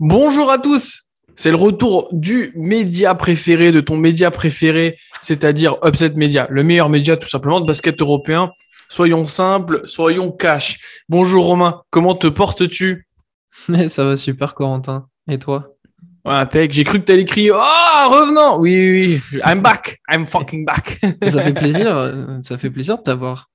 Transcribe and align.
Bonjour 0.00 0.50
à 0.50 0.58
tous, 0.58 1.02
c'est 1.36 1.50
le 1.50 1.56
retour 1.56 2.08
du 2.10 2.50
média 2.56 3.14
préféré, 3.14 3.70
de 3.70 3.80
ton 3.80 3.96
média 3.96 4.32
préféré, 4.32 4.98
c'est-à-dire 5.20 5.76
Upset 5.84 6.14
Media, 6.16 6.48
le 6.50 6.64
meilleur 6.64 6.88
média 6.88 7.16
tout 7.16 7.28
simplement 7.28 7.60
de 7.60 7.66
basket 7.66 8.00
européen. 8.00 8.50
Soyons 8.88 9.28
simples, 9.28 9.82
soyons 9.84 10.32
cash. 10.32 11.04
Bonjour 11.08 11.44
Romain, 11.44 11.82
comment 11.90 12.16
te 12.16 12.26
portes-tu? 12.26 13.06
Ça 13.88 14.04
va 14.04 14.16
super 14.16 14.54
Corentin. 14.54 15.08
Et 15.28 15.38
toi? 15.38 15.76
Ouais, 16.24 16.68
J'ai 16.70 16.84
cru 16.84 17.00
que 17.00 17.04
tu 17.06 17.12
allais 17.12 17.24
crier 17.24 17.50
Oh, 17.52 17.56
revenant 17.56 18.58
Oui, 18.58 18.74
oui, 18.74 19.20
oui. 19.32 19.40
I'm 19.46 19.62
back. 19.62 20.00
I'm 20.12 20.26
fucking 20.26 20.64
back. 20.64 21.00
ça 21.26 21.42
fait 21.42 21.52
plaisir. 21.54 21.96
Euh, 21.96 22.38
ça 22.42 22.58
fait 22.58 22.70
plaisir 22.70 22.98
de 22.98 23.02
t'avoir. 23.02 23.50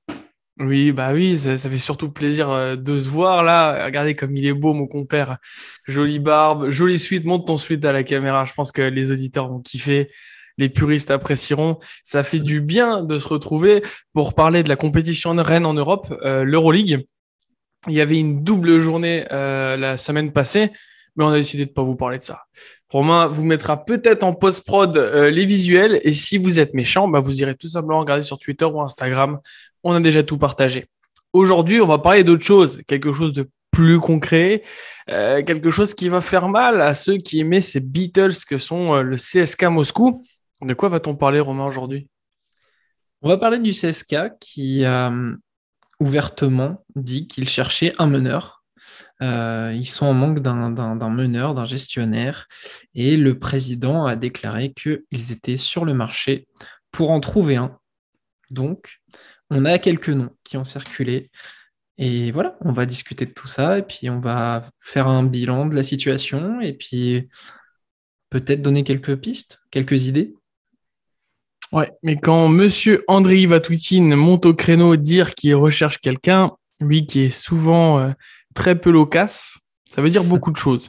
Oui, 0.58 0.94
bah 0.94 1.12
oui, 1.12 1.38
ça, 1.38 1.58
fait 1.58 1.78
surtout 1.78 2.10
plaisir 2.12 2.50
euh, 2.50 2.76
de 2.78 3.00
se 3.00 3.10
voir 3.10 3.44
là. 3.44 3.86
Regardez 3.86 4.16
comme 4.16 4.36
il 4.36 4.46
est 4.46 4.54
beau, 4.54 4.74
mon 4.74 4.88
compère. 4.88 5.38
Jolie 5.86 6.20
barbe, 6.20 6.70
jolie 6.72 6.98
suite. 6.98 7.26
Monte 7.26 7.46
ton 7.48 7.58
suite 7.58 7.84
à 7.86 7.92
la 7.92 8.04
caméra. 8.04 8.46
Je 8.46 8.54
pense 8.54 8.72
que 8.72 8.82
les 8.82 9.12
auditeurs 9.12 9.50
vont 9.50 9.60
kiffer. 9.60 10.08
Les 10.58 10.70
puristes 10.70 11.12
apprécieront. 11.12 11.78
Ça 12.04 12.24
fait 12.24 12.40
du 12.40 12.62
bien 12.62 13.04
de 13.04 13.20
se 13.20 13.28
retrouver 13.28 13.84
pour 14.14 14.34
parler 14.34 14.64
de 14.64 14.70
la 14.70 14.78
compétition 14.78 15.36
de 15.36 15.42
Rennes 15.42 15.66
en 15.66 15.74
Europe, 15.74 16.14
euh, 16.24 16.46
l'Euroleague. 16.46 17.06
Il 17.88 17.94
y 17.94 18.02
avait 18.02 18.20
une 18.20 18.44
double 18.44 18.80
journée 18.80 19.26
euh, 19.32 19.78
la 19.78 19.98
semaine 19.98 20.32
passée, 20.32 20.72
mais 21.16 21.24
on 21.24 21.30
a 21.30 21.38
décidé 21.38 21.66
de 21.66 21.72
pas 21.72 21.84
vous 21.84 21.96
parler 21.96 22.18
de 22.18 22.24
ça. 22.24 22.44
Romain 22.90 23.28
vous 23.28 23.44
mettra 23.44 23.84
peut-être 23.84 24.24
en 24.24 24.34
post-prod 24.34 24.96
les 24.96 25.46
visuels 25.46 26.00
et 26.04 26.14
si 26.14 26.38
vous 26.38 26.60
êtes 26.60 26.74
méchant, 26.74 27.08
bah 27.08 27.20
vous 27.20 27.42
irez 27.42 27.56
tout 27.56 27.68
simplement 27.68 28.00
regarder 28.00 28.24
sur 28.24 28.38
Twitter 28.38 28.66
ou 28.66 28.80
Instagram 28.80 29.40
on 29.86 29.94
a 29.94 30.02
déjà 30.02 30.24
tout 30.24 30.38
partagé. 30.38 30.88
Aujourd'hui, 31.32 31.80
on 31.80 31.86
va 31.86 32.00
parler 32.00 32.24
d'autre 32.24 32.44
chose, 32.44 32.82
quelque 32.88 33.14
chose 33.14 33.34
de 33.34 33.48
plus 33.72 34.00
concret, 34.00 34.64
euh, 35.10 35.44
quelque 35.44 35.70
chose 35.70 35.94
qui 35.94 36.10
va 36.10 36.22
faire 36.22 36.50
mal 36.50 36.82
à 36.82 36.94
ceux 36.96 37.18
qui 37.18 37.40
aimaient 37.40 37.62
ces 37.62 37.82
Beatles 37.82 38.46
que 38.48 38.58
sont 38.58 38.96
euh, 38.96 39.02
le 39.04 39.16
CSK 39.16 39.66
Moscou. 39.66 40.24
De 40.62 40.74
quoi 40.74 40.90
va-t-on 40.90 41.16
parler, 41.16 41.40
Romain, 41.40 41.68
aujourd'hui? 41.68 42.08
On 43.22 43.30
va 43.30 43.38
parler 43.38 43.60
du 43.60 43.72
CSK 43.72 44.40
qui 44.40 44.86
euh, 44.86 45.36
ouvertement 46.00 46.86
dit 46.96 47.28
qu'il 47.28 47.48
cherchait 47.50 47.94
un 48.00 48.08
meneur. 48.08 48.64
ils 49.22 49.88
sont 49.88 50.06
en 50.06 50.14
manque 50.14 50.40
d'un 50.40 51.10
meneur, 51.10 51.56
d'un 51.56 51.66
gestionnaire, 51.66 52.48
et 52.94 53.18
le 53.18 53.40
président 53.40 54.06
a 54.06 54.16
déclaré 54.16 54.74
qu'ils 54.74 55.32
étaient 55.32 55.58
sur 55.58 55.86
le 55.86 55.94
marché 55.94 56.48
pour 56.92 57.12
en 57.12 57.20
trouver 57.20 57.56
un. 57.58 57.78
Donc, 58.52 59.02
on 59.50 59.66
a 59.66 59.78
quelques 59.80 60.10
noms 60.10 60.36
qui 60.44 60.58
ont 60.58 60.64
circulé. 60.64 61.32
Et 61.98 62.32
voilà, 62.32 62.58
on 62.62 62.74
va 62.74 62.86
discuter 62.86 63.26
de 63.26 63.32
tout 63.32 63.48
ça 63.48 63.78
et 63.78 63.84
puis 63.84 64.10
on 64.10 64.20
va 64.20 64.66
faire 64.80 65.08
un 65.08 65.24
bilan 65.24 65.66
de 65.66 65.76
la 65.76 65.84
situation 65.84 66.60
et 66.60 66.74
puis 66.74 67.30
peut-être 68.30 68.62
donner 68.62 68.84
quelques 68.84 69.16
pistes, 69.16 69.60
quelques 69.72 70.08
idées. 70.08 70.34
Ouais, 71.76 71.92
mais 72.04 72.16
quand 72.16 72.48
monsieur 72.48 73.04
André 73.10 73.46
Vatoutine 73.46 74.16
monte 74.16 74.46
au 74.46 74.54
créneau 74.54 74.96
dire 74.96 75.36
qu'il 75.36 75.56
recherche 75.56 75.98
quelqu'un, 75.98 76.54
lui 76.80 77.06
qui 77.06 77.24
est 77.24 77.30
souvent 77.30 78.00
euh, 78.00 78.12
très 78.54 78.80
peu 78.80 78.92
loquace, 78.92 79.58
ça 79.84 80.02
veut 80.02 80.10
dire 80.10 80.24
beaucoup 80.24 80.52
de 80.52 80.56
choses. 80.56 80.88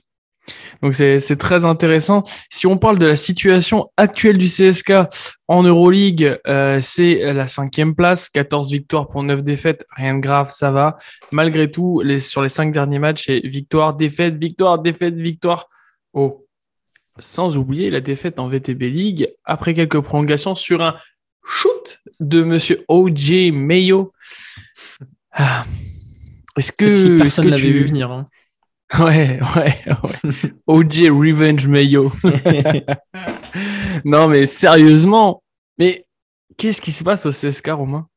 Donc 0.80 0.94
c'est 0.94 1.36
très 1.38 1.64
intéressant. 1.64 2.22
Si 2.52 2.68
on 2.68 2.78
parle 2.78 3.00
de 3.00 3.06
la 3.06 3.16
situation 3.16 3.90
actuelle 3.96 4.38
du 4.38 4.46
CSK 4.46 4.92
en 5.48 5.64
Euroleague, 5.64 6.38
euh, 6.46 6.78
c'est 6.80 7.32
la 7.32 7.48
cinquième 7.48 7.96
place, 7.96 8.28
14 8.28 8.70
victoires 8.70 9.08
pour 9.08 9.24
9 9.24 9.42
défaites, 9.42 9.84
rien 9.90 10.14
de 10.14 10.20
grave, 10.20 10.52
ça 10.52 10.70
va. 10.70 10.98
Malgré 11.32 11.68
tout, 11.68 12.00
sur 12.20 12.42
les 12.42 12.48
cinq 12.48 12.70
derniers 12.70 13.00
matchs, 13.00 13.24
c'est 13.26 13.40
victoire, 13.40 13.96
défaite, 13.96 14.36
victoire, 14.36 14.78
défaite, 14.78 15.16
victoire. 15.16 15.66
Oh, 16.12 16.45
sans 17.18 17.56
oublier 17.56 17.90
la 17.90 18.00
défaite 18.00 18.38
en 18.38 18.48
VTB 18.48 18.82
League 18.82 19.32
après 19.44 19.74
quelques 19.74 20.00
prolongations 20.00 20.54
sur 20.54 20.82
un 20.82 20.96
shoot 21.44 22.00
de 22.20 22.42
Monsieur 22.42 22.84
O.J. 22.88 23.52
Mayo. 23.52 24.12
Ah. 25.32 25.64
Est-ce 26.56 26.72
que 26.72 27.20
personne 27.20 27.48
l'avait 27.48 27.70
vu 27.70 27.86
venir 27.86 28.10
hein. 28.10 28.28
Ouais, 28.98 29.40
ouais, 29.56 29.84
ouais. 29.86 30.52
OJ 30.66 31.10
Revenge 31.10 31.66
Mayo. 31.66 32.12
non, 34.04 34.28
mais 34.28 34.46
sérieusement, 34.46 35.42
mais 35.76 36.06
qu'est-ce 36.56 36.80
qui 36.80 36.92
se 36.92 37.02
passe 37.02 37.26
au 37.26 37.30
CSK, 37.30 37.70
Romain? 37.70 38.08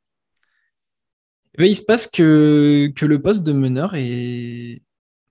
Eh 1.56 1.64
ben, 1.64 1.66
Il 1.66 1.76
se 1.76 1.81
passe 1.81 2.08
que, 2.08 2.92
que 2.96 3.06
le 3.06 3.22
poste 3.22 3.42
de 3.44 3.52
meneur 3.52 3.96
est, 3.96 4.81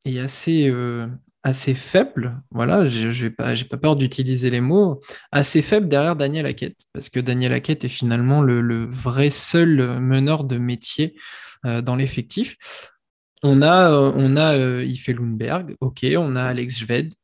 est 0.05 0.19
assez, 0.19 0.69
euh, 0.69 1.07
assez 1.43 1.75
faible. 1.75 2.41
Voilà, 2.51 2.87
je 2.87 3.25
n'ai 3.25 3.31
pas, 3.31 3.55
pas 3.71 3.77
peur 3.77 3.97
d'utiliser 3.97 4.51
les 4.51 4.61
mots. 4.61 5.01
Assez 5.33 5.63
faible 5.63 5.89
derrière 5.89 6.17
Daniel 6.17 6.47
Hackett, 6.47 6.77
parce 6.93 7.09
que 7.09 7.21
Daniel 7.21 7.53
Hackett 7.53 7.85
est 7.85 7.89
finalement 7.89 8.43
le, 8.43 8.61
le 8.61 8.87
vrai 8.87 9.31
seul 9.31 10.01
meneur 10.01 10.45
de 10.45 10.59
métier 10.59 11.17
euh, 11.67 11.81
dans 11.81 11.97
l'effectif. 11.97 12.57
On 13.43 13.63
a, 13.63 13.91
euh, 13.91 14.13
on 14.15 14.37
a 14.37 14.55
euh, 14.55 14.87
Lundberg, 15.09 15.77
ok, 15.81 16.07
on 16.17 16.37
a 16.37 16.45
Alex 16.45 16.81
Jved. 16.81 17.15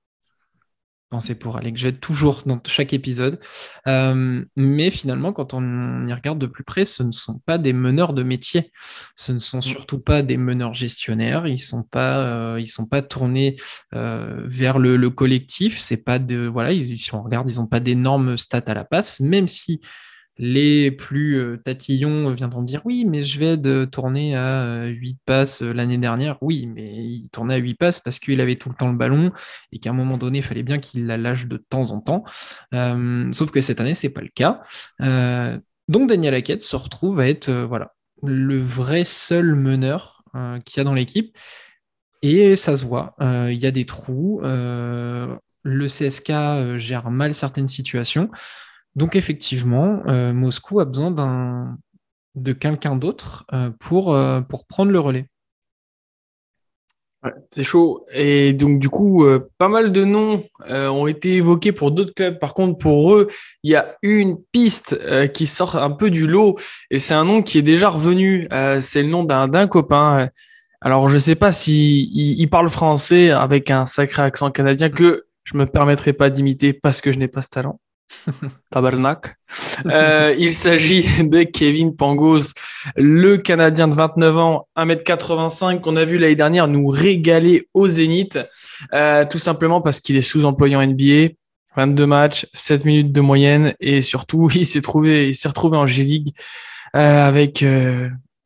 Pensez 1.15 1.37
pour 1.37 1.57
Alex 1.57 1.81
Jved 1.81 2.01
toujours 2.01 2.43
dans 2.45 2.61
chaque 2.67 2.93
épisode. 2.93 3.39
Euh, 3.87 4.45
mais 4.57 4.91
finalement, 4.91 5.33
quand 5.33 5.55
on 5.55 6.09
y 6.09 6.13
regarde 6.13 6.41
de 6.41 6.47
plus 6.47 6.65
près, 6.65 6.85
ce 6.85 7.05
ne 7.05 7.13
sont 7.13 7.39
pas 7.47 7.57
des 7.57 7.73
meneurs 7.73 8.15
de 8.15 8.25
métier. 8.25 8.73
Ce 9.15 9.31
ne 9.31 9.39
sont 9.39 9.59
mm. 9.59 9.63
surtout 9.63 10.01
pas 10.01 10.23
des 10.23 10.37
meneurs 10.37 10.75
gestionnaires. 10.75 11.47
Ils 11.47 11.61
sont 11.61 11.85
pas, 11.85 12.59
ils 12.59 12.67
sont 12.67 12.87
pas 12.87 13.01
tournés 13.01 13.55
vers 13.93 14.81
le, 14.81 15.09
collectif. 15.09 15.79
C'est 15.79 16.03
pas 16.03 16.19
de, 16.19 16.49
voilà, 16.49 16.73
ils, 16.73 16.99
si 16.99 17.15
on 17.15 17.23
regarde, 17.23 17.49
ils 17.49 17.59
n'ont 17.59 17.69
pas 17.69 17.79
d'énormes 17.79 18.37
stats 18.37 18.65
à 18.67 18.75
la 18.75 18.85
passe, 18.85 19.21
même 19.21 19.47
si 19.47 19.81
les 20.37 20.91
plus 20.91 21.39
euh, 21.39 21.57
tatillons 21.57 22.31
viendront 22.31 22.63
dire 22.63 22.83
oui, 22.85 23.05
mais 23.05 23.23
je 23.23 23.39
vais 23.39 23.87
tourner 23.87 24.37
à 24.37 24.87
8 24.87 25.11
euh, 25.11 25.17
passes 25.25 25.63
euh, 25.63 25.73
l'année 25.73 25.99
dernière. 25.99 26.39
Oui, 26.41 26.67
mais 26.67 26.93
il 26.93 27.29
tournait 27.31 27.55
à 27.55 27.59
8 27.59 27.75
passes 27.75 28.01
parce 28.01 28.19
qu'il 28.19 28.41
avait 28.41 28.57
tout 28.57 28.69
le 28.69 28.75
temps 28.75 28.91
le 28.91 28.97
ballon 28.97 29.33
et 29.71 29.79
qu'à 29.79 29.91
un 29.91 29.95
moment 29.95 30.19
donné, 30.19 30.39
il 30.39 30.45
fallait 30.45 30.65
bien 30.65 30.79
qu'il 30.79 31.07
la 31.07 31.17
lâche 31.17 31.47
de 31.47 31.57
temps 31.57 31.93
en 31.93 32.01
temps. 32.01 32.25
sauf 33.33 33.51
que 33.51 33.61
cette 33.61 33.81
année, 33.81 33.95
c'est 33.95 34.11
pas 34.11 34.23
le 34.23 34.31
cas. 34.35 34.63
donc 35.89 36.09
Daniel 36.09 36.35
Hackett 36.35 36.63
se 36.63 36.77
retrouve 36.77 37.21
à 37.21 37.29
être 37.29 37.51
voilà, 37.51 37.95
le 38.23 38.59
vrai 38.61 39.05
seul 39.05 39.55
meneur 39.55 40.23
qu'il 40.65 40.79
y 40.79 40.81
a 40.81 40.85
dans 40.85 40.95
l'équipe. 40.95 41.37
Et 42.23 42.57
ça 42.57 42.77
se 42.77 42.85
voit, 42.85 43.15
il 43.21 43.57
y 43.57 43.67
a 43.67 43.71
des 43.71 43.85
trous. 43.85 44.41
le 44.43 45.87
CSK 45.87 46.79
gère 46.79 47.11
mal 47.11 47.35
certaines 47.35 47.69
situations. 47.69 48.31
Donc 48.97 49.17
effectivement, 49.17 50.03
euh, 50.07 50.33
Moscou 50.33 50.81
a 50.81 50.85
besoin 50.85 51.77
de 52.35 52.53
quelqu'un 52.53 52.97
d'autre 52.97 53.45
euh, 53.53 53.71
pour, 53.81 54.15
euh, 54.15 54.41
pour 54.41 54.67
prendre 54.67 54.93
le 54.93 55.01
relais. 55.01 55.27
c'est 57.51 57.65
chaud. 57.65 58.07
Et 58.13 58.53
donc 58.53 58.79
du 58.79 58.89
coup, 58.89 59.27
pas 59.59 59.69
mal 59.69 59.93
de 59.93 60.05
noms 60.05 60.45
ont 60.69 61.07
été 61.07 61.37
évoqués 61.37 61.73
pour 61.73 61.91
d'autres 61.91 62.15
clubs. 62.15 62.39
Par 62.39 62.55
contre, 62.55 62.79
pour 62.79 63.15
eux, 63.15 63.29
il 63.63 63.73
y 63.73 63.77
a 63.77 63.97
une 64.03 64.37
piste 64.53 64.99
qui 65.33 65.47
sort 65.47 65.77
un 65.77 65.91
peu 65.91 66.11
du 66.11 66.27
lot. 66.27 66.57
Et 66.91 66.99
c'est 66.99 67.15
un 67.15 67.25
nom 67.25 67.43
qui 67.43 67.59
est 67.59 67.63
déjà 67.63 67.89
revenu. 67.89 68.47
c'est 68.81 69.03
le 69.03 69.09
nom 69.09 69.25
d'un 69.25 69.67
copain. 69.67 70.29
Alors, 70.83 71.09
je 71.09 71.15
ne 71.15 71.19
sais 71.19 71.35
pas 71.35 71.51
s'il 71.51 72.09
si 72.09 72.37
il 72.39 72.49
parle 72.51 72.69
français 72.69 73.31
avec 73.31 73.71
un 73.71 73.87
sacré 73.87 74.23
accent 74.23 74.51
canadien 74.51 74.91
que 74.91 75.27
je 75.45 75.57
me 75.57 75.65
permettrai 75.67 76.13
pas 76.13 76.29
d'imiter 76.31 76.75
parce 76.75 77.01
que 77.01 77.11
je 77.11 77.19
n'ai 77.19 77.29
pas 77.29 77.41
ce 77.41 77.49
talent. 77.49 77.81
Tabernac. 78.71 79.37
Euh, 79.87 80.35
il 80.39 80.51
s'agit 80.51 81.05
de 81.25 81.43
Kevin 81.43 81.97
Pangos, 81.97 82.53
le 82.97 83.37
Canadien 83.37 83.89
de 83.89 83.95
29 83.95 84.39
ans, 84.39 84.69
1m85, 84.77 85.81
qu'on 85.81 85.97
a 85.97 86.05
vu 86.05 86.19
l'année 86.19 86.37
dernière 86.37 86.69
nous 86.69 86.87
régaler 86.89 87.69
au 87.75 87.87
Zénith, 87.87 88.39
euh, 88.93 89.25
tout 89.29 89.39
simplement 89.39 89.81
parce 89.81 90.01
qu'il 90.01 90.17
est 90.17 90.23
sous-employé 90.23 90.77
en 90.77 90.87
NBA. 90.87 91.35
22 91.77 92.07
matchs, 92.07 92.47
7 92.53 92.85
minutes 92.85 93.13
de 93.13 93.21
moyenne 93.21 93.75
et 93.81 94.01
surtout, 94.01 94.49
il 94.55 94.67
s'est 94.67 94.81
trouvé, 94.83 95.29
il 95.29 95.35
s'est 95.35 95.49
retrouvé 95.49 95.77
en 95.77 95.87
G-League 95.87 96.33
euh, 96.95 97.27
avec 97.27 97.65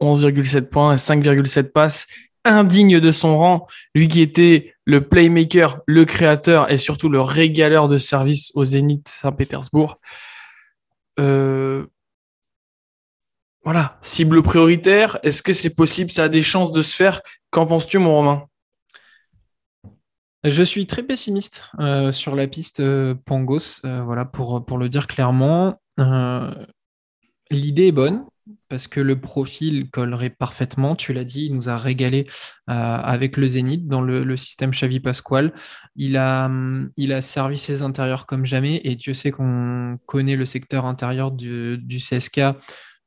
11,7 0.01 0.63
points 0.63 0.95
et 0.95 0.97
5,7 0.97 1.65
passes 1.65 2.07
indigne 2.45 3.01
de 3.01 3.11
son 3.11 3.39
rang, 3.39 3.67
lui 3.95 4.09
qui 4.09 4.21
était 4.21 4.75
le 4.85 5.07
playmaker, 5.07 5.81
le 5.87 6.05
créateur 6.05 6.71
et 6.71 6.79
surtout 6.79 7.09
le 7.09 7.21
régaleur 7.21 7.89
de 7.89 7.99
service 7.99 8.51
au 8.55 8.65
Zénith 8.65 9.09
Saint-Pétersbourg. 9.09 10.01
Euh, 11.21 11.87
voilà, 13.65 13.99
cible 14.03 14.43
prioritaire, 14.43 15.19
est-ce 15.23 15.43
que 15.43 15.53
c'est 15.53 15.75
possible? 15.75 16.11
Ça 16.11 16.25
a 16.25 16.29
des 16.29 16.43
chances 16.43 16.73
de 16.73 16.81
se 16.81 16.97
faire. 16.97 17.21
Qu'en 17.51 17.67
penses-tu, 17.67 17.99
mon 17.99 18.15
Romain? 18.15 18.47
Je 20.45 20.63
suis 20.63 20.87
très 20.87 21.03
pessimiste 21.03 21.71
euh, 21.81 22.13
sur 22.13 22.37
la 22.37 22.47
piste 22.47 22.81
euh, 22.81 23.15
Pangos, 23.27 23.81
voilà, 23.83 24.25
pour, 24.25 24.65
pour 24.65 24.79
le 24.79 24.89
dire 24.89 25.07
clairement. 25.07 25.81
L'idée 27.51 27.89
est 27.89 27.93
bonne 27.93 28.25
parce 28.69 28.87
que 28.87 29.01
le 29.01 29.21
profil 29.21 29.91
collerait 29.91 30.31
parfaitement. 30.31 30.97
Tu 30.97 31.13
l'as 31.13 31.25
dit, 31.25 31.47
il 31.47 31.55
nous 31.55 31.69
a 31.69 31.77
régalé 31.77 32.27
avec 32.67 33.37
le 33.37 33.49
Zénith 33.49 33.89
dans 33.89 34.03
le, 34.03 34.37
système 34.37 34.71
Xavi 34.71 35.01
Pasquale. 35.01 35.53
Il 35.97 36.17
a, 36.17 36.47
hum, 36.47 36.91
il 36.97 37.13
a 37.13 37.23
servi 37.23 37.57
ses 37.57 37.83
intérieurs 37.83 38.27
comme 38.27 38.45
jamais 38.45 38.81
et 38.85 38.95
Dieu 38.97 39.15
sait 39.15 39.31
qu'on 39.31 39.99
connaît 40.07 40.37
le 40.37 40.47
secteur 40.47 40.85
intérieur 40.87 41.31
du, 41.33 41.79
du 41.79 41.99
CSK, 41.99 42.41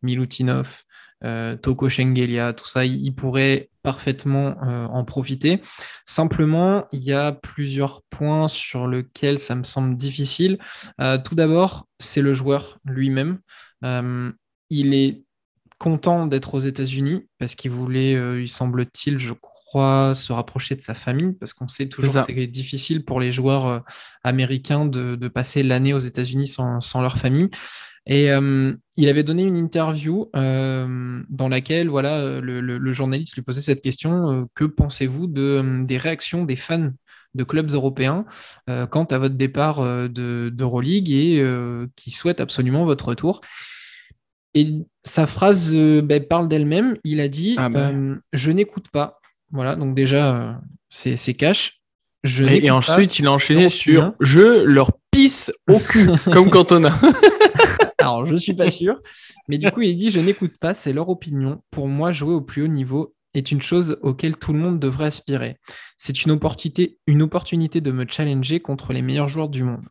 Milutinov, 0.01 0.83
euh, 1.23 1.55
Toko 1.55 1.87
Shengelia, 1.87 2.53
tout 2.53 2.67
ça, 2.67 2.85
il, 2.85 3.13
pourrait 3.13 3.69
parfaitement 3.83 4.55
euh, 4.63 4.87
en 4.87 5.05
profiter. 5.05 5.61
Simplement, 6.05 6.87
il 6.91 7.03
y 7.03 7.13
a 7.13 7.31
plusieurs 7.31 8.01
points 8.09 8.47
sur 8.47 8.87
lesquels 8.87 9.37
ça 9.37 9.55
me 9.55 9.63
semble 9.63 9.95
difficile. 9.95 10.57
Euh, 10.99 11.17
tout 11.17 11.35
d'abord, 11.35 11.87
c'est 11.99 12.21
le 12.21 12.33
joueur 12.33 12.79
lui-même. 12.85 13.39
il 14.69 14.93
est 14.93 15.23
content 15.81 16.27
d'être 16.27 16.53
aux 16.53 16.59
États-Unis 16.59 17.27
parce 17.39 17.55
qu'il 17.55 17.71
voulait, 17.71 18.13
il 18.39 18.47
semble-t-il, 18.47 19.17
je 19.17 19.33
crois, 19.33 20.13
se 20.13 20.31
rapprocher 20.31 20.75
de 20.75 20.81
sa 20.81 20.93
famille 20.93 21.33
parce 21.33 21.53
qu'on 21.53 21.67
sait 21.67 21.87
toujours 21.89 22.13
que 22.13 22.21
c'est 22.21 22.47
difficile 22.47 23.03
pour 23.03 23.19
les 23.19 23.31
joueurs 23.31 23.83
américains 24.23 24.85
de, 24.85 25.27
passer 25.27 25.63
l'année 25.63 25.93
aux 25.93 25.99
États-Unis 25.99 26.47
sans, 26.47 27.01
leur 27.01 27.17
famille. 27.17 27.49
Et 28.05 28.31
euh, 28.31 28.73
il 28.97 29.09
avait 29.09 29.23
donné 29.23 29.43
une 29.43 29.57
interview 29.57 30.29
euh, 30.35 31.21
dans 31.29 31.47
laquelle 31.47 31.87
voilà, 31.89 32.39
le, 32.41 32.93
journaliste 32.93 33.35
lui 33.35 33.43
posait 33.43 33.61
cette 33.61 33.81
question 33.81 34.31
euh, 34.31 34.45
Que 34.55 34.65
pensez-vous 34.65 35.27
de, 35.27 35.83
des 35.85 35.97
réactions 35.97 36.43
des 36.43 36.55
fans 36.55 36.91
de 37.33 37.43
clubs 37.45 37.71
européens 37.71 38.25
quant 38.67 39.05
à 39.05 39.17
votre 39.17 39.35
départ 39.35 39.81
de, 39.81 40.51
d'Euroleague 40.53 41.09
et 41.09 41.41
qui 41.95 42.11
souhaitent 42.11 42.41
absolument 42.41 42.83
votre 42.83 43.07
retour? 43.07 43.39
Et 44.53 44.73
sa 45.03 45.27
phrase 45.27 45.73
ben, 45.75 46.23
parle 46.25 46.47
d'elle-même. 46.47 46.97
Il 47.03 47.19
a 47.21 47.27
dit 47.27 47.55
ah 47.57 47.69
bah. 47.69 47.91
Je 48.33 48.51
n'écoute 48.51 48.89
pas. 48.91 49.19
Voilà, 49.51 49.75
donc 49.75 49.95
déjà, 49.95 50.61
c'est, 50.89 51.17
c'est 51.17 51.33
cash. 51.33 51.81
Je 52.23 52.43
et, 52.43 52.65
et 52.65 52.71
ensuite, 52.71 53.17
il 53.17 53.27
a 53.27 53.31
enchaîné 53.31 53.69
sur 53.69 54.13
Je 54.19 54.63
leur 54.63 54.91
pisse 55.11 55.51
au 55.67 55.79
cul, 55.79 56.07
comme 56.31 56.49
Cantona. 56.49 56.95
Alors, 57.97 58.25
je 58.25 58.35
suis 58.35 58.53
pas 58.53 58.69
sûr. 58.69 58.99
Mais 59.47 59.57
du 59.57 59.69
coup, 59.71 59.81
il 59.81 59.95
dit 59.95 60.09
Je 60.09 60.19
n'écoute 60.19 60.57
pas, 60.59 60.73
c'est 60.73 60.93
leur 60.93 61.09
opinion. 61.09 61.61
Pour 61.71 61.87
moi, 61.87 62.11
jouer 62.11 62.33
au 62.33 62.41
plus 62.41 62.63
haut 62.63 62.67
niveau 62.67 63.15
est 63.33 63.51
une 63.51 63.61
chose 63.61 63.97
auquel 64.01 64.37
tout 64.37 64.53
le 64.53 64.59
monde 64.59 64.79
devrait 64.79 65.05
aspirer. 65.05 65.57
C'est 65.97 66.25
une 66.25 66.31
opportunité, 66.31 66.97
une 67.07 67.21
opportunité 67.21 67.81
de 67.81 67.91
me 67.91 68.05
challenger 68.07 68.59
contre 68.59 68.93
les 68.93 69.01
meilleurs 69.01 69.29
joueurs 69.29 69.49
du 69.49 69.63
monde. 69.63 69.87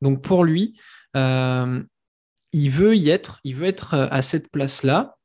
Donc, 0.00 0.22
pour 0.22 0.44
lui, 0.44 0.78
euh, 1.16 1.82
il 2.54 2.70
veut 2.70 2.96
y 2.96 3.10
être, 3.10 3.40
il 3.42 3.56
veut 3.56 3.66
être 3.66 3.94
euh, 3.94 4.06
à 4.10 4.22
cette 4.22 4.50
place-là. 4.50 5.16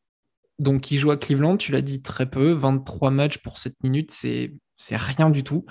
Donc, 0.57 0.89
il 0.91 0.97
joue 0.97 1.11
à 1.11 1.17
Cleveland, 1.17 1.57
tu 1.57 1.71
l'as 1.71 1.81
dit 1.81 2.01
très 2.01 2.27
peu, 2.27 2.51
23 2.51 3.11
matchs 3.11 3.37
pour 3.37 3.59
7 3.59 3.75
minutes, 3.83 4.11
c'est 4.11 4.51
rien 4.91 5.29
du 5.29 5.43
tout. 5.43 5.65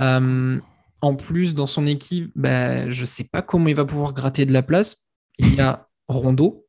Euh, 0.00 0.58
en 1.02 1.16
plus, 1.16 1.52
dans 1.54 1.66
son 1.66 1.86
équipe, 1.86 2.30
ben, 2.36 2.90
je 2.90 3.00
ne 3.00 3.06
sais 3.06 3.24
pas 3.24 3.42
comment 3.42 3.66
il 3.66 3.74
va 3.74 3.84
pouvoir 3.84 4.14
gratter 4.14 4.46
de 4.46 4.52
la 4.52 4.62
place. 4.62 5.04
Il 5.38 5.56
y 5.56 5.60
a 5.60 5.88
Rondo, 6.08 6.66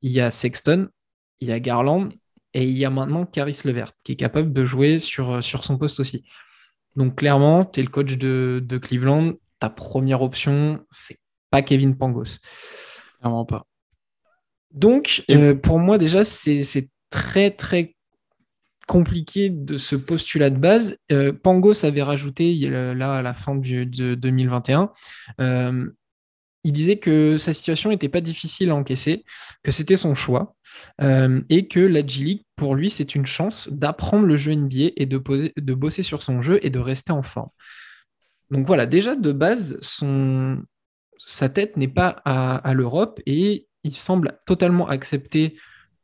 il 0.00 0.12
y 0.12 0.20
a 0.20 0.30
Sexton, 0.30 0.88
il 1.40 1.48
y 1.48 1.52
a 1.52 1.60
Garland 1.60 2.08
et 2.54 2.64
il 2.64 2.78
y 2.78 2.84
a 2.84 2.90
maintenant 2.90 3.26
Caris 3.26 3.60
Levert 3.64 3.92
qui 4.02 4.12
est 4.12 4.16
capable 4.16 4.52
de 4.52 4.64
jouer 4.64 4.98
sur, 4.98 5.44
sur 5.44 5.62
son 5.64 5.76
poste 5.76 6.00
aussi. 6.00 6.24
Donc 6.96 7.16
clairement, 7.16 7.64
tu 7.64 7.80
es 7.80 7.82
le 7.82 7.90
coach 7.90 8.16
de, 8.16 8.78
Cleveland, 8.82 9.34
ta 9.58 9.68
première 9.68 10.22
option, 10.22 10.84
c'est 10.90 11.18
pas 11.50 11.62
Kevin 11.62 11.96
Pangos. 11.96 12.38
Clairement 13.26 13.44
pas. 13.44 13.66
Donc 14.72 15.24
euh, 15.30 15.54
pour 15.54 15.78
moi 15.78 15.98
déjà, 15.98 16.24
c'est 16.24 16.88
très 17.10 17.50
très 17.50 17.96
compliqué 18.86 19.50
de 19.50 19.78
ce 19.78 19.96
postulat 19.96 20.50
de 20.50 20.58
base. 20.58 20.96
Euh, 21.10 21.32
Pangos 21.32 21.84
avait 21.84 22.02
rajouté 22.02 22.54
là 22.68 23.16
à 23.16 23.22
la 23.22 23.34
fin 23.34 23.56
de 23.56 24.14
2021 24.14 24.92
il 26.66 26.72
disait 26.72 26.96
que 26.96 27.38
sa 27.38 27.54
situation 27.54 27.90
n'était 27.90 28.08
pas 28.08 28.20
difficile 28.20 28.70
à 28.70 28.74
encaisser, 28.74 29.24
que 29.62 29.70
c'était 29.70 29.94
son 29.94 30.16
choix, 30.16 30.56
euh, 31.00 31.40
et 31.48 31.68
que 31.68 31.78
la 31.78 32.04
G-League, 32.04 32.42
pour 32.56 32.74
lui, 32.74 32.90
c'est 32.90 33.14
une 33.14 33.24
chance 33.24 33.68
d'apprendre 33.70 34.26
le 34.26 34.36
jeu 34.36 34.52
NBA 34.52 34.90
et 34.96 35.06
de, 35.06 35.22
de, 35.56 35.74
bosser 35.74 36.02
sur 36.02 36.24
son 36.24 36.42
jeu 36.42 36.58
et 36.62 36.70
de 36.70 36.80
rester 36.80 37.12
en 37.12 37.22
forme. 37.22 37.50
Donc 38.50 38.66
voilà, 38.66 38.86
déjà 38.86 39.14
de 39.14 39.30
base, 39.30 39.78
son, 39.80 40.60
sa 41.24 41.48
tête 41.48 41.76
n'est 41.76 41.88
pas 41.88 42.20
à, 42.24 42.72
l'Europe 42.74 43.20
et 43.26 43.68
il 43.84 43.94
semble 43.94 44.38
totalement 44.46 44.88
accepter 44.88 45.56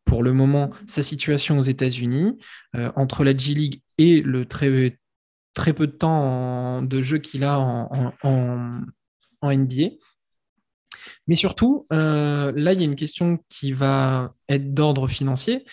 pour 0.05 0.23
le 0.23 0.33
moment 0.33 0.71
sa 0.87 1.03
situation 1.03 1.59
aux 1.59 1.63
États-Unis, 1.63 2.39
euh, 2.77 2.91
entre 2.97 3.25
la 3.25 3.37
G-League 3.37 3.83
et 3.99 4.21
le 4.21 4.47
très, 4.47 4.99
très 5.55 5.73
peu 5.73 5.87
de 5.87 5.93
temps 5.93 6.83
de 6.83 7.03
jeu 7.03 7.19
qu'il 7.19 7.45
a 7.45 7.59
en, 7.59 8.13
en 8.23 9.53
NBA. 9.53 9.91
Mais 11.27 11.37
surtout, 11.37 11.87
euh, 11.93 12.53
là, 12.55 12.73
il 12.73 12.81
y 12.81 12.83
a 12.83 12.85
une 12.85 12.97
question 12.97 13.39
qui 13.49 13.73
va 13.73 14.35
être 14.49 14.75
d'ordre 14.75 15.07
financier. 15.07 15.65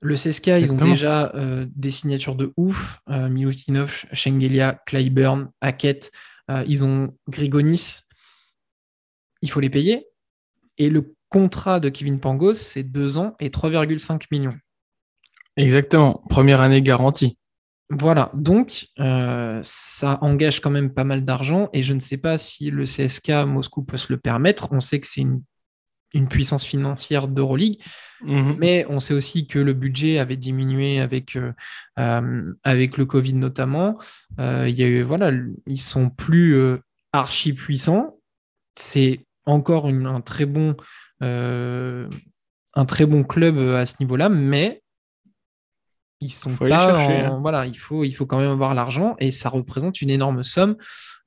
Le 0.00 0.16
CSK, 0.16 0.48
ils 0.48 0.72
ont 0.72 0.76
déjà 0.76 1.32
euh, 1.34 1.66
des 1.74 1.90
signatures 1.90 2.34
de 2.34 2.52
ouf. 2.56 3.00
Milutinov, 3.08 4.04
Shengelia, 4.12 4.80
Clyburn, 4.86 5.50
Hackett. 5.60 6.10
Ils 6.66 6.84
ont 6.84 7.16
Grigonis. 7.28 8.03
Il 9.44 9.50
faut 9.50 9.60
les 9.60 9.68
payer. 9.68 10.06
Et 10.78 10.88
le 10.88 11.14
contrat 11.28 11.78
de 11.78 11.90
Kevin 11.90 12.18
Pangos, 12.18 12.54
c'est 12.54 12.82
deux 12.82 13.18
ans 13.18 13.34
et 13.40 13.50
3,5 13.50 14.22
millions. 14.30 14.56
Exactement. 15.58 16.24
Première 16.30 16.62
année 16.62 16.80
garantie. 16.80 17.36
Voilà, 17.90 18.30
donc 18.32 18.86
euh, 18.98 19.60
ça 19.62 20.18
engage 20.22 20.60
quand 20.60 20.70
même 20.70 20.94
pas 20.94 21.04
mal 21.04 21.26
d'argent 21.26 21.68
et 21.74 21.82
je 21.82 21.92
ne 21.92 22.00
sais 22.00 22.16
pas 22.16 22.38
si 22.38 22.70
le 22.70 22.84
CSK 22.84 23.44
Moscou 23.46 23.82
peut 23.82 23.98
se 23.98 24.10
le 24.14 24.18
permettre. 24.18 24.68
On 24.72 24.80
sait 24.80 24.98
que 24.98 25.06
c'est 25.06 25.20
une, 25.20 25.42
puissance 26.30 26.64
financière 26.64 27.28
d'Euroleague, 27.28 27.80
mhm. 28.22 28.56
mais 28.58 28.86
on 28.88 28.98
sait 28.98 29.12
aussi 29.12 29.46
que 29.46 29.58
le 29.58 29.74
budget 29.74 30.18
avait 30.20 30.36
diminué 30.36 31.00
avec, 31.00 31.36
euh, 31.36 31.52
euh, 31.98 32.54
avec 32.62 32.96
le 32.96 33.04
Covid 33.04 33.34
notamment. 33.34 33.98
il 34.38 34.70
y 34.70 34.82
a 34.82 34.86
eu, 34.86 35.02
voilà, 35.02 35.32
ils 35.66 35.80
sont 35.80 36.08
plus 36.08 36.56
archi 37.12 37.52
puissants. 37.52 38.16
C'est 38.76 39.26
encore 39.46 39.86
un, 39.86 40.20
très 40.20 40.46
bon, 40.46 40.76
un 41.20 42.84
très 42.86 43.06
bon 43.06 43.24
club 43.24 43.58
à 43.58 43.86
ce 43.86 43.96
niveau-là, 44.00 44.28
mais 44.28 44.82
ils 46.24 46.32
sont 46.32 46.54
pas 46.54 46.96
hein. 46.96 47.38
voilà 47.40 47.66
il 47.66 47.76
faut 47.76 48.04
il 48.04 48.12
faut 48.12 48.26
quand 48.26 48.38
même 48.38 48.50
avoir 48.50 48.74
l'argent 48.74 49.14
et 49.18 49.30
ça 49.30 49.48
représente 49.48 50.00
une 50.00 50.10
énorme 50.10 50.42
somme 50.42 50.76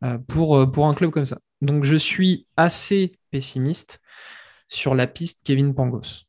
euh, 0.04 0.18
pour 0.28 0.58
euh, 0.58 0.66
pour 0.66 0.88
un 0.88 0.94
club 0.94 1.12
comme 1.12 1.26
ça. 1.26 1.38
Donc 1.62 1.84
je 1.84 1.96
suis 1.96 2.48
assez 2.58 3.14
pessimiste 3.32 4.00
sur 4.68 4.96
la 4.96 5.08
piste 5.08 5.42
Kevin 5.44 5.74
Pangos. 5.74 6.26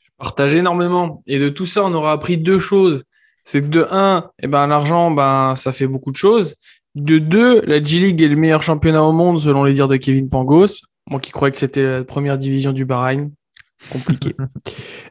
Je 0.00 0.10
partage 0.18 0.54
énormément. 0.54 1.22
Et 1.26 1.38
de 1.38 1.48
tout 1.48 1.66
ça 1.66 1.84
on 1.84 1.92
aura 1.94 2.12
appris 2.12 2.38
deux 2.38 2.58
choses. 2.58 3.04
C'est 3.44 3.62
que 3.62 3.68
de 3.68 3.86
un 3.90 4.30
eh 4.42 4.46
ben 4.46 4.66
l'argent 4.66 5.10
ben 5.10 5.54
ça 5.56 5.72
fait 5.72 5.86
beaucoup 5.86 6.10
de 6.10 6.16
choses. 6.16 6.54
De 6.94 7.18
deux 7.18 7.60
la 7.62 7.82
G 7.82 7.98
League 7.98 8.22
est 8.22 8.28
le 8.28 8.36
meilleur 8.36 8.62
championnat 8.62 9.02
au 9.02 9.12
monde 9.12 9.38
selon 9.38 9.64
les 9.64 9.72
dires 9.72 9.88
de 9.88 9.96
Kevin 9.96 10.28
Pangos 10.28 10.80
moi 11.06 11.20
qui 11.20 11.30
croyais 11.30 11.52
que 11.52 11.58
c'était 11.58 11.82
la 11.82 12.04
première 12.04 12.38
division 12.38 12.72
du 12.72 12.84
Bahreïn 12.84 13.30
compliqué. 13.90 14.34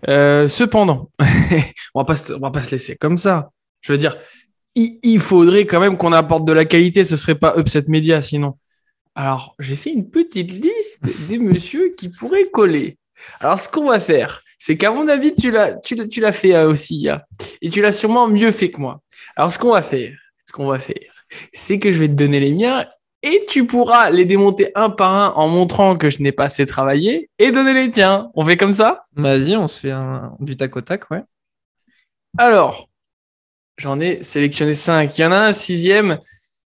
Euh, 0.09 0.49
cependant, 0.49 1.11
on 1.95 2.01
va 2.01 2.03
pas, 2.03 2.15
va 2.37 2.51
pas 2.51 2.61
se 2.61 2.71
laisser 2.71 2.97
comme 2.97 3.17
ça. 3.17 3.51
Je 3.79 3.93
veux 3.93 3.97
dire, 3.97 4.17
il, 4.75 5.17
faudrait 5.19 5.65
quand 5.65 5.79
même 5.79 5.97
qu'on 5.97 6.11
apporte 6.11 6.43
de 6.43 6.51
la 6.51 6.65
qualité. 6.65 7.05
Ce 7.05 7.15
serait 7.15 7.35
pas 7.35 7.53
Upset 7.57 7.85
Media 7.87 8.21
sinon. 8.21 8.57
Alors, 9.15 9.55
j'ai 9.59 9.77
fait 9.77 9.91
une 9.91 10.09
petite 10.09 10.51
liste 10.51 11.09
des 11.29 11.37
messieurs 11.37 11.89
qui 11.97 12.09
pourraient 12.09 12.49
coller. 12.51 12.97
Alors, 13.39 13.61
ce 13.61 13.69
qu'on 13.69 13.85
va 13.85 14.01
faire, 14.01 14.43
c'est 14.59 14.75
qu'à 14.75 14.91
mon 14.91 15.07
avis, 15.07 15.33
tu 15.33 15.51
l'as, 15.51 15.73
tu, 15.75 16.09
tu 16.09 16.19
l'as 16.19 16.33
fait 16.33 16.53
euh, 16.53 16.69
aussi, 16.69 17.07
et 17.61 17.69
tu 17.69 17.81
l'as 17.81 17.93
sûrement 17.93 18.27
mieux 18.27 18.51
fait 18.51 18.69
que 18.71 18.81
moi. 18.81 19.01
Alors, 19.37 19.53
ce 19.53 19.59
qu'on 19.59 19.71
va 19.71 19.83
faire, 19.83 20.17
ce 20.47 20.51
qu'on 20.51 20.67
va 20.67 20.79
faire, 20.79 21.25
c'est 21.53 21.79
que 21.79 21.93
je 21.93 21.99
vais 21.99 22.09
te 22.09 22.13
donner 22.13 22.41
les 22.41 22.53
miens 22.53 22.85
et 23.23 23.45
tu 23.47 23.65
pourras 23.65 24.09
les 24.09 24.25
démonter 24.25 24.71
un 24.75 24.89
par 24.89 25.13
un 25.15 25.29
en 25.29 25.47
montrant 25.47 25.95
que 25.95 26.09
je 26.09 26.21
n'ai 26.21 26.33
pas 26.33 26.45
assez 26.45 26.65
travaillé 26.65 27.29
et 27.39 27.51
donner 27.51 27.73
les 27.73 27.89
tiens. 27.89 28.29
On 28.35 28.45
fait 28.45 28.57
comme 28.57 28.73
ça? 28.73 29.05
Vas-y, 29.15 29.55
on 29.55 29.67
se 29.67 29.79
fait 29.79 29.91
un... 29.91 30.35
du 30.41 30.57
tac 30.57 30.75
au 30.75 30.81
tac, 30.81 31.09
ouais. 31.09 31.23
Alors, 32.37 32.89
j'en 33.77 33.99
ai 33.99 34.21
sélectionné 34.21 34.73
cinq. 34.73 35.17
Il 35.17 35.21
y 35.21 35.25
en 35.25 35.31
a 35.31 35.37
un 35.37 35.51
sixième, 35.53 36.19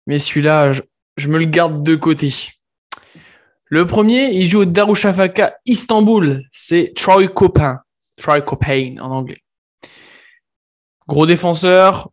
mais 0.06 0.20
celui-là, 0.20 0.72
je, 1.16 1.28
me 1.28 1.38
le 1.38 1.46
garde 1.46 1.82
de 1.82 1.96
côté. 1.96 2.30
Le 3.64 3.84
premier, 3.84 4.30
il 4.30 4.46
joue 4.46 4.60
au 4.60 4.64
Darusshafaka 4.64 5.56
Istanbul. 5.66 6.44
C'est 6.52 6.92
Troy 6.94 7.26
Copin. 7.26 7.80
Troy 8.16 8.40
Copain 8.42 8.96
en 9.00 9.10
anglais. 9.10 9.42
Gros 11.08 11.26
défenseur, 11.26 12.10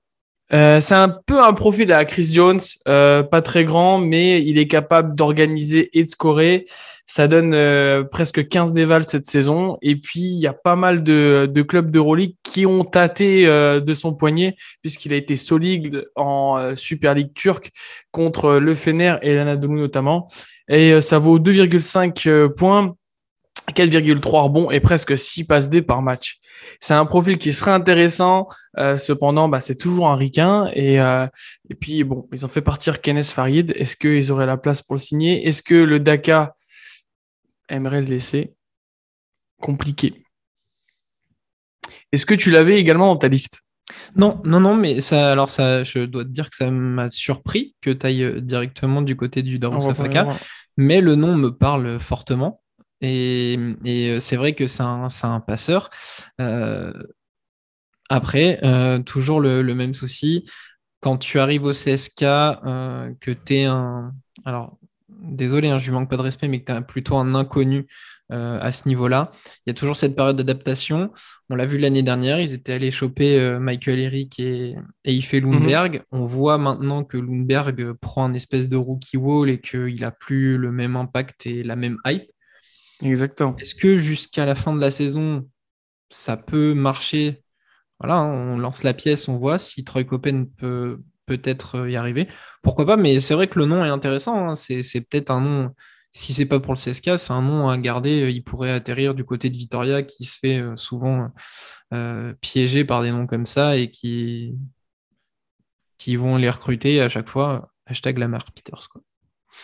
Euh, 0.53 0.81
c'est 0.81 0.95
un 0.95 1.09
peu 1.09 1.41
un 1.41 1.53
profil 1.53 1.93
à 1.93 2.03
Chris 2.03 2.29
Jones, 2.31 2.59
euh, 2.87 3.23
pas 3.23 3.41
très 3.41 3.63
grand, 3.63 3.99
mais 3.99 4.43
il 4.43 4.57
est 4.57 4.67
capable 4.67 5.15
d'organiser 5.15 5.97
et 5.97 6.03
de 6.03 6.09
scorer. 6.09 6.65
Ça 7.05 7.27
donne 7.27 7.53
euh, 7.53 8.03
presque 8.03 8.47
15 8.47 8.73
dévals 8.73 9.05
cette 9.05 9.25
saison. 9.25 9.77
Et 9.81 9.95
puis, 9.95 10.21
il 10.21 10.39
y 10.39 10.47
a 10.47 10.53
pas 10.53 10.75
mal 10.75 11.03
de, 11.03 11.49
de 11.49 11.61
clubs 11.61 11.89
d'Euroleague 11.89 12.35
qui 12.43 12.65
ont 12.65 12.83
tâté 12.83 13.45
de 13.45 13.93
son 13.93 14.13
poignet, 14.13 14.55
puisqu'il 14.81 15.13
a 15.13 15.17
été 15.17 15.37
solide 15.37 16.05
en 16.15 16.75
Super 16.75 17.15
League 17.15 17.33
turque 17.33 17.71
contre 18.11 18.55
le 18.55 18.73
Fener 18.73 19.15
et 19.21 19.33
l'Anadolu 19.35 19.79
notamment. 19.79 20.27
Et 20.67 20.99
ça 21.01 21.17
vaut 21.17 21.39
2,5 21.39 22.49
points, 22.55 22.95
4,3 23.71 24.43
rebonds 24.43 24.71
et 24.71 24.79
presque 24.79 25.17
6 25.17 25.45
passes 25.45 25.69
D 25.69 25.81
par 25.81 26.01
match. 26.01 26.39
C'est 26.79 26.93
un 26.93 27.05
profil 27.05 27.37
qui 27.37 27.53
serait 27.53 27.71
intéressant. 27.71 28.47
Euh, 28.77 28.97
cependant, 28.97 29.49
bah, 29.49 29.61
c'est 29.61 29.75
toujours 29.75 30.09
un 30.09 30.15
ricain. 30.15 30.69
Et, 30.73 31.01
euh, 31.01 31.27
et 31.69 31.75
puis, 31.75 32.03
bon, 32.03 32.27
ils 32.31 32.45
ont 32.45 32.49
fait 32.49 32.61
partir 32.61 33.01
Kenneth 33.01 33.25
Farid. 33.25 33.73
Est-ce 33.75 33.95
qu'ils 33.95 34.31
auraient 34.31 34.45
la 34.45 34.57
place 34.57 34.81
pour 34.81 34.95
le 34.95 34.99
signer? 35.01 35.45
Est-ce 35.47 35.63
que 35.63 35.75
le 35.75 35.99
DACA 35.99 36.55
aimerait 37.69 38.01
le 38.01 38.07
laisser? 38.07 38.53
Compliqué. 39.59 40.23
Est-ce 42.11 42.25
que 42.25 42.33
tu 42.33 42.51
l'avais 42.51 42.79
également 42.79 43.07
dans 43.07 43.17
ta 43.17 43.27
liste? 43.27 43.63
Non, 44.15 44.41
non, 44.43 44.59
non, 44.59 44.75
mais 44.75 45.01
ça, 45.01 45.31
alors 45.31 45.49
ça, 45.49 45.83
je 45.83 45.99
dois 45.99 46.23
te 46.23 46.29
dire 46.29 46.49
que 46.49 46.55
ça 46.55 46.69
m'a 46.69 47.09
surpris 47.09 47.75
que 47.81 47.89
tu 47.89 48.05
ailles 48.05 48.23
euh, 48.23 48.41
directement 48.41 49.01
du 49.01 49.15
côté 49.15 49.41
du 49.41 49.59
Daron 49.59 49.79
Safaka, 49.79 50.29
mais 50.77 51.01
le 51.01 51.15
nom 51.15 51.35
me 51.35 51.49
parle 51.49 51.99
fortement. 51.99 52.61
Et, 53.01 53.57
euh, 53.85 54.19
c'est 54.19 54.35
vrai 54.35 54.53
que 54.53 54.67
c'est 54.67 54.83
un, 54.83 55.39
passeur. 55.39 55.89
Euh, 56.39 56.93
après, 58.09 58.59
euh, 58.63 58.99
toujours 58.99 59.39
le, 59.41 59.63
même 59.73 59.93
souci. 59.93 60.45
Quand 60.99 61.17
tu 61.17 61.39
arrives 61.39 61.63
au 61.63 61.71
CSK, 61.71 62.19
que 62.19 63.31
tu 63.31 63.55
es 63.55 63.65
un. 63.65 64.13
Alors, 64.45 64.77
désolé, 65.09 65.69
hein, 65.69 65.79
je 65.79 65.85
lui 65.85 65.93
manque 65.93 66.09
pas 66.09 66.17
de 66.17 66.21
respect, 66.21 66.47
mais 66.47 66.61
que 66.61 66.71
tu 66.71 66.77
es 66.77 66.81
plutôt 66.81 67.17
un 67.17 67.33
inconnu 67.35 67.87
à 68.29 68.71
ce 68.71 68.87
niveau-là. 68.87 69.31
Il 69.65 69.69
y 69.69 69.71
a 69.71 69.73
toujours 69.73 69.97
cette 69.97 70.15
période 70.15 70.37
d'adaptation. 70.37 71.11
On 71.49 71.55
l'a 71.55 71.65
vu 71.65 71.77
l'année 71.77 72.01
dernière, 72.01 72.39
ils 72.39 72.53
étaient 72.53 72.71
allés 72.71 72.91
choper 72.91 73.57
Michael 73.59 73.99
Eric 73.99 74.39
et, 74.39 74.75
et 75.03 75.13
Ife 75.13 75.33
Lundberg. 75.33 75.95
Mhm. 75.95 76.01
On 76.13 76.25
voit 76.27 76.57
maintenant 76.57 77.03
que 77.03 77.17
Lundberg 77.17 77.91
prend 77.99 78.23
un 78.23 78.33
espèce 78.33 78.69
de 78.69 78.77
rookie 78.77 79.17
wall 79.17 79.49
et 79.49 79.59
qu'il 79.59 79.99
n'a 79.99 80.11
plus 80.11 80.57
le 80.57 80.71
même 80.71 80.95
impact 80.95 81.45
et 81.45 81.63
la 81.63 81.75
même 81.75 81.97
hype. 82.05 82.30
Exactement. 83.01 83.55
Est-ce 83.57 83.75
que 83.75 83.97
jusqu'à 83.97 84.45
la 84.45 84.55
fin 84.55 84.75
de 84.75 84.81
la 84.81 84.91
saison, 84.91 85.47
ça 86.09 86.37
peut 86.37 86.73
marcher? 86.73 87.43
Voilà, 87.99 88.21
on 88.21 88.57
lance 88.57 88.83
la 88.83 88.93
pièce, 88.93 89.27
on 89.27 89.37
voit 89.37 89.59
si 89.59 89.83
Troy 89.83 90.03
Copen 90.03 90.49
peut 90.49 90.99
peut-être 91.25 91.75
euh, 91.75 91.89
y 91.89 91.95
arriver. 91.95 92.27
Pourquoi 92.61 92.85
pas 92.85 92.97
Mais 92.97 93.19
c'est 93.19 93.33
vrai 93.33 93.47
que 93.47 93.59
le 93.59 93.65
nom 93.65 93.83
est 93.85 93.89
intéressant. 93.89 94.49
Hein. 94.49 94.55
C'est, 94.55 94.81
peut-être 95.01 95.31
un 95.31 95.41
nom. 95.41 95.75
Si 96.11 96.33
c'est 96.33 96.45
pas 96.45 96.59
pour 96.59 96.73
le 96.73 96.79
CSK, 96.79 97.17
c'est 97.17 97.31
un 97.31 97.41
nom 97.41 97.69
à 97.69 97.77
garder. 97.77 98.31
Il 98.31 98.43
pourrait 98.43 98.71
atterrir 98.71 99.15
du 99.15 99.23
côté 99.23 99.49
de 99.49 99.57
Vitoria, 99.57 100.03
qui 100.03 100.25
se 100.25 100.37
fait 100.37 100.59
euh, 100.59 100.75
souvent 100.75 101.29
euh, 101.93 102.33
piéger 102.41 102.85
par 102.85 103.01
des 103.01 103.11
noms 103.11 103.27
comme 103.27 103.45
ça 103.45 103.77
et 103.77 103.89
qui, 103.91 104.57
qui 105.97 106.15
vont 106.15 106.37
les 106.37 106.49
recruter 106.49 107.01
à 107.01 107.09
chaque 107.09 107.29
fois. 107.29 107.71
Hashtag 107.85 108.17
Lamar 108.17 108.51
Peters. 108.51 108.89
Quoi. 108.89 109.01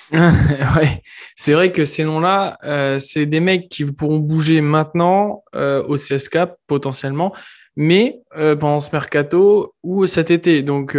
ouais, 0.13 1.01
c'est 1.35 1.53
vrai 1.53 1.71
que 1.71 1.83
ces 1.83 2.03
noms-là, 2.05 2.57
euh, 2.63 2.99
c'est 2.99 3.25
des 3.25 3.39
mecs 3.39 3.67
qui 3.69 3.85
pourront 3.85 4.19
bouger 4.19 4.61
maintenant 4.61 5.43
euh, 5.55 5.83
au 5.83 5.95
CSK 5.95 6.39
potentiellement, 6.65 7.33
mais 7.75 8.19
euh, 8.37 8.55
pendant 8.55 8.79
ce 8.79 8.91
mercato 8.93 9.75
ou 9.83 10.07
cet 10.07 10.31
été. 10.31 10.61
Donc, 10.63 10.97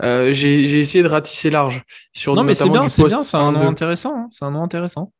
j'ai 0.00 0.78
essayé 0.78 1.02
de 1.02 1.08
ratisser 1.08 1.50
large 1.50 1.82
sur. 2.12 2.34
Non, 2.34 2.44
mais 2.44 2.54
c'est 2.54 2.68
bien, 2.68 2.88
c'est 2.88 3.04
bien, 3.04 3.22
c'est 3.22 3.36
un 3.36 3.52
nom 3.52 3.68
intéressant. 3.68 4.14
Hein, 4.16 4.28
c'est 4.30 4.44
un 4.44 4.52
nom 4.52 4.62
intéressant. 4.62 5.12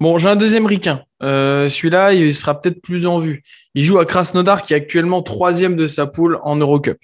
Bon, 0.00 0.18
j'ai 0.18 0.28
un 0.28 0.36
deuxième 0.36 0.66
ricain. 0.66 1.02
Celui-là, 1.22 2.12
il 2.12 2.34
sera 2.34 2.60
peut-être 2.60 2.82
plus 2.82 3.06
en 3.06 3.18
vue. 3.18 3.42
Il 3.74 3.84
joue 3.84 3.98
à 3.98 4.04
Krasnodar, 4.04 4.62
qui 4.62 4.74
est 4.74 4.76
actuellement 4.76 5.22
troisième 5.22 5.76
de 5.76 5.86
sa 5.86 6.06
poule 6.06 6.38
en 6.42 6.56
Eurocup. 6.56 6.98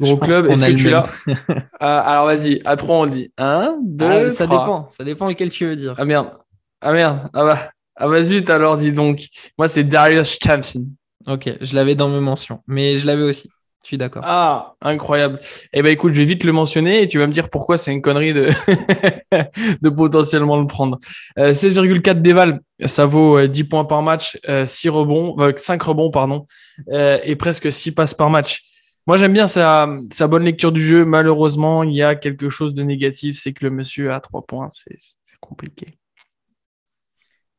Gros 0.00 0.16
club, 0.16 0.46
est-ce 0.50 0.64
que 0.64 0.72
tu 0.72 0.90
l'as 0.90 1.04
ah, 1.80 2.00
Alors 2.00 2.26
vas-y, 2.26 2.60
à 2.64 2.76
trois 2.76 2.96
on 2.96 3.06
dit. 3.06 3.32
Un, 3.38 3.78
deux, 3.82 4.26
ah, 4.26 4.28
Ça 4.28 4.46
dépend, 4.46 4.88
ça 4.90 5.04
dépend 5.04 5.28
lequel 5.28 5.50
tu 5.50 5.66
veux 5.66 5.76
dire. 5.76 5.94
Ah 5.96 6.04
merde, 6.04 6.32
ah 6.80 6.92
merde, 6.92 7.30
ah 7.32 7.44
bah, 7.44 7.70
ah 7.96 8.08
bah 8.08 8.22
zut 8.22 8.48
alors 8.50 8.76
dis 8.76 8.92
donc. 8.92 9.26
Moi 9.56 9.68
c'est 9.68 9.84
Darius 9.84 10.38
Thompson. 10.38 10.86
Ok, 11.26 11.50
je 11.60 11.74
l'avais 11.74 11.94
dans 11.94 12.08
mes 12.08 12.20
mentions, 12.20 12.62
mais 12.66 12.96
je 12.98 13.06
l'avais 13.06 13.22
aussi. 13.22 13.48
Je 13.86 13.90
suis 13.90 13.98
d'accord. 13.98 14.22
Ah, 14.26 14.74
incroyable. 14.82 15.38
Eh 15.72 15.80
ben 15.80 15.92
écoute, 15.92 16.12
je 16.12 16.18
vais 16.18 16.24
vite 16.24 16.42
le 16.42 16.50
mentionner 16.50 17.02
et 17.02 17.06
tu 17.06 17.20
vas 17.20 17.28
me 17.28 17.32
dire 17.32 17.48
pourquoi 17.48 17.78
c'est 17.78 17.92
une 17.92 18.02
connerie 18.02 18.34
de, 18.34 18.48
de 19.80 19.88
potentiellement 19.88 20.60
le 20.60 20.66
prendre. 20.66 20.98
16,4 21.38 22.08
euh, 22.08 22.14
déval, 22.14 22.60
ça 22.84 23.06
vaut 23.06 23.46
10 23.46 23.62
euh, 23.62 23.64
points 23.70 23.84
par 23.84 24.02
match, 24.02 24.40
6 24.44 24.88
euh, 24.88 24.90
rebonds, 24.90 25.36
5 25.54 25.80
rebonds, 25.80 26.10
pardon, 26.10 26.46
et 26.90 27.36
presque 27.36 27.70
6 27.70 27.92
passes 27.92 28.14
par 28.14 28.28
match. 28.28 28.64
Moi, 29.06 29.16
j'aime 29.16 29.32
bien 29.32 29.46
sa, 29.46 29.86
bonne 30.28 30.44
lecture 30.44 30.72
du 30.72 30.84
jeu. 30.84 31.04
Malheureusement, 31.04 31.84
il 31.84 31.94
y 31.94 32.02
a 32.02 32.16
quelque 32.16 32.50
chose 32.50 32.74
de 32.74 32.82
négatif, 32.82 33.38
c'est 33.40 33.52
que 33.52 33.64
le 33.64 33.70
monsieur 33.70 34.12
a 34.12 34.20
trois 34.20 34.44
points. 34.44 34.68
C'est 34.72 34.96
compliqué. 35.40 35.86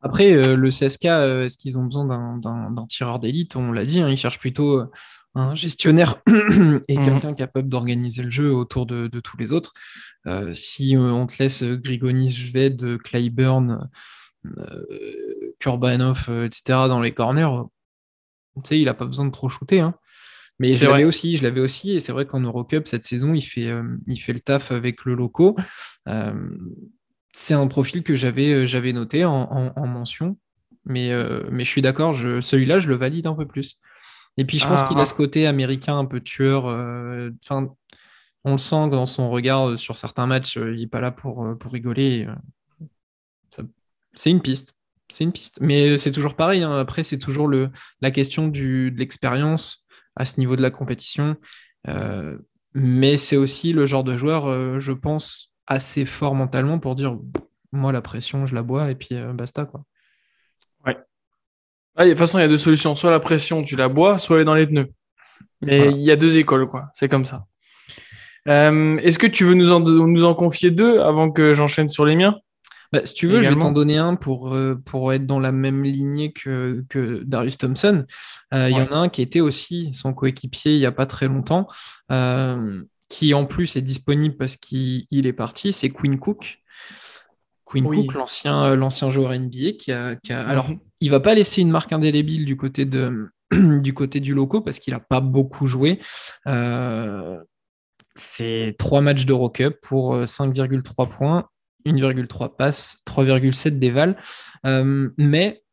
Après, 0.02 0.34
euh, 0.34 0.56
le 0.56 0.70
CSK, 0.70 1.06
euh, 1.06 1.46
est-ce 1.46 1.58
qu'ils 1.58 1.78
ont 1.78 1.86
besoin 1.86 2.06
d'un 2.38 2.86
tireur 2.88 3.20
d'élite? 3.20 3.56
On 3.56 3.72
l'a 3.72 3.86
dit, 3.86 4.00
hein, 4.00 4.10
ils 4.10 4.18
cherchent 4.18 4.40
plutôt 4.40 4.80
euh, 4.80 4.92
un 5.36 5.56
gestionnaire 5.56 6.22
et 6.28 6.98
mhm. 6.98 7.06
quelqu'un 7.06 7.34
capable 7.34 7.70
d'organiser 7.70 8.24
le 8.24 8.30
jeu 8.30 8.54
autour 8.54 8.86
de, 8.86 9.08
tous 9.08 9.38
les 9.38 9.54
autres. 9.54 9.74
si 10.54 10.96
on 10.98 11.26
te 11.28 11.42
laisse 11.42 11.64
Grigonis, 11.64 12.32
Jved, 12.32 12.98
Clyburn, 13.04 13.90
Kurbanov, 15.60 16.30
etc. 16.46 16.88
dans 16.88 17.00
les 17.00 17.14
corners, 17.14 17.64
tu 18.56 18.62
sais, 18.66 18.80
il 18.80 18.86
n'a 18.86 18.94
pas 18.94 19.06
besoin 19.06 19.26
de 19.26 19.32
trop 19.32 19.50
shooter. 19.50 19.80
Hein. 19.80 19.96
Mais 20.60 20.74
je 20.74 20.86
l'avais 20.86 21.04
aussi, 21.04 21.38
je 21.38 21.44
l'avais 21.44 21.62
aussi, 21.62 21.92
et 21.92 22.00
c'est 22.00 22.12
vrai 22.12 22.26
qu'en 22.26 22.40
Eurocup 22.40 22.88
cette 22.88 23.06
saison, 23.06 23.34
il 23.34 23.44
fait, 23.44 23.68
euh, 23.68 23.84
il 24.08 24.18
fait 24.18 24.34
le 24.34 24.40
taf 24.40 24.72
avec 24.72 25.06
le 25.06 25.14
loco. 25.14 25.56
Euh, 26.08 26.50
c'est 27.32 27.54
un 27.54 27.68
profil 27.68 28.04
que 28.04 28.16
j'avais, 28.16 28.52
euh, 28.54 28.68
j'avais 28.68 28.94
noté 28.94 29.24
en, 29.24 29.72
mention, 29.88 30.38
mais, 30.86 31.12
mais 31.52 31.64
je 31.64 31.70
suis 31.70 31.82
d'accord, 31.82 32.16
celui-là, 32.16 32.80
je 32.80 32.88
le 32.88 32.96
valide 32.96 33.28
un 33.28 33.36
peu 33.36 33.46
plus. 33.46 33.76
Et 34.38 34.46
puis 34.46 34.60
je 34.60 34.68
pense 34.68 34.84
qu'il 34.84 34.98
a 34.98 35.02
ah. 35.02 35.06
ce 35.06 35.14
côté 35.14 35.48
américain 35.48 35.98
un 35.98 36.06
peu 36.06 36.22
tueur. 36.22 36.66
Enfin, 37.44 37.70
on 38.44 38.54
le 38.54 38.58
sent 38.58 38.90
dans 38.90 39.06
son 39.06 39.30
regard 39.30 39.78
sur 39.78 39.98
certains 39.98 40.28
matchs, 40.28 40.56
il 40.56 40.80
n'est 40.80 40.88
pas 40.88 41.02
là 41.02 41.12
pour, 41.12 41.58
pour 41.60 41.72
rigoler. 41.72 42.28
c'est 44.14 44.32
une 44.32 44.42
piste. 44.42 44.74
C'est 45.10 45.24
une 45.24 45.32
piste. 45.32 45.60
Mais 45.62 45.98
c'est 45.98 46.12
toujours 46.12 46.36
pareil. 46.36 46.64
Hein. 46.64 46.78
Après, 46.78 47.04
c'est 47.04 47.18
toujours 47.18 47.48
le, 47.48 47.70
la 48.02 48.12
question 48.12 48.48
du, 48.48 48.92
de 48.92 49.00
l'expérience 49.00 49.87
à 50.18 50.26
ce 50.26 50.40
niveau 50.40 50.56
de 50.56 50.62
la 50.62 50.72
compétition. 50.72 51.38
Euh, 51.88 52.38
mais 52.74 53.18
c'est 53.18 53.38
aussi 53.38 53.72
le 53.72 53.86
genre 53.86 54.04
de 54.04 54.18
joueur, 54.18 54.48
euh, 54.48 54.80
je 54.80 54.92
pense, 54.92 55.54
assez 55.68 56.06
fort 56.06 56.36
mentalement 56.36 56.80
pour 56.80 56.96
dire 56.96 57.18
moi, 57.72 57.92
la 57.92 58.02
pression, 58.02 58.46
je 58.46 58.56
la 58.56 58.64
bois 58.64 58.92
et 58.92 58.96
puis 58.96 59.10
euh, 59.14 59.34
basta. 59.34 59.66
Quoi. 59.66 59.84
Ouais. 60.86 60.98
Ah, 61.96 62.06
de 62.06 62.10
toute 62.10 62.18
façon, 62.18 62.40
il 62.40 62.42
y 62.42 62.46
a 62.46 62.50
deux 62.50 62.58
solutions. 62.58 62.96
Soit 62.96 63.12
la 63.12 63.20
pression, 63.20 63.64
tu 63.64 63.76
la 63.76 63.88
bois, 63.88 64.18
soit 64.18 64.38
elle 64.38 64.42
est 64.42 64.46
dans 64.46 64.56
les 64.56 64.68
pneus. 64.68 64.92
Mais 65.62 65.92
il 65.92 66.02
y 66.02 66.12
a 66.12 66.16
deux 66.16 66.38
écoles, 66.38 66.68
quoi. 66.68 66.88
C'est 66.94 67.08
comme 67.08 67.26
ça. 67.26 67.46
Est-ce 68.46 69.20
que 69.20 69.28
tu 69.28 69.44
veux 69.44 69.56
nous 69.56 69.72
en, 69.72 69.82
nous 69.82 70.24
en 70.24 70.34
confier 70.34 70.72
deux 70.72 71.00
avant 71.00 71.32
que 71.32 71.54
j'enchaîne 71.54 71.90
sur 71.90 72.06
les 72.06 72.16
miens? 72.16 72.40
Bah, 72.92 73.06
si 73.06 73.14
tu 73.14 73.28
veux, 73.28 73.42
je 73.42 73.50
vais 73.50 73.60
t'en 73.60 73.72
donner 73.72 73.98
un 73.98 74.16
pour, 74.16 74.54
euh, 74.54 74.76
pour 74.76 75.12
être 75.14 75.26
dans 75.26 75.40
la 75.40 75.52
même 75.52 75.84
lignée 75.84 76.32
que, 76.32 76.86
que 76.90 77.24
Darius 77.26 77.58
Thompson. 77.58 78.06
Euh, 78.54 78.70
il 78.70 78.78
y 78.78 78.82
en 78.82 78.88
a 78.88 78.96
un 78.96 79.10
qui 79.10 79.22
était 79.22 79.42
aussi 79.42 79.94
son 79.94 80.14
coéquipier 80.14 80.74
il 80.74 80.80
n'y 80.80 80.86
a 80.86 80.92
pas 80.92 81.06
très 81.06 81.28
longtemps, 81.28 81.68
euh, 82.12 82.84
qui 83.10 83.34
en 83.34 83.46
plus 83.46 83.76
est 83.76 83.82
disponible 83.82 84.38
parce 84.38 84.56
qu'il 84.56 85.06
est 85.12 85.34
parti, 85.34 85.74
c'est 85.74 85.90
Quinn 85.90 86.18
Cook. 86.18 86.60
Quinn 87.66 87.84
Cook, 87.84 88.14
l'ancien, 88.14 88.76
l'ancien 88.76 89.12
joueur 89.12 89.38
NBA, 89.38 89.74
qui 89.78 89.92
a, 89.92 90.16
qui 90.16 90.32
a... 90.32 90.48
alors 90.48 90.70
mhm. 90.70 90.80
il 91.02 91.12
va 91.12 91.20
pas 91.20 91.34
laisser 91.34 91.62
une 91.62 91.72
marque 91.72 91.92
indélébile 91.92 92.46
du 92.46 92.56
côté 92.56 92.86
de 92.86 93.30
du 93.52 93.94
côté 93.94 94.20
du 94.22 94.34
loco 94.34 94.62
parce 94.62 94.80
qu'il 94.80 94.94
n'a 94.94 95.02
pas 95.02 95.20
beaucoup 95.20 95.68
joué. 95.68 96.00
c'est 98.16 98.76
trois 98.80 99.02
matchs 99.02 99.26
d'Eurocup 99.26 99.76
pour 99.82 100.18
5,3 100.18 101.10
points 101.10 101.50
1,3 101.88 102.56
passes, 102.56 102.98
3,7 103.06 103.80
déval. 103.80 104.18
Euh, 104.66 105.10
mais 105.18 105.64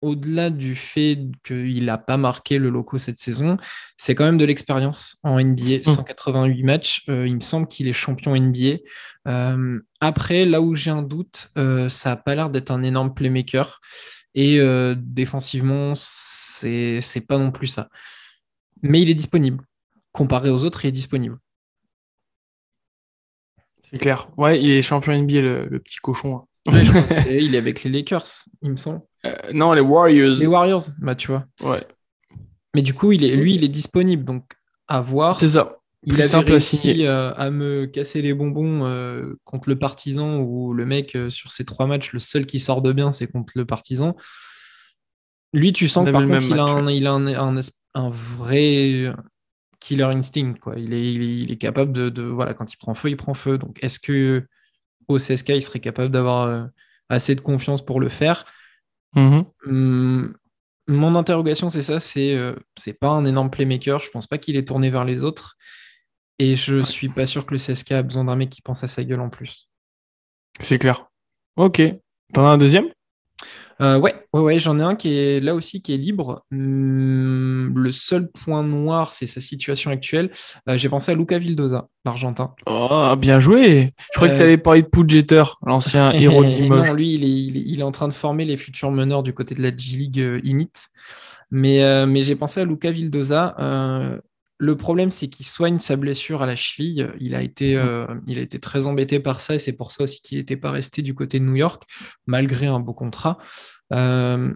au-delà 0.00 0.50
du 0.50 0.74
fait 0.74 1.18
qu'il 1.44 1.84
n'a 1.84 1.98
pas 1.98 2.16
marqué 2.16 2.58
le 2.58 2.70
loco 2.70 2.98
cette 2.98 3.18
saison, 3.18 3.56
c'est 3.96 4.16
quand 4.16 4.24
même 4.24 4.38
de 4.38 4.44
l'expérience 4.44 5.18
en 5.22 5.40
NBA. 5.40 5.84
188 5.84 6.62
mmh. 6.62 6.66
matchs, 6.66 7.04
euh, 7.08 7.26
il 7.26 7.36
me 7.36 7.40
semble 7.40 7.68
qu'il 7.68 7.86
est 7.86 7.92
champion 7.92 8.34
NBA. 8.34 8.78
Euh, 9.28 9.80
après, 10.00 10.44
là 10.44 10.60
où 10.60 10.74
j'ai 10.74 10.90
un 10.90 11.02
doute, 11.02 11.50
ça 11.88 12.10
n'a 12.10 12.16
pas 12.16 12.34
l'air 12.34 12.50
d'être 12.50 12.72
un 12.72 12.82
énorme 12.82 13.14
playmaker. 13.14 13.80
Et 14.34 14.60
défensivement, 14.96 15.92
c'est 15.94 17.26
pas 17.28 17.38
non 17.38 17.52
plus 17.52 17.66
ça. 17.66 17.88
Mais 18.82 19.02
il 19.02 19.10
est 19.10 19.14
disponible. 19.14 19.62
Comparé 20.10 20.50
aux 20.50 20.64
autres, 20.64 20.84
il 20.84 20.88
est 20.88 20.92
disponible. 20.92 21.38
C'est 23.92 23.98
clair. 23.98 24.28
Ouais, 24.36 24.60
il 24.60 24.70
est 24.70 24.82
champion 24.82 25.12
NBA, 25.16 25.40
le, 25.40 25.66
le 25.66 25.78
petit 25.80 25.98
cochon. 26.02 26.46
Ouais, 26.68 26.84
je 26.84 26.90
crois 26.92 27.02
que 27.24 27.30
il 27.30 27.54
est 27.54 27.58
avec 27.58 27.82
les 27.84 27.90
Lakers, 27.90 28.26
il 28.62 28.70
me 28.70 28.76
semble. 28.76 29.00
Euh, 29.26 29.34
non, 29.52 29.72
les 29.72 29.80
Warriors. 29.80 30.36
Les 30.38 30.46
Warriors, 30.46 30.82
bah 31.00 31.14
tu 31.14 31.28
vois. 31.28 31.44
Ouais, 31.62 31.84
Mais 32.74 32.82
du 32.82 32.94
coup, 32.94 33.12
il 33.12 33.24
est, 33.24 33.36
lui, 33.36 33.54
il 33.54 33.64
est 33.64 33.68
disponible, 33.68 34.24
donc 34.24 34.44
à 34.88 35.00
voir. 35.00 35.38
c'est 35.38 35.50
ça. 35.50 35.76
Il 36.04 36.14
avait 36.14 36.24
simple 36.26 36.48
à 36.48 36.52
réussi 36.52 36.76
signer. 36.78 37.06
euh, 37.06 37.32
à 37.34 37.50
me 37.50 37.86
casser 37.86 38.22
les 38.22 38.34
bonbons 38.34 38.84
euh, 38.86 39.34
contre 39.44 39.68
le 39.68 39.78
Partisan, 39.78 40.40
où 40.40 40.72
le 40.74 40.84
mec, 40.84 41.14
euh, 41.14 41.30
sur 41.30 41.52
ces 41.52 41.64
trois 41.64 41.86
matchs, 41.86 42.12
le 42.12 42.18
seul 42.18 42.44
qui 42.44 42.58
sort 42.58 42.82
de 42.82 42.90
bien, 42.92 43.12
c'est 43.12 43.28
contre 43.28 43.52
le 43.54 43.64
Partisan. 43.64 44.16
Lui, 45.52 45.72
tu 45.72 45.86
sens 45.86 46.06
que 46.06 46.10
par 46.10 46.26
contre, 46.26 46.44
il 46.46 46.58
a, 46.58 46.64
un, 46.64 46.90
il 46.90 47.06
a 47.06 47.12
un, 47.12 47.26
un 47.28 47.60
un 47.94 48.08
vrai 48.10 49.12
killer 49.82 50.04
instinct. 50.04 50.54
Quoi. 50.60 50.74
Il, 50.78 50.92
est, 50.94 51.12
il, 51.14 51.22
est, 51.22 51.38
il 51.42 51.52
est 51.52 51.56
capable 51.58 51.92
de, 51.92 52.08
de- 52.10 52.22
Voilà, 52.22 52.54
quand 52.54 52.72
il 52.72 52.76
prend 52.78 52.94
feu, 52.94 53.10
il 53.10 53.16
prend 53.16 53.34
feu. 53.34 53.58
Donc, 53.58 53.78
est-ce 53.82 53.98
que 54.00 54.46
au 55.08 55.18
CSK, 55.18 55.50
il 55.56 55.62
serait 55.62 55.80
capable 55.80 56.10
d'avoir 56.12 56.46
euh, 56.48 56.64
assez 57.08 57.34
de 57.34 57.40
confiance 57.42 57.84
pour 57.84 58.00
le 58.00 58.08
faire? 58.08 58.44
Mhm. 59.14 59.52
Hum, 59.66 60.34
Mon 60.88 61.14
interrogation, 61.16 61.70
c'est 61.70 61.82
ça, 61.82 62.00
c'est 62.00 62.34
euh, 62.36 62.54
c'est 62.76 62.94
pas 62.98 63.08
un 63.08 63.24
énorme 63.24 63.50
playmaker, 63.50 64.00
je 64.00 64.10
pense 64.10 64.26
pas 64.26 64.38
qu'il 64.38 64.56
est 64.56 64.66
tourné 64.68 64.90
vers 64.90 65.04
les 65.04 65.24
autres. 65.24 65.56
Et 66.38 66.56
je 66.56 66.82
suis 66.84 67.08
pas 67.10 67.26
sûr 67.26 67.46
que 67.46 67.52
le 67.52 67.58
CSK 67.58 67.92
a 67.92 68.02
besoin 68.04 68.24
d'un 68.24 68.36
mec 68.36 68.50
qui 68.50 68.62
pense 68.62 68.84
à 68.84 68.88
sa 68.88 69.04
gueule 69.04 69.20
en 69.20 69.30
plus. 69.30 69.68
C'est 70.60 70.78
clair. 70.78 71.10
Ok. 71.56 71.82
T'en 72.32 72.46
as 72.46 72.50
un 72.52 72.58
deuxième? 72.58 72.88
Euh, 73.82 73.98
ouais, 73.98 74.14
ouais, 74.32 74.40
ouais, 74.40 74.58
j'en 74.60 74.78
ai 74.78 74.82
un 74.82 74.94
qui 74.94 75.18
est 75.18 75.40
là 75.40 75.54
aussi 75.54 75.82
qui 75.82 75.92
est 75.92 75.96
libre. 75.96 76.44
Hum, 76.52 77.72
le 77.76 77.90
seul 77.92 78.30
point 78.30 78.62
noir, 78.62 79.12
c'est 79.12 79.26
sa 79.26 79.40
situation 79.40 79.90
actuelle. 79.90 80.30
Euh, 80.68 80.78
J'ai 80.78 80.88
pensé 80.88 81.10
à 81.10 81.14
Luca 81.14 81.38
Vildoza, 81.38 81.88
l'Argentin. 82.04 82.54
Oh, 82.66 83.14
bien 83.18 83.40
joué. 83.40 83.92
Je 84.12 84.16
croyais 84.16 84.32
Euh, 84.34 84.36
que 84.36 84.40
t'allais 84.42 84.58
parler 84.58 84.82
de 84.82 84.88
Pujeter, 84.88 85.42
l'ancien 85.66 86.12
héros 86.14 86.44
de 86.44 86.48
Limoges. 86.48 86.86
non, 86.88 86.94
lui, 86.94 87.14
il 87.14 87.24
est, 87.24 87.28
il, 87.28 87.56
est, 87.56 87.64
il 87.66 87.80
est 87.80 87.84
en 87.84 87.92
train 87.92 88.08
de 88.08 88.12
former 88.12 88.44
les 88.44 88.56
futurs 88.56 88.92
meneurs 88.92 89.22
du 89.22 89.32
côté 89.34 89.54
de 89.54 89.62
la 89.62 89.76
G-League 89.76 90.20
euh, 90.20 90.40
Init. 90.44 90.70
Mais, 91.50 92.06
mais 92.06 92.22
j'ai 92.22 92.34
pensé 92.34 92.60
à 92.60 92.64
Luca 92.64 92.90
Vildoza. 92.90 93.54
Euh, 94.62 94.66
le 94.66 94.76
problème, 94.76 95.10
c'est 95.10 95.28
qu'il 95.28 95.46
soigne 95.46 95.78
sa 95.78 95.96
blessure 95.96 96.42
à 96.42 96.46
la 96.46 96.56
cheville. 96.56 97.10
Il 97.20 97.34
a 97.34 97.42
été, 97.42 97.76
euh, 97.76 98.06
il 98.26 98.38
a 98.38 98.42
été 98.42 98.58
très 98.60 98.86
embêté 98.86 99.20
par 99.20 99.40
ça 99.40 99.54
et 99.54 99.58
c'est 99.58 99.72
pour 99.76 99.92
ça 99.92 100.04
aussi 100.04 100.20
qu'il 100.22 100.38
n'était 100.38 100.56
pas 100.56 100.70
resté 100.70 101.02
du 101.02 101.14
côté 101.14 101.38
de 101.40 101.44
New 101.44 101.56
York, 101.56 101.82
malgré 102.26 102.66
un 102.66 102.80
beau 102.80 102.94
contrat. 102.94 103.38
Euh, 103.92 104.52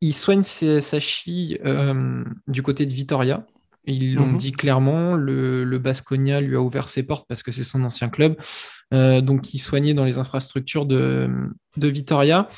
il 0.00 0.14
soigne 0.14 0.42
ses- 0.44 0.80
sa 0.82 1.00
cheville 1.00 1.58
euh, 1.64 2.22
du 2.48 2.62
côté 2.62 2.86
de 2.86 2.92
Vitoria. 2.92 3.46
Ils 3.88 4.14
l'ont 4.14 4.26
Mhm. 4.32 4.36
dit 4.38 4.52
clairement. 4.52 5.14
Le, 5.14 5.64
le 5.64 5.78
Basconia 5.78 6.40
lui 6.40 6.56
a 6.56 6.60
ouvert 6.60 6.88
ses 6.88 7.04
portes 7.04 7.26
parce 7.28 7.42
que 7.42 7.52
c'est 7.52 7.64
son 7.64 7.84
ancien 7.84 8.08
club. 8.08 8.36
Euh, 8.92 9.20
donc, 9.20 9.54
il 9.54 9.58
soignait 9.58 9.94
dans 9.94 10.04
les 10.04 10.18
infrastructures 10.18 10.86
de, 10.86 11.28
de 11.76 11.88
Vitoria. 11.88 12.48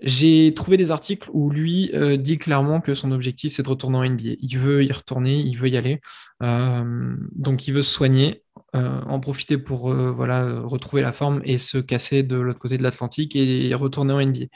J'ai 0.00 0.52
trouvé 0.54 0.76
des 0.76 0.90
articles 0.90 1.30
où 1.32 1.50
lui 1.50 1.90
euh, 1.94 2.16
dit 2.16 2.38
clairement 2.38 2.80
que 2.80 2.94
son 2.94 3.12
objectif 3.12 3.54
c'est 3.54 3.62
de 3.62 3.68
retourner 3.68 3.98
en 3.98 4.04
NBA. 4.04 4.36
Il 4.40 4.58
veut 4.58 4.84
y 4.84 4.92
retourner, 4.92 5.36
il 5.36 5.56
veut 5.56 5.68
y 5.68 5.76
aller. 5.76 6.00
Euh, 6.42 7.16
donc 7.32 7.68
il 7.68 7.74
veut 7.74 7.82
se 7.82 7.92
soigner, 7.92 8.42
euh, 8.74 9.00
en 9.02 9.20
profiter 9.20 9.56
pour 9.56 9.92
voilà, 9.94 10.60
retrouver 10.60 11.02
la 11.02 11.12
forme 11.12 11.40
et 11.44 11.58
se 11.58 11.78
casser 11.78 12.22
de 12.22 12.36
l'autre 12.36 12.58
côté 12.58 12.76
de 12.76 12.82
l'Atlantique 12.82 13.36
et 13.36 13.72
retourner 13.74 14.12
en 14.12 14.20
NBA. 14.20 14.46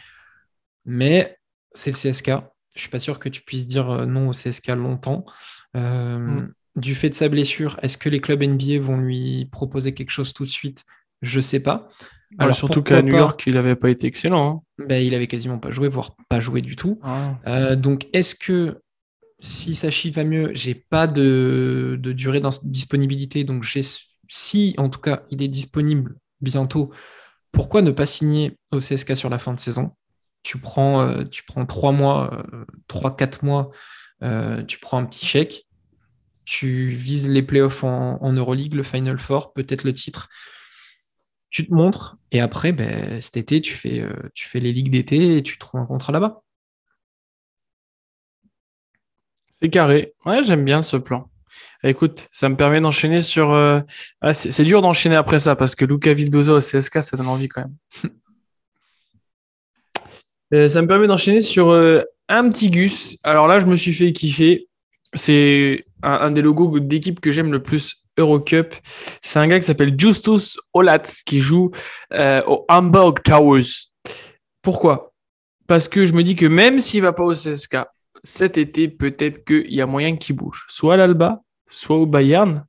Mais 0.84 1.38
c'est 1.72 1.90
le 1.90 1.96
CSK. 1.96 2.30
Je 2.74 2.80
suis 2.80 2.90
pas 2.90 3.00
sûr 3.00 3.18
que 3.18 3.28
tu 3.28 3.42
puisses 3.42 3.66
dire 3.66 4.06
non 4.06 4.28
au 4.28 4.32
CSK 4.32 4.68
longtemps. 4.68 5.24
Mm. 5.74 6.48
Du 6.76 6.94
fait 6.94 7.10
de 7.10 7.14
sa 7.14 7.28
blessure, 7.28 7.78
est-ce 7.82 7.98
que 7.98 8.08
les 8.08 8.20
clubs 8.20 8.42
NBA 8.42 8.80
vont 8.80 8.98
lui 8.98 9.46
proposer 9.46 9.94
quelque 9.94 10.10
chose 10.10 10.32
tout 10.32 10.44
de 10.44 10.50
suite? 10.50 10.84
Je 11.22 11.40
sais 11.40 11.60
pas. 11.60 11.88
Alors, 12.38 12.54
surtout 12.54 12.82
qu'à 12.82 13.02
New 13.02 13.14
York, 13.14 13.42
il 13.46 13.54
n'avait 13.54 13.76
pas 13.76 13.90
été 13.90 14.06
excellent. 14.06 14.64
ben, 14.78 15.02
il 15.04 15.14
avait 15.14 15.26
quasiment 15.26 15.58
pas 15.58 15.70
joué, 15.70 15.88
voire 15.88 16.16
pas 16.28 16.40
joué 16.40 16.60
du 16.60 16.76
tout. 16.76 16.98
hein. 17.02 17.36
Euh, 17.46 17.76
donc, 17.76 18.06
est-ce 18.12 18.34
que 18.34 18.78
si 19.40 19.74
Sachi 19.74 20.10
va 20.10 20.24
mieux, 20.24 20.50
j'ai 20.54 20.74
pas 20.74 21.06
de, 21.06 21.98
de 22.00 22.12
durée 22.12 22.40
d'ins- 22.40 22.50
disponibilité, 22.64 23.44
donc 23.44 23.64
si 24.28 24.74
en 24.78 24.88
tout 24.88 25.00
cas 25.00 25.22
il 25.30 25.42
est 25.42 25.48
disponible 25.48 26.16
bientôt, 26.40 26.90
pourquoi 27.52 27.82
ne 27.82 27.90
pas 27.90 28.06
signer 28.06 28.58
au 28.72 28.80
CSK 28.80 29.16
sur 29.16 29.30
la 29.30 29.38
fin 29.38 29.54
de 29.54 29.60
saison? 29.60 29.92
Tu 30.42 30.58
prends, 30.58 31.02
euh, 31.02 31.24
tu 31.24 31.44
prends 31.44 31.66
trois 31.66 31.92
mois, 31.92 32.46
euh, 32.54 32.64
trois, 32.88 33.16
quatre 33.16 33.44
mois, 33.44 33.70
euh, 34.22 34.62
tu 34.64 34.78
prends 34.78 34.98
un 34.98 35.04
petit 35.04 35.26
chèque, 35.26 35.66
tu 36.44 36.90
vises 36.90 37.28
les 37.28 37.42
playoffs 37.42 37.84
en, 37.84 38.22
en 38.22 38.32
Euroleague, 38.32 38.74
le 38.74 38.82
Final 38.82 39.18
Four, 39.18 39.52
peut-être 39.52 39.84
le 39.84 39.92
titre. 39.92 40.28
Tu 41.50 41.66
te 41.66 41.72
montres 41.72 42.16
et 42.30 42.40
après, 42.40 42.72
ben, 42.72 43.20
cet 43.20 43.36
été, 43.38 43.60
tu 43.60 43.72
fais, 43.74 44.00
euh, 44.00 44.12
tu 44.34 44.46
fais 44.46 44.60
les 44.60 44.72
ligues 44.72 44.90
d'été 44.90 45.38
et 45.38 45.42
tu 45.42 45.56
trouves 45.58 45.80
un 45.80 45.86
contrat 45.86 46.12
là-bas. 46.12 46.42
C'est 49.60 49.70
carré. 49.70 50.14
Ouais, 50.24 50.42
j'aime 50.42 50.64
bien 50.64 50.82
ce 50.82 50.96
plan. 50.96 51.30
Écoute, 51.82 52.28
ça 52.32 52.48
me 52.48 52.56
permet 52.56 52.80
d'enchaîner 52.80 53.20
sur. 53.20 53.52
euh, 53.52 53.80
ah, 54.20 54.34
c'est 54.34 54.64
dur 54.64 54.82
d'enchaîner 54.82 55.16
après 55.16 55.38
ça 55.38 55.56
parce 55.56 55.74
que 55.74 55.84
Luca 55.84 56.12
Vildoza 56.12 56.52
au 56.54 56.58
CSK, 56.60 57.02
ça 57.02 57.16
donne 57.16 57.28
envie 57.28 57.48
quand 57.48 57.62
même. 57.62 58.12
Euh, 60.54 60.66
ça 60.66 60.80
me 60.80 60.86
permet 60.88 61.06
d'enchaîner 61.06 61.42
sur 61.42 61.74
un 61.74 62.48
petit 62.48 62.70
Gus. 62.70 63.18
Alors 63.22 63.48
là, 63.48 63.58
je 63.58 63.66
me 63.66 63.76
suis 63.76 63.92
fait 63.92 64.14
kiffer. 64.14 64.66
C'est 65.12 65.84
un, 66.02 66.12
un 66.14 66.30
des 66.30 66.40
logos 66.40 66.80
d'équipe 66.80 67.20
que 67.20 67.32
j'aime 67.32 67.52
le 67.52 67.62
plus, 67.62 68.02
Eurocup. 68.18 68.74
C'est 69.22 69.38
un 69.38 69.48
gars 69.48 69.58
qui 69.58 69.66
s'appelle 69.66 69.94
Justus 69.98 70.58
Olats 70.74 71.22
qui 71.24 71.40
joue 71.40 71.70
euh, 72.12 72.42
au 72.46 72.64
Hamburg 72.68 73.22
Towers. 73.22 73.88
Pourquoi? 74.62 75.12
Parce 75.66 75.88
que 75.88 76.04
je 76.04 76.12
me 76.12 76.22
dis 76.22 76.36
que 76.36 76.46
même 76.46 76.78
s'il 76.78 77.02
va 77.02 77.12
pas 77.12 77.24
au 77.24 77.32
CSK, 77.32 77.78
cet 78.24 78.58
été, 78.58 78.88
peut-être 78.88 79.44
qu'il 79.44 79.72
y 79.72 79.80
a 79.80 79.86
moyen 79.86 80.16
qu'il 80.16 80.36
bouge. 80.36 80.66
Soit 80.68 80.94
à 80.94 80.96
l'Alba, 80.96 81.42
soit 81.68 81.96
au 81.96 82.06
Bayern, 82.06 82.64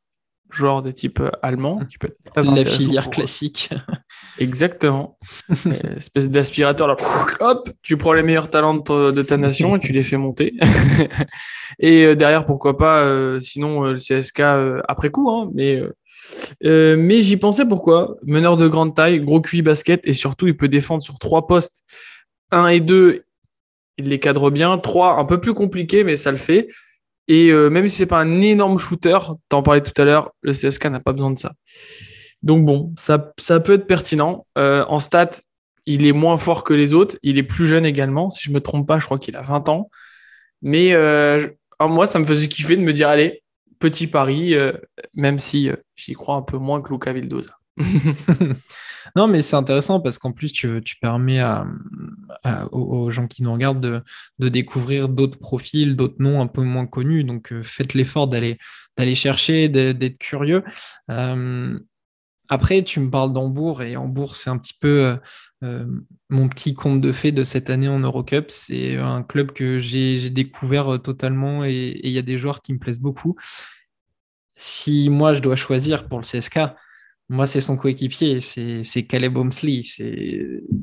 genre 0.52 0.82
de 0.82 0.92
type 0.92 1.20
euh, 1.20 1.30
allemand. 1.42 1.80
Qui 1.90 1.98
peut 1.98 2.08
être 2.08 2.44
très 2.44 2.56
La 2.56 2.66
filière 2.66 3.04
pour- 3.04 3.12
classique. 3.14 3.70
Exactement. 4.40 5.18
Euh, 5.66 5.96
espèce 5.98 6.30
d'aspirateur, 6.30 6.88
là, 6.88 6.96
hop, 7.42 7.70
tu 7.82 7.98
prends 7.98 8.14
les 8.14 8.24
meilleurs 8.24 8.50
talents 8.50 8.76
de 8.76 9.22
ta, 9.22 9.38
nation 9.38 9.76
et 9.76 9.80
tu 9.80 9.92
les 9.92 10.04
fais 10.04 10.18
monter. 10.18 10.54
et 11.80 12.06
euh, 12.06 12.16
derrière, 12.16 12.46
pourquoi 12.46 12.78
pas, 12.78 13.04
euh, 13.04 13.40
sinon 13.42 13.86
euh, 13.86 13.94
le 13.94 13.98
CSK 13.98 14.40
euh, 14.40 14.82
après 14.88 15.10
coup, 15.10 15.30
hein, 15.30 15.50
mais, 15.54 15.76
euh, 15.78 15.96
euh, 16.66 16.96
mais 16.98 17.22
j'y 17.22 17.38
pensais 17.38 17.66
pourquoi? 17.66 18.16
Meneur 18.24 18.58
de 18.58 18.68
grande 18.68 18.96
taille, 18.96 19.20
gros 19.20 19.42
QI 19.42 19.62
basket 19.62 20.02
et 20.06 20.14
surtout, 20.14 20.48
il 20.48 20.56
peut 20.56 20.68
défendre 20.68 21.02
sur 21.02 21.20
trois 21.20 21.46
postes. 21.48 21.84
Un 22.52 22.68
et 22.68 22.80
deux, 22.80 23.26
il 23.98 24.06
les 24.06 24.20
cadre 24.20 24.50
bien. 24.50 24.78
Trois, 24.78 25.18
un 25.20 25.26
peu 25.26 25.40
plus 25.42 25.54
compliqué, 25.54 26.04
mais 26.04 26.18
ça 26.18 26.32
le 26.32 26.38
fait. 26.38 26.68
Et 27.30 27.52
euh, 27.52 27.70
même 27.70 27.88
si 27.88 27.96
c'est 27.96 28.08
pas 28.08 28.20
un 28.20 28.42
énorme 28.42 28.80
shooter, 28.80 29.20
t'en 29.50 29.62
parlais 29.62 29.82
tout 29.82 29.94
à 30.02 30.04
l'heure, 30.04 30.34
le 30.42 30.52
CSK 30.52 30.86
n'a 30.86 31.00
pas 31.00 31.14
besoin 31.14 31.30
de 31.30 31.38
ça. 31.38 31.54
Donc 32.42 32.66
bon, 32.66 32.92
ça, 32.98 33.34
ça 33.38 33.60
peut 33.60 33.74
être 33.74 33.86
pertinent. 33.86 34.48
Euh, 34.58 34.84
en 34.88 35.00
stats, 35.00 35.42
il 35.86 36.08
est 36.08 36.12
moins 36.12 36.38
fort 36.38 36.64
que 36.64 36.74
les 36.74 36.96
autres. 36.96 37.18
Il 37.22 37.38
est 37.38 37.44
plus 37.44 37.68
jeune 37.68 37.86
également. 37.86 38.32
Si 38.32 38.44
je 38.44 38.52
me 38.52 38.60
trompe 38.60 38.88
pas, 38.88 38.98
je 38.98 39.06
crois 39.06 39.20
qu'il 39.20 39.36
a 39.36 39.44
20 39.44 39.70
ans. 39.70 39.92
Mais 40.64 40.94
euh, 40.94 41.48
moi, 41.80 42.08
ça 42.08 42.18
me 42.18 42.26
faisait 42.26 42.48
kiffer 42.48 42.76
de 42.76 42.82
me 42.82 42.94
dire, 42.94 43.08
allez, 43.08 43.44
petit 43.78 44.08
pari, 44.08 44.56
même 45.16 45.40
si 45.40 45.70
j'y 45.96 46.14
crois 46.14 46.36
un 46.36 46.42
peu 46.42 46.58
moins 46.58 46.82
que 46.82 46.92
Luca 46.92 47.14
Vildoza. 47.14 47.54
non, 49.16 49.28
mais 49.28 49.42
c'est 49.42 49.56
intéressant 49.56 50.00
parce 50.00 50.18
qu'en 50.20 50.32
plus, 50.32 50.52
tu, 50.52 50.82
tu 50.84 50.96
permets 50.98 51.44
aux, 52.72 53.12
gens 53.12 53.28
qui 53.28 53.44
nous 53.44 53.52
regardent 53.52 53.82
de, 53.82 54.04
de 54.40 54.50
découvrir 54.50 55.10
d'autres 55.10 55.40
profils, 55.40 55.96
d'autres 55.96 56.16
noms 56.20 56.42
un 56.42 56.48
peu 56.48 56.64
moins 56.64 56.86
connus. 56.86 57.24
Donc, 57.24 57.52
euh, 57.52 57.64
faites 57.64 57.94
l'effort 57.94 58.28
d'aller 58.28 58.58
chercher, 59.16 59.70
d'être 59.70 60.18
curieux. 60.18 60.64
Euh, 61.10 61.78
après, 62.50 62.84
tu 62.84 63.00
me 63.00 63.10
parles 63.10 63.32
d'Hambourg 63.32 63.84
et 63.84 63.96
Hambourg, 63.96 64.36
c'est 64.36 64.50
un 64.50 64.58
petit 64.58 64.74
peu 64.80 65.18
euh, 65.64 65.86
mon 66.30 66.50
petit 66.50 66.74
conte 66.74 67.00
de 67.00 67.12
fées 67.12 67.32
de 67.32 67.44
cette 67.44 67.70
année 67.70 67.88
en 67.88 68.00
Eurocup. 68.00 68.46
C'est 68.50 68.98
un 68.98 69.22
club 69.22 69.52
que 69.52 69.80
j'ai 69.80 70.30
découvert 70.30 71.00
totalement 71.02 71.64
et 71.64 72.00
il 72.04 72.12
y 72.12 72.18
a 72.18 72.24
des 72.24 72.38
joueurs 72.38 72.62
qui 72.62 72.74
me 72.74 72.80
plaisent 72.80 73.00
beaucoup. 73.00 73.36
Si 74.56 75.10
moi 75.10 75.34
je 75.34 75.42
dois 75.42 75.56
choisir 75.56 76.08
pour 76.08 76.20
le 76.20 76.24
CSK, 76.24 76.60
moi 77.32 77.46
c'est 77.46 77.62
son 77.62 77.78
coéquipier, 77.78 78.42
c'est 78.42 79.04
Caleb 79.08 79.38
Omsley. 79.38 79.82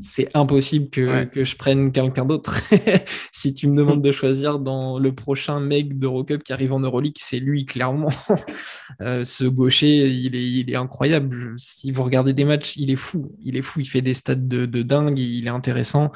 C'est 0.01 0.29
impossible 0.35 0.91
que, 0.91 1.01
Ouais. 1.01 1.29
que 1.29 1.43
je 1.45 1.57
prenne 1.57 1.91
quelqu'un 1.91 2.25
d'autre. 2.25 2.61
si 3.33 3.53
tu 3.53 3.67
me 3.67 3.77
demandes 3.77 4.01
de 4.03 4.13
choisir 4.13 4.61
dans 4.61 4.99
le 5.01 5.13
prochain 5.13 5.59
mec 5.59 5.99
d'Eurocup 5.99 6.45
qui 6.45 6.53
arrive 6.53 6.73
en 6.73 6.79
Euroleague, 6.81 7.17
c'est 7.19 7.41
lui 7.41 7.65
clairement. 7.67 8.09
Euh, 9.03 9.25
ce 9.25 9.45
gaucher, 9.45 10.09
il 10.09 10.37
est, 10.37 10.43
il 10.45 10.71
est 10.71 10.77
incroyable. 10.77 11.55
Si 11.59 11.91
vous 11.91 12.03
regardez 12.05 12.33
des 12.33 12.45
matchs, 12.45 12.77
il 12.77 12.91
est 12.91 12.97
fou. 12.97 13.35
Il 13.43 13.57
est 13.57 13.63
fou. 13.63 13.81
Il 13.81 13.85
fait 13.87 14.01
des 14.01 14.15
stats 14.15 14.37
de, 14.37 14.65
de 14.65 14.83
dingue. 14.83 15.19
Il 15.19 15.47
est 15.47 15.51
intéressant. 15.51 16.13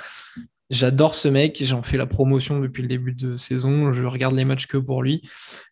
J'adore 0.70 1.14
ce 1.16 1.26
mec. 1.28 1.62
J'en 1.62 1.82
fais 1.82 1.96
la 1.98 2.06
promotion 2.06 2.60
depuis 2.60 2.82
le 2.82 2.88
début 2.88 3.12
de 3.12 3.34
saison. 3.36 3.92
Je 3.92 4.04
regarde 4.04 4.34
les 4.36 4.44
matchs 4.44 4.66
que 4.66 4.78
pour 4.78 5.02
lui. 5.02 5.28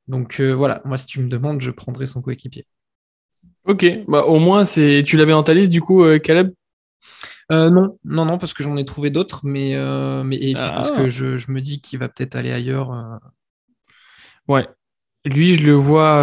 Donc 0.08 0.40
euh, 0.40 0.52
voilà, 0.52 0.82
moi, 0.84 0.98
si 0.98 1.06
tu 1.06 1.20
me 1.20 1.28
demandes, 1.28 1.60
je 1.60 1.70
prendrai 1.70 2.06
son 2.08 2.20
coéquipier. 2.20 2.66
Ok, 3.64 3.86
bah, 4.08 4.24
au 4.24 4.38
moins, 4.38 4.64
c'est... 4.64 5.02
tu 5.06 5.16
l'avais 5.16 5.32
dans 5.32 5.42
ta 5.42 5.54
liste 5.54 5.68
du 5.70 5.80
coup, 5.80 6.04
euh, 6.04 6.18
Caleb? 6.18 6.48
Euh, 7.50 7.70
non, 7.70 7.98
non, 8.04 8.24
non, 8.24 8.38
parce 8.38 8.52
que 8.54 8.62
j'en 8.62 8.76
ai 8.76 8.84
trouvé 8.84 9.10
d'autres, 9.10 9.40
mais, 9.44 9.74
euh, 9.74 10.22
mais 10.22 10.36
et 10.36 10.54
Ah. 10.56 10.72
parce 10.74 10.90
que 10.90 11.08
je, 11.10 11.38
je 11.38 11.50
me 11.50 11.60
dis 11.60 11.80
qu'il 11.80 11.98
va 11.98 12.08
peut-être 12.08 12.36
aller 12.36 12.52
ailleurs. 12.52 12.92
euh. 12.92 13.16
Ouais. 14.48 14.68
Lui, 15.24 15.54
je 15.54 15.66
le 15.66 15.74
vois, 15.74 16.22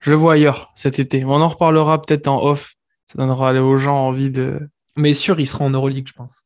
je 0.00 0.10
le 0.10 0.16
vois 0.16 0.34
ailleurs 0.34 0.70
cet 0.74 0.98
été. 0.98 1.24
On 1.24 1.32
en 1.32 1.48
reparlera 1.48 2.00
peut-être 2.00 2.28
en 2.28 2.42
off. 2.44 2.74
Ça 3.06 3.18
donnera 3.18 3.52
aux 3.54 3.76
gens 3.78 3.96
envie 3.96 4.30
de. 4.30 4.60
Mais 4.96 5.12
sûr, 5.14 5.40
il 5.40 5.46
sera 5.46 5.64
en 5.64 5.70
Euroleague, 5.70 6.06
je 6.08 6.12
pense. 6.12 6.44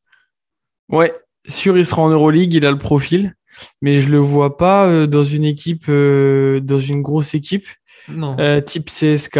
Ouais, 0.89 1.13
sûr, 1.47 1.77
il 1.77 1.85
sera 1.85 2.01
en 2.01 2.09
Euroleague, 2.09 2.53
il 2.53 2.65
a 2.65 2.71
le 2.71 2.77
profil, 2.77 3.35
mais 3.81 4.01
je 4.01 4.09
le 4.09 4.17
vois 4.19 4.57
pas 4.57 5.07
dans 5.07 5.23
une 5.23 5.43
équipe, 5.43 5.87
dans 5.87 6.79
une 6.79 7.01
grosse 7.01 7.33
équipe 7.33 7.67
Non. 8.07 8.35
euh, 8.39 8.61
type 8.61 8.89
CSK. 8.89 9.39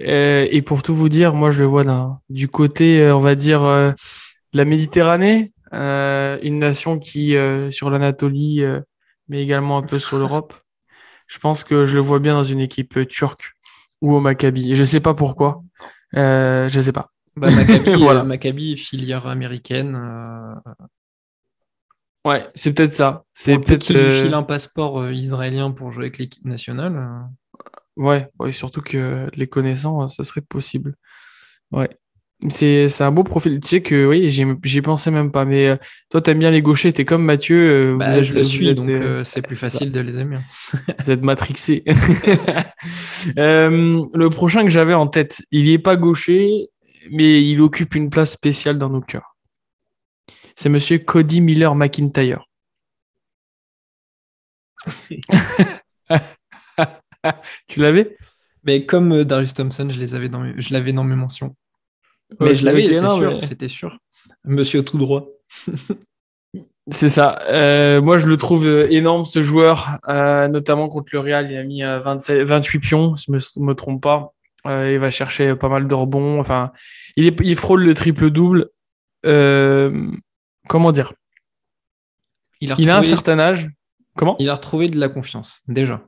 Euh, 0.00 0.46
et 0.50 0.62
pour 0.62 0.82
tout 0.82 0.94
vous 0.94 1.08
dire, 1.08 1.34
moi, 1.34 1.50
je 1.50 1.60
le 1.60 1.66
vois 1.66 2.20
du 2.30 2.48
côté, 2.48 3.02
euh, 3.02 3.14
on 3.16 3.20
va 3.20 3.34
dire, 3.34 3.62
de 3.62 3.94
la 4.54 4.64
Méditerranée, 4.64 5.52
une 5.72 6.58
nation 6.58 6.98
qui, 6.98 7.34
sur 7.70 7.90
l'Anatolie, 7.90 8.62
mais 9.28 9.42
également 9.42 9.78
un 9.78 9.82
peu 9.82 9.98
sur 9.98 10.18
l'Europe. 10.18 10.54
Je 11.26 11.38
pense 11.38 11.64
que 11.64 11.86
je 11.86 11.94
le 11.94 12.00
vois 12.00 12.18
bien 12.18 12.34
dans 12.34 12.44
une 12.44 12.60
équipe 12.60 13.06
turque 13.08 13.52
ou 14.02 14.14
au 14.14 14.20
Maccabi. 14.20 14.72
Et 14.72 14.74
Je 14.74 14.84
sais 14.84 15.00
pas 15.00 15.14
pourquoi. 15.14 15.62
Euh, 16.14 16.68
je 16.68 16.78
sais 16.80 16.92
pas. 16.92 17.10
Bah, 17.36 17.50
Maccabi, 17.50 17.94
Voilà. 18.02 18.22
Maccabi, 18.24 18.76
filière 18.76 19.26
américaine. 19.26 19.94
euh, 19.94 20.54
Ouais, 22.24 22.48
c'est 22.54 22.72
peut-être 22.72 22.92
ça. 22.94 23.24
c'est 23.32 23.58
peut-être 23.58 23.82
qu'il 23.82 23.96
euh, 23.96 24.24
file 24.24 24.34
un 24.34 24.42
passeport 24.44 25.10
israélien 25.10 25.70
pour 25.72 25.90
jouer 25.90 26.04
avec 26.04 26.18
l'équipe 26.18 26.44
nationale. 26.44 27.24
Euh. 27.98 28.02
Ouais, 28.02 28.28
ouais, 28.38 28.52
surtout 28.52 28.80
que 28.82 29.26
les 29.34 29.46
connaissants, 29.46 30.08
ça 30.08 30.24
serait 30.24 30.40
possible. 30.40 30.94
Ouais. 31.72 31.90
C'est, 32.48 32.88
c'est 32.88 33.04
un 33.04 33.12
beau 33.12 33.22
profil. 33.22 33.60
Tu 33.60 33.68
sais 33.68 33.82
que 33.82 34.04
oui, 34.06 34.28
j'y 34.28 34.44
j'y 34.64 34.82
pensais 34.82 35.12
même 35.12 35.30
pas. 35.30 35.44
Mais 35.44 35.68
euh, 35.68 35.76
toi, 36.10 36.20
t'aimes 36.20 36.40
bien 36.40 36.50
les 36.50 36.60
gauchers, 36.60 36.92
t'es 36.92 37.04
comme 37.04 37.24
Mathieu. 37.24 37.92
euh, 37.92 37.96
Bah, 37.96 38.10
vous 38.10 38.18
êtes, 38.18 38.24
je 38.24 38.32
le 38.34 38.38
vous 38.40 38.44
suis, 38.48 38.68
êtes, 38.68 38.76
donc 38.78 38.88
euh, 38.88 39.20
euh, 39.20 39.24
c'est 39.24 39.42
plus 39.42 39.54
facile 39.54 39.92
de 39.92 40.00
les 40.00 40.18
aimer. 40.18 40.38
vous 41.04 41.10
êtes 41.10 41.22
matrixé. 41.22 41.84
Euh, 43.38 44.04
le 44.12 44.30
prochain 44.30 44.64
que 44.64 44.70
j'avais 44.70 44.94
en 44.94 45.06
tête, 45.06 45.42
il 45.52 45.64
n'y 45.64 45.72
est 45.74 45.78
pas 45.78 45.94
gaucher, 45.96 46.68
mais 47.12 47.40
il 47.42 47.62
occupe 47.62 47.94
une 47.94 48.10
place 48.10 48.32
spéciale 48.32 48.78
dans 48.78 48.88
nos 48.88 49.00
cœurs. 49.00 49.36
C'est 50.56 50.68
monsieur 50.68 50.98
Cody 50.98 51.40
Miller 51.40 51.74
McIntyre. 51.76 52.44
tu 57.68 57.80
l'avais? 57.80 58.16
Mais 58.64 58.86
comme 58.86 59.12
euh, 59.12 59.24
Darius 59.24 59.54
Thompson, 59.54 59.88
je 59.90 59.98
les 59.98 60.14
avais 60.14 60.28
dans, 60.28 60.40
mes- 60.40 60.54
je 60.60 60.72
l'avais 60.72 60.92
dans 60.92 61.04
mes 61.04 61.16
mentions. 61.16 61.56
Mais 62.40 62.48
Ouais, 62.48 62.54
je 62.54 62.64
l'avais, 62.64 62.92
c'est 62.92 63.06
sûr, 63.06 63.30
mais- 63.32 63.40
c'était 63.40 63.68
sûr. 63.68 63.98
Monsieur 64.44 64.84
tout 64.84 64.98
droit. 64.98 65.26
C'est 66.90 67.08
ça. 67.08 67.40
Euh, 67.48 68.02
moi, 68.02 68.18
je 68.18 68.26
le 68.26 68.36
trouve 68.36 68.66
euh, 68.66 68.88
énorme, 68.90 69.24
ce 69.24 69.40
joueur, 69.42 69.98
euh, 70.08 70.48
notamment 70.48 70.88
contre 70.88 71.10
le 71.12 71.20
Real. 71.20 71.48
Il 71.50 71.56
a 71.56 71.62
mis 71.62 71.84
euh, 71.84 72.00
27, 72.00 72.42
28 72.42 72.78
pions, 72.80 73.14
si 73.16 73.26
je 73.28 73.32
me, 73.60 73.66
me 73.66 73.74
trompe 73.74 74.02
pas. 74.02 74.32
Euh, 74.66 74.92
il 74.92 74.98
va 74.98 75.10
chercher 75.10 75.54
pas 75.54 75.68
mal 75.68 75.86
de 75.86 75.94
rebonds. 75.94 76.40
Enfin, 76.40 76.72
il, 77.16 77.26
est, 77.26 77.36
il 77.44 77.54
frôle 77.56 77.84
le 77.84 77.94
triple-double. 77.94 78.68
Euh, 79.26 80.10
comment 80.68 80.90
dire? 80.90 81.12
Il 82.60 82.72
a, 82.72 82.74
Il 82.78 82.90
a 82.90 82.98
un 82.98 83.02
certain 83.04 83.38
âge. 83.38 83.68
Comment 84.16 84.36
il 84.38 84.48
a 84.50 84.54
retrouvé 84.54 84.88
de 84.88 84.98
la 84.98 85.08
confiance, 85.08 85.60
déjà. 85.68 86.02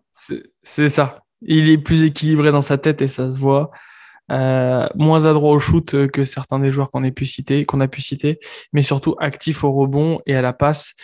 C'est 0.62 0.88
ça. 0.88 1.20
Il 1.42 1.68
est 1.70 1.78
plus 1.78 2.04
équilibré 2.04 2.52
dans 2.52 2.62
sa 2.62 2.78
tête 2.78 3.02
et 3.02 3.08
ça 3.08 3.30
se 3.30 3.36
voit. 3.38 3.70
Euh, 4.30 4.88
moins 4.94 5.26
adroit 5.26 5.50
au 5.52 5.58
shoot 5.58 6.08
que 6.08 6.24
certains 6.24 6.58
des 6.58 6.70
joueurs 6.70 6.90
qu'on 6.90 7.04
a 7.04 7.10
pu 7.10 7.26
citer, 7.26 7.66
qu'on 7.66 7.80
a 7.80 7.88
pu 7.88 8.00
citer, 8.00 8.38
mais 8.72 8.80
surtout 8.80 9.16
actif 9.18 9.64
au 9.64 9.72
rebond 9.72 10.20
et 10.26 10.34
à 10.34 10.40
la 10.42 10.52
passe. 10.54 10.94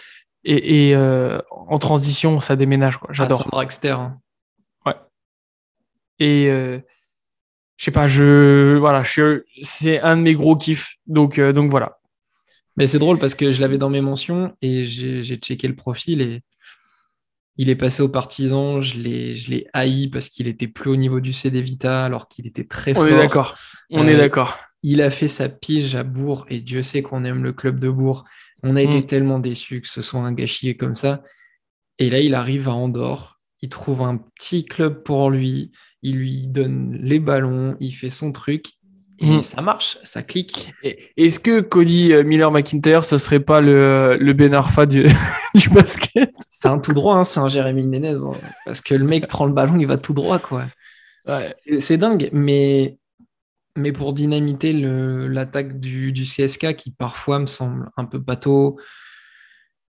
Et, 0.44 0.88
et, 0.88 0.94
euh, 0.96 1.38
en 1.50 1.78
transition, 1.78 2.40
ça 2.40 2.56
déménage. 2.56 2.98
Ah, 3.02 3.06
J'adore. 3.10 3.38
c'est 3.42 3.46
un 3.46 3.50
dragster. 3.50 3.90
hein. 3.90 4.18
Et 6.22 6.48
euh, 6.50 6.78
je 7.78 7.84
sais 7.86 7.90
pas, 7.90 8.06
je 8.06 8.76
voilà, 8.76 9.02
je 9.02 9.42
c'est 9.62 10.00
un 10.00 10.16
de 10.18 10.22
mes 10.22 10.34
gros 10.34 10.56
kiffs. 10.56 10.96
Donc 11.06 11.40
donc 11.40 11.70
voilà. 11.70 11.98
Mais 12.76 12.86
c'est 12.86 12.98
drôle 12.98 13.18
parce 13.18 13.34
que 13.34 13.52
je 13.52 13.60
l'avais 13.60 13.78
dans 13.78 13.90
mes 13.90 14.00
mentions 14.02 14.54
et 14.62 14.84
j'ai 14.84 15.22
j'ai 15.22 15.36
checké 15.36 15.66
le 15.68 15.76
profil 15.76 16.20
et 16.20 16.42
il 17.56 17.68
est 17.68 17.76
passé 17.76 18.02
aux 18.02 18.08
partisans. 18.08 18.80
Je 18.82 18.98
l'ai 19.00 19.34
je 19.34 19.50
l'ai 19.50 19.66
haï 19.72 20.08
parce 20.08 20.28
qu'il 20.28 20.48
était 20.48 20.68
plus 20.68 20.90
au 20.90 20.96
niveau 20.96 21.20
du 21.20 21.32
CD 21.32 21.60
Vita 21.62 22.04
alors 22.04 22.28
qu'il 22.28 22.46
était 22.46 22.64
très 22.64 22.92
On 22.92 22.94
fort. 22.96 23.08
est 23.08 23.16
d'accord. 23.16 23.56
On 23.90 24.06
Euh, 24.06 24.08
est 24.10 24.16
d'accord. 24.16 24.58
Il 24.82 25.02
a 25.02 25.10
fait 25.10 25.28
sa 25.28 25.48
pige 25.48 25.94
à 25.94 26.04
Bourg 26.04 26.46
et 26.48 26.60
Dieu 26.60 26.82
sait 26.82 27.02
qu'on 27.02 27.24
aime 27.24 27.42
le 27.44 27.52
club 27.52 27.78
de 27.80 27.90
Bourg. 27.90 28.24
On 28.62 28.76
a 28.76 28.82
été 28.82 28.98
Mm. 29.00 29.06
tellement 29.06 29.38
déçus 29.38 29.80
que 29.82 29.88
ce 29.88 30.00
soit 30.02 30.20
un 30.20 30.32
gâchis 30.32 30.76
comme 30.76 30.94
ça. 30.94 31.22
Et 31.98 32.08
là, 32.08 32.20
il 32.20 32.34
arrive 32.34 32.68
à 32.68 32.72
Andorre. 32.72 33.40
Il 33.62 33.68
trouve 33.68 34.00
un 34.02 34.16
petit 34.16 34.64
club 34.64 35.02
pour 35.02 35.30
lui. 35.30 35.70
Il 36.02 36.16
lui 36.16 36.46
donne 36.46 36.96
les 37.02 37.20
ballons. 37.20 37.76
Il 37.80 37.90
fait 37.92 38.08
son 38.08 38.32
truc. 38.32 38.66
Et 39.22 39.36
Mm. 39.36 39.42
ça 39.42 39.60
marche, 39.60 39.98
ça 40.02 40.22
clique. 40.22 40.72
Est-ce 41.16 41.38
que 41.40 41.60
Cody 41.60 42.12
euh, 42.14 42.24
Miller 42.24 42.50
McIntyre, 42.50 43.04
ce 43.04 43.18
serait 43.18 43.40
pas 43.40 43.60
le, 43.60 44.16
le 44.18 44.32
Ben 44.32 44.54
Arfa 44.54 44.86
du, 44.86 45.04
du 45.54 45.68
basket? 45.68 46.30
C'est 46.48 46.68
un 46.68 46.78
tout 46.78 46.94
droit, 46.94 47.16
hein, 47.16 47.24
c'est 47.24 47.40
un 47.40 47.48
Jérémy 47.48 47.86
Ménez. 47.86 48.14
hein. 48.14 48.32
parce 48.64 48.80
que 48.80 48.94
le 48.94 49.04
mec 49.04 49.28
prend 49.28 49.44
le 49.44 49.52
ballon, 49.52 49.78
il 49.78 49.86
va 49.86 49.98
tout 49.98 50.14
droit, 50.14 50.38
quoi. 50.38 50.66
Ouais. 51.26 51.54
C'est- 51.80 51.98
dingue, 51.98 52.30
mais, 52.32 52.96
mais 53.76 53.92
pour 53.92 54.14
dynamiter 54.14 54.72
l'attaque 54.72 55.78
du, 55.78 56.12
du 56.12 56.24
CSK, 56.24 56.74
qui 56.74 56.90
parfois 56.90 57.38
me 57.40 57.46
semble 57.46 57.90
un 57.98 58.06
peu 58.06 58.18
bateau, 58.18 58.78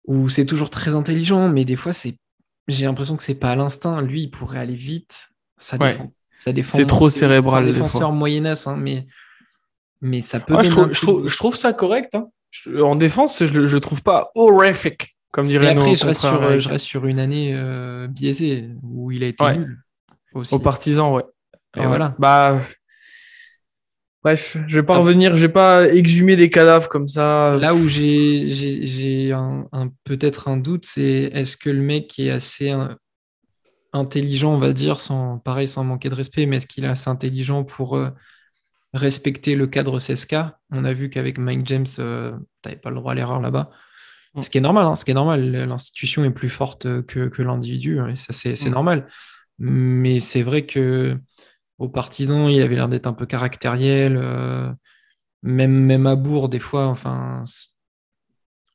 où 0.07 0.29
c'est 0.29 0.47
toujours 0.47 0.71
très 0.71 0.95
intelligent, 0.95 1.49
mais 1.49 1.65
des 1.65 1.75
fois, 1.77 1.93
c'est, 1.93 2.17
j'ai 2.69 2.85
l'impression 2.85 3.17
que 3.17 3.25
c'est 3.25 3.35
pas 3.35 3.51
à 3.51 3.57
l'instinct. 3.57 4.01
Lui, 4.03 4.23
il 4.23 4.31
pourrait 4.31 4.61
aller 4.61 4.77
vite, 4.77 5.31
ça 5.57 5.77
Ouais. 5.79 5.91
défend. 5.91 6.12
Ça 6.38 6.53
défend 6.53 6.77
C'est 6.79 6.87
trop 6.87 7.11
cérébral, 7.11 7.64
C'est 7.64 7.70
un 7.70 7.72
défenseur 7.72 8.09
fois. 8.09 8.16
moyennasse, 8.16 8.66
hein, 8.66 8.77
mais, 8.79 9.07
mais 10.01 10.20
ça 10.20 10.40
peut 10.40 10.55
Ouais, 10.55 10.64
je, 10.64 10.70
trouve, 10.70 10.85
je, 10.85 10.88
coup 10.88 10.92
de 10.92 10.94
trouve, 11.12 11.22
boost. 11.22 11.33
je 11.33 11.37
trouve 11.38 11.57
ça 11.57 11.72
correct. 11.72 12.14
hein. 12.14 12.27
Je- 12.51 12.81
en 12.81 12.96
défense, 12.96 13.44
je 13.44 13.53
le 13.61 13.81
trouve 13.81 14.03
pas 14.03 14.31
horrific, 14.35 15.16
comme 15.33 15.46
Et 15.46 15.51
dirait 15.51 15.68
après, 15.70 15.88
nos 15.90 15.94
je 15.94 16.07
reste, 16.07 16.20
sur, 16.20 16.31
je 16.31 16.37
américains. 16.37 16.70
reste 16.70 16.85
sur 16.87 17.07
une 17.07 17.18
année 17.20 17.53
euh, 17.57 18.07
biaisée, 18.09 18.70
où 18.83 19.11
il 19.11 19.25
a 19.25 19.27
été 19.27 19.44
Ouais. 19.44 19.57
nul. 19.59 19.79
Aussi. 20.35 20.55
Aux 20.55 20.59
partisans, 20.59 21.12
ouais. 21.12 21.25
Et 21.77 21.81
Ouais. 21.81 21.87
voilà. 21.87 22.14
Bah. 22.18 22.61
Bref, 24.22 24.57
je 24.66 24.77
vais 24.77 24.83
pas 24.83 24.96
Ah. 24.96 24.99
revenir, 24.99 25.37
je 25.37 25.42
vais 25.46 25.53
pas 25.53 25.88
exhumer 25.88 26.35
des 26.37 26.51
cadavres 26.51 26.88
comme 26.88 27.07
ça. 27.07 27.57
Là 27.61 27.75
où 27.75 27.87
j'ai 27.87 28.49
j'ai- 28.49 28.85
j'ai 28.85 29.33
un, 29.33 29.68
un- 29.72 29.88
peut-être 30.05 30.49
un 30.49 30.57
doute, 30.57 30.85
c'est 30.85 31.31
est-ce 31.33 31.57
que 31.57 31.70
le 31.70 31.81
mec 31.81 32.18
est 32.18 32.31
assez 32.31 32.70
intelligent, 33.96 34.54
on 34.54 34.59
va 34.59 34.72
dire, 34.72 35.00
sans 35.00 35.38
pareil, 35.38 35.68
sans 35.68 35.85
manquer 35.85 36.09
de 36.11 36.14
respect, 36.14 36.46
mais 36.46 36.59
est-ce 36.59 36.66
qu'il 36.68 36.85
est 36.85 36.88
assez 36.88 37.11
intelligent 37.11 37.64
pour 37.64 37.96
euh, 37.96 38.11
respecter 38.94 39.56
le 39.56 39.66
cadre 39.66 39.98
CSK 40.00 40.37
On 40.72 40.85
a 40.85 40.92
vu 40.92 41.11
qu'avec 41.11 41.38
Mike 41.38 41.66
James, 41.66 41.87
tu 41.87 42.00
n'avais 42.02 42.76
pas 42.80 42.90
le 42.90 42.96
droit 42.96 43.12
à 43.12 43.14
l'erreur 43.14 43.40
là-bas. 43.40 43.70
Mm. 44.35 44.42
Ce 44.42 44.50
qui 44.50 44.59
est 44.59 44.61
normal, 44.62 44.87
hein, 44.87 44.96
ce 44.96 45.04
qui 45.04 45.11
est 45.12 45.14
normal. 45.14 45.50
L'institution 45.52 46.24
est 46.24 46.30
plus 46.30 46.50
forte 46.50 47.02
que, 47.06 47.28
que 47.28 47.42
l'individu, 47.42 48.00
hein, 48.00 48.09
et 48.09 48.16
ça 48.16 48.32
c'est 48.32 48.56
c'est 48.56 48.70
Mm. 48.70 48.72
normal. 48.72 49.06
Mais 49.59 50.20
c'est 50.20 50.42
vrai 50.42 50.66
que 50.66 51.18
aux 51.78 51.88
partisans, 51.88 52.50
il 52.50 52.62
avait 52.62 52.76
l'air 52.76 52.88
d'être 52.88 53.06
un 53.06 53.12
peu 53.14 53.26
caractériel. 53.26 54.16
euh, 54.16 54.72
même, 55.42 55.72
même 55.72 56.06
à 56.06 56.16
Bourg, 56.16 56.48
des 56.48 56.59
fois, 56.61 56.87
enfin, 56.88 57.44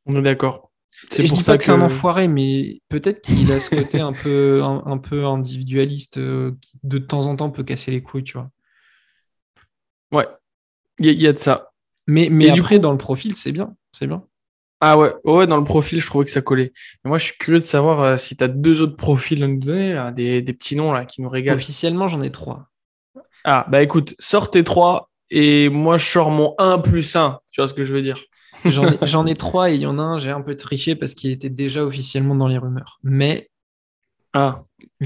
On 0.05 0.15
est 0.15 0.21
d'accord. 0.21 0.70
Et 1.17 1.25
je 1.25 1.34
dis 1.34 1.43
pas 1.43 1.58
que, 1.58 1.63
c'est 1.63 1.71
un 1.71 1.82
enfoiré, 1.82 2.27
mais 2.27 2.82
peut-être 2.89 3.21
qu'il 3.21 3.51
a 3.51 3.60
ce 3.60 3.69
côté 3.69 3.99
un 3.99 4.13
peu, 4.13 4.62
un, 4.63 4.84
un 4.86 4.97
peu 4.97 5.25
individualiste 5.25 6.17
euh, 6.17 6.54
qui 6.62 6.80
de 6.84 6.97
temps 6.97 7.27
en 7.27 7.36
temps 7.36 7.51
peut 7.51 7.63
casser 7.63 7.91
les 7.91 8.01
couilles, 8.04 8.23
tu 8.23 8.34
vois. 8.34 8.49
Ouais, 10.12 10.27
il 10.99 11.08
y, 11.08 11.10
a- 11.10 11.12
il 11.13 11.21
y 11.21 11.27
a 11.27 11.34
de 11.34 11.39
ça. 11.39 11.71
Mais, 12.08 12.30
mais 12.32 12.47
Et 12.47 12.51
après, 12.51 12.77
coup- 12.77 12.82
dans 12.84 12.91
le 12.91 12.97
profil, 12.97 13.36
c'est 13.36 13.51
bien. 13.51 13.75
C'est 13.93 14.08
bien. 14.08 14.23
Ah 14.80 14.97
ouais, 14.97 15.13
ouais, 15.25 15.45
dans 15.47 15.58
le 15.58 15.63
profil, 15.63 15.99
je 16.01 16.08
trouvais 16.08 16.25
que 16.25 16.32
ça 16.32 16.41
collait. 16.41 16.73
Mais 17.04 17.10
moi, 17.10 17.17
je 17.19 17.25
suis 17.25 17.38
curieux 17.38 17.60
de 17.60 17.63
savoir 17.65 18.01
euh, 18.01 18.17
si 18.17 18.36
tu 18.36 18.43
as 18.43 18.47
deux 18.47 18.82
autres 18.82 18.95
profils 18.95 19.43
à 19.43 19.47
nous 19.47 19.60
donner, 19.60 19.93
là, 19.93 20.12
des, 20.12 20.41
des 20.41 20.54
petits 20.54 20.75
noms 20.75 20.91
là, 20.91 21.06
qui 21.06 21.21
nous 21.21 21.30
régalent. 21.30 21.56
Officiellement, 21.58 22.08
j'en 22.08 22.21
ai 22.23 22.32
trois. 22.32 22.67
Ah, 23.43 23.65
bah 23.69 23.82
écoute, 23.82 24.15
sors 24.19 24.51
tes 24.51 24.63
trois 24.63 25.10
et 25.30 25.69
moi, 25.69 25.97
je 25.97 26.06
sors 26.06 26.32
mon 26.32 26.56
1 26.58 26.77
plus 26.80 27.15
1. 27.15 27.39
Tu 27.51 27.62
vois 27.62 27.67
ce 27.67 27.73
que 27.73 27.84
je 27.84 27.93
veux 27.93 28.01
dire? 28.01 28.17
J'en 28.65 29.26
ai, 29.26 29.36
trois 29.36 29.69
et 29.71 29.76
il 29.76 29.82
y 29.82 29.86
en 29.86 29.97
a 30.00 30.02
un, 30.04 30.17
j'ai 30.17 30.32
un 30.32 30.41
peu 30.41 30.56
triché 30.56 30.95
parce 30.95 31.13
qu'il 31.13 31.32
était 31.32 31.50
déjà 31.50 31.84
officiellement 31.86 32.36
dans 32.36 32.47
les 32.47 32.58
rumeurs. 32.58 33.00
Mais 33.04 33.50
Ah, 34.34 34.63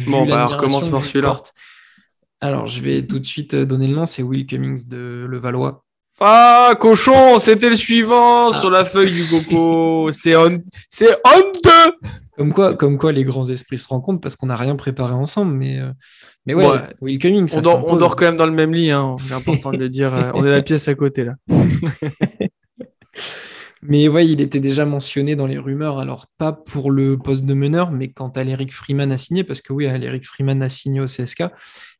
Bon, 0.07 0.25
bah, 0.25 0.35
alors, 0.35 0.51
l'admiration 0.51 0.57
commence 0.57 0.85
que 0.87 0.91
par 0.91 1.03
celui-là. 1.05 1.37
Alors, 2.41 2.67
je 2.67 2.81
vais 2.81 3.05
tout 3.05 3.19
de 3.19 3.25
suite 3.25 3.53
euh, 3.53 3.65
donner 3.65 3.87
le 3.87 3.95
nom, 3.95 4.05
c'est 4.05 4.23
Will 4.23 4.45
Cummings 4.45 4.87
de 4.87 5.25
Levallois. 5.27 5.83
ah 6.19 6.73
cochon, 6.79 7.39
c'était 7.39 7.69
le 7.69 7.75
suivant 7.75 8.49
Ah. 8.51 8.55
sur 8.59 8.69
la 8.69 8.85
feuille 8.85 9.11
du 9.13 9.25
coco. 9.25 10.11
C'est 10.11 10.35
on... 10.35 10.57
c'est 10.89 11.11
honteux 11.25 11.95
Comme 12.37 12.53
quoi, 12.53 12.73
comme 12.73 12.97
quoi 12.97 13.11
les 13.13 13.23
grands 13.23 13.49
esprits 13.49 13.77
se 13.79 13.87
rencontrent 13.87 14.21
parce 14.21 14.35
qu'on 14.35 14.47
n'a 14.47 14.55
rien 14.57 14.75
préparé 14.75 15.13
ensemble. 15.13 15.53
Mais, 15.55 15.79
euh, 15.79 15.91
mais 16.45 16.53
ouais, 16.53 16.65
Will 17.01 17.17
Cummings, 17.17 17.49
on, 17.55 17.61
dort, 17.61 17.85
on 17.87 17.95
dort 17.97 18.15
quand 18.15 18.25
même 18.25 18.37
dans 18.37 18.45
le 18.45 18.51
même 18.51 18.73
lit. 18.73 18.91
Hein. 18.91 19.15
C'est 19.27 19.33
important 19.33 19.71
de 19.71 19.77
le 19.77 19.89
dire. 19.89 20.13
Euh, 20.13 20.31
on 20.35 20.45
est 20.45 20.51
la 20.51 20.61
pièce 20.61 20.87
à 20.87 20.95
côté 20.95 21.23
là. 21.25 21.33
mais 23.87 24.07
ouais, 24.07 24.27
il 24.27 24.41
était 24.41 24.59
déjà 24.59 24.85
mentionné 24.85 25.35
dans 25.35 25.47
les 25.47 25.57
rumeurs. 25.57 25.99
Alors 25.99 26.27
pas 26.37 26.53
pour 26.53 26.91
le 26.91 27.17
poste 27.17 27.45
de 27.45 27.53
meneur, 27.53 27.91
mais 27.91 28.11
quand 28.11 28.37
Aleric 28.37 28.73
Freeman 28.73 29.11
a 29.11 29.17
signé, 29.17 29.43
parce 29.43 29.61
que 29.61 29.73
oui, 29.73 29.87
Aleric 29.87 30.25
Freeman 30.25 30.61
a 30.61 30.69
signé 30.69 30.99
au 30.99 31.05
CSK 31.05 31.45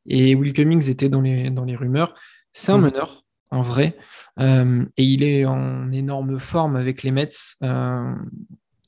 et 0.06 0.34
Will 0.34 0.52
Cummings 0.52 0.88
était 0.90 1.08
dans 1.08 1.20
les, 1.20 1.50
dans 1.50 1.64
les 1.64 1.76
rumeurs. 1.76 2.14
C'est 2.52 2.72
un 2.72 2.78
mm. 2.78 2.82
meneur 2.82 3.24
en 3.50 3.62
vrai. 3.62 3.96
Euh, 4.40 4.84
et 4.96 5.04
il 5.04 5.22
est 5.22 5.44
en 5.44 5.92
énorme 5.92 6.38
forme 6.38 6.76
avec 6.76 7.02
les 7.02 7.10
Mets. 7.10 7.28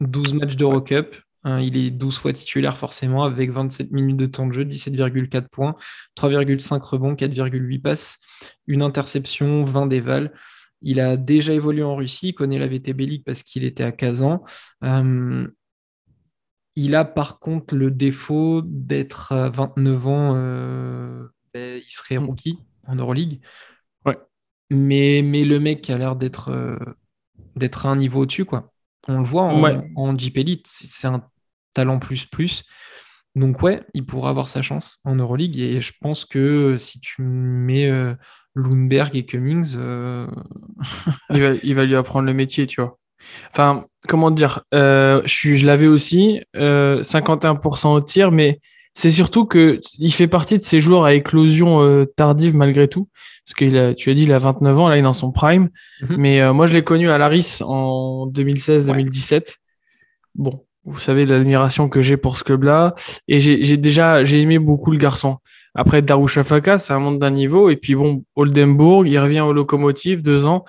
12 0.01 0.35
matchs 0.35 0.55
d'Eurocup, 0.55 1.17
Hein, 1.45 1.61
il 1.61 1.77
est 1.77 1.91
12 1.91 2.19
fois 2.19 2.33
titulaire 2.33 2.77
forcément 2.77 3.23
avec 3.25 3.51
27 3.51 3.93
minutes 3.93 4.17
de 4.17 4.27
temps 4.27 4.47
de 4.47 4.53
jeu, 4.53 4.65
17,4 4.65 5.49
points, 5.49 5.77
3,5 6.17 6.81
rebonds, 6.81 7.15
4,8 7.15 7.81
passes, 7.81 8.19
une 8.67 8.83
interception, 8.83 9.65
20 9.65 9.87
dévals. 9.87 10.33
Il 10.81 11.01
a 11.01 11.17
déjà 11.17 11.53
évolué 11.53 11.83
en 11.83 11.97
Russie, 11.97 12.29
il 12.29 12.35
connaît 12.35 12.59
la 12.59 12.69
VTB 12.69 13.01
League 13.01 13.23
parce 13.25 13.43
qu'il 13.43 13.65
était 13.65 13.85
à 13.85 13.93
Kazan. 13.93 14.43
Euh, 14.85 15.47
il 16.77 16.95
a 16.95 17.05
par 17.05 17.41
contre 17.41 17.75
le 17.75 17.91
défaut 17.91 18.63
d'être 18.65 19.33
à 19.33 19.49
29 19.49 20.07
ans, 20.07 20.33
euh, 20.37 21.27
ben, 21.53 21.83
il 21.85 21.91
serait 21.91 22.19
mm. 22.19 22.25
rookie 22.25 22.59
en 22.87 22.95
Euroleague. 22.95 23.41
Ouais. 24.07 24.17
Mais, 24.71 25.23
mais 25.25 25.45
le 25.45 25.59
mec 25.59 25.91
a 25.91 25.99
l'air 25.99 26.15
d'être 26.15 26.51
euh, 26.51 26.79
d'être 27.57 27.87
à 27.87 27.91
un 27.91 27.97
niveau 27.97 28.23
au-dessus, 28.23 28.45
quoi. 28.45 28.73
On 29.09 29.19
le 29.19 29.25
voit 29.25 29.43
en, 29.43 29.83
en 29.97 30.19
Jeep 30.19 30.37
Elite, 30.37 30.67
c'est 30.69 31.09
un 31.09 31.23
talent 31.75 31.99
plus 31.99 32.27
plus. 32.27 32.65
Donc 33.35 33.63
ouais, 33.63 33.83
il 33.95 34.05
pourra 34.07 34.31
avoir 34.31 34.49
sa 34.49 34.63
chance 34.63 35.01
en 35.05 35.15
Euroleague 35.15 35.59
et 35.59 35.81
je 35.81 35.93
pense 36.01 36.25
que 36.25 36.77
si 36.77 37.01
tu 37.01 37.23
mets 37.23 37.89
euh, 37.89 38.15
Lundberg 38.59 39.15
et 39.17 39.25
Cummings, 39.25 39.75
euh, 39.77 40.27
il, 41.31 41.75
va, 41.75 41.85
lui 41.85 41.97
apprendre 41.97 42.27
le 42.27 42.35
métier, 42.35 42.67
tu 42.67 42.81
vois. 42.81 42.99
Enfin, 43.51 43.87
comment 44.09 44.31
dire, 44.31 44.63
euh, 44.75 45.23
je, 45.25 45.55
je 45.55 45.67
l'avais 45.67 45.87
aussi, 45.87 46.41
51% 46.55 47.89
au 47.89 48.01
tir, 48.01 48.31
mais 48.31 48.61
c'est 48.95 49.11
surtout 49.11 49.45
que 49.45 49.81
il 49.99 50.13
fait 50.13 50.29
partie 50.29 50.59
de 50.59 50.63
ces 50.63 50.81
joueurs 50.81 51.05
à 51.05 51.15
éclosion 51.15 52.07
tardive 52.17 52.57
malgré 52.57 52.89
tout. 52.89 53.09
Parce 53.45 53.55
que 53.55 53.93
tu 53.93 54.11
as 54.11 54.15
dit, 54.15 54.25
il 54.25 54.33
a 54.33 54.39
29 54.39 54.79
ans, 54.79 54.89
là, 54.89 54.97
il 54.97 55.01
est 55.01 55.03
dans 55.03 55.13
son 55.13 55.33
prime. 55.33 55.71
Mhm. 56.03 56.17
Mais 56.17 56.53
moi, 56.53 56.67
je 56.67 56.75
l'ai 56.75 56.85
connu 56.85 57.11
à 57.11 57.19
Laris 57.19 57.59
en 57.61 58.29
2016-2017. 58.29 59.57
Bon, 60.35 60.65
vous 60.89 61.01
savez 61.01 61.27
l'admiration 61.27 61.89
que 61.89 62.03
j'ai 62.03 62.17
pour 62.17 62.37
ce 62.37 62.45
club-là. 62.45 62.95
Et 63.29 63.41
j'ai 63.41 63.77
déjà 63.77 64.25
j'ai 64.25 64.41
aimé 64.41 64.59
beaucoup 64.59 64.91
le 64.91 64.99
garçon. 64.99 65.39
Après 65.79 66.03
Darushafaka, 66.03 66.79
ça 66.79 66.99
monte 66.99 67.21
d'un 67.21 67.31
niveau. 67.31 67.71
Et 67.71 67.77
puis 67.77 67.95
bon, 67.95 68.25
Oldenburg, 68.35 69.07
il 69.07 69.17
revient 69.17 69.43
au 69.43 69.53
locomotive, 69.53 70.23
deux 70.23 70.45
ans. 70.45 70.65